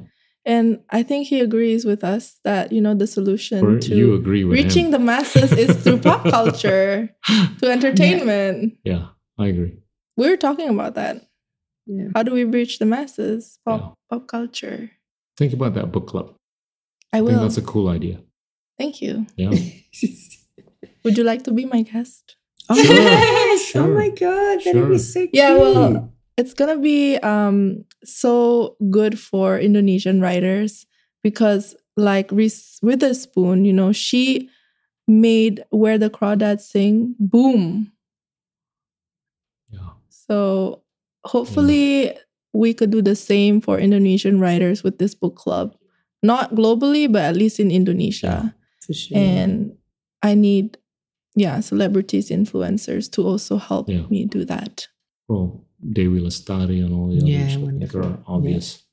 [0.45, 4.13] And I think he agrees with us that, you know, the solution Or to you
[4.13, 4.91] agree with reaching him.
[4.91, 7.09] the masses is through pop culture,
[7.61, 8.77] to entertainment.
[8.83, 9.07] yeah,
[9.39, 9.77] I agree.
[10.17, 11.27] We were talking about that.
[11.87, 12.09] yeah.
[12.15, 13.57] How do we reach the masses?
[13.65, 14.89] Pop pop culture.
[15.37, 16.33] Think about that book club.
[17.13, 17.41] I I think will.
[17.41, 18.21] that's a cool idea.
[18.77, 19.25] Thank you.
[19.37, 19.51] Yeah.
[21.03, 22.35] Would you like to be my guest?
[22.69, 23.75] Oh, Sure, yes.
[23.75, 24.59] Oh my God.
[24.59, 24.89] That'd sure.
[24.89, 25.29] be so cute.
[25.33, 30.85] Yeah, well, it's gonna be um so good for Indonesian writers
[31.23, 34.49] because like Reese Witherspoon, you know, she
[35.07, 37.91] made Where the Crawdads Sing boom.
[39.69, 39.89] Yeah.
[40.09, 40.83] So
[41.25, 42.15] hopefully
[42.53, 45.75] we could do the same for Indonesian writers with this book club.
[46.23, 48.55] Not globally, but at least in Indonesia.
[48.85, 49.17] For sure.
[49.17, 49.75] And
[50.21, 50.77] I need
[51.35, 54.05] yeah, celebrities, influencers to also help Yeah.
[54.09, 54.87] me do that.
[55.29, 55.63] Well,
[55.93, 58.83] Dewi Lestari and all the Yeah, others I think are obvious.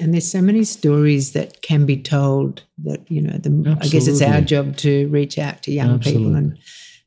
[0.00, 4.08] And there's so many stories that can be told that, you know, the, I guess
[4.08, 6.58] it's our job to reach out to young people and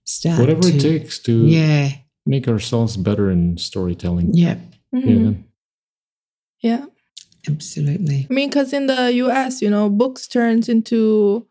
[0.05, 0.39] start.
[0.39, 1.91] Whatever to, it takes to Yeah.
[2.25, 4.33] make ourselves better in storytelling.
[4.33, 4.57] Yeah.
[4.93, 5.43] Yeah, Mhm.
[6.61, 6.85] Yeah.
[7.47, 8.27] Absolutely.
[8.29, 11.47] I mean, because in the US, you know, books turns into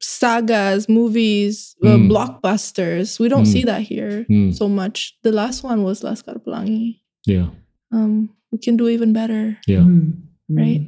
[0.00, 2.08] sagas, movies, uh, Mm.
[2.08, 3.20] blockbusters.
[3.20, 3.52] We don't Mm.
[3.52, 5.16] see that here Mm, so much.
[5.22, 7.00] The last one was Laskar Pelangi.
[7.28, 7.48] yeah,
[7.92, 9.58] Um, we can do even better.
[9.68, 9.84] yeah.
[9.84, 10.14] Mm.
[10.48, 10.82] Right.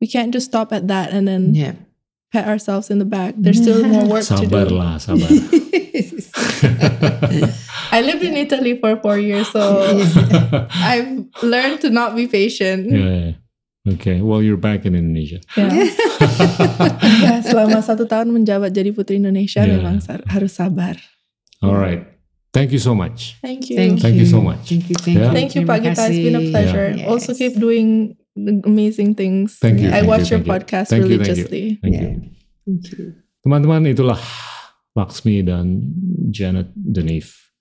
[0.00, 1.74] We can't just stop at that and then Yeah.
[2.32, 3.34] pat ourselves in the back.
[3.36, 4.76] There's still more work to Sabar do.
[4.78, 5.28] lah, sabar.
[7.94, 9.60] I lived in Italy for four years, so
[10.70, 12.90] I've learned to not be patient.
[12.90, 13.32] yeah, yeah.
[13.84, 15.44] Okay, well, you're back in Indonesia.
[15.56, 15.92] Yeah.
[17.20, 19.76] Ya, selama satu tahun menjabat jadi putri Indonesia Yeah.
[19.76, 20.96] memang harus sabar.
[21.60, 22.00] All right.
[22.54, 23.36] Thank you so much.
[23.44, 23.76] Thank you.
[23.76, 24.64] Thank, Thank you so much.
[24.72, 24.96] Thank you.
[24.96, 25.28] Thank Yeah.
[25.28, 25.36] you.
[25.36, 26.00] Thank you, Terima Pagita.
[26.08, 26.86] It's been a pleasure.
[26.96, 27.06] Yes.
[27.10, 28.16] Also keep doing
[28.64, 29.60] amazing things.
[29.60, 30.54] Thank you, I thank watch you, your thank you.
[30.54, 31.44] podcast Thank you, thank you.
[31.44, 31.64] religiously.
[31.84, 32.04] Thank Yeah.
[32.04, 32.12] you.
[32.64, 33.04] Thank you.
[33.44, 34.16] Teman-teman, itulah
[34.96, 35.92] Laksmi dan
[36.32, 37.52] Janet Denif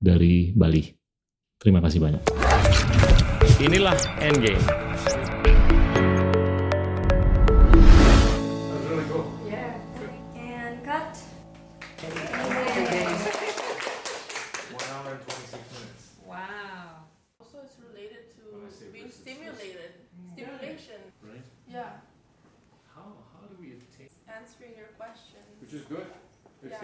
[0.00, 0.88] dari Bali.
[1.60, 2.22] Terima kasih banyak.
[3.60, 4.62] Inilah Endgame.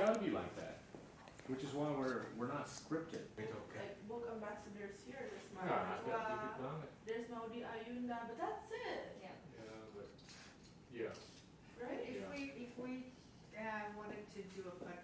[0.03, 0.83] Got to be like that.
[1.47, 3.23] Which is why we're we're not scripted.
[3.39, 3.79] Okay.
[3.79, 5.70] Like book ambassadors here this month.
[5.70, 6.91] Yeah, There's, dikit uh, banget.
[7.07, 9.31] there's Maudy Ayunda, but that's it, Yeah.
[9.62, 10.11] Yeah, but
[10.91, 11.15] yeah.
[11.83, 12.03] right?
[12.03, 12.31] If Yeah.
[12.35, 12.93] we if we
[13.55, 15.02] uh, wanted to do a podcast, can we ask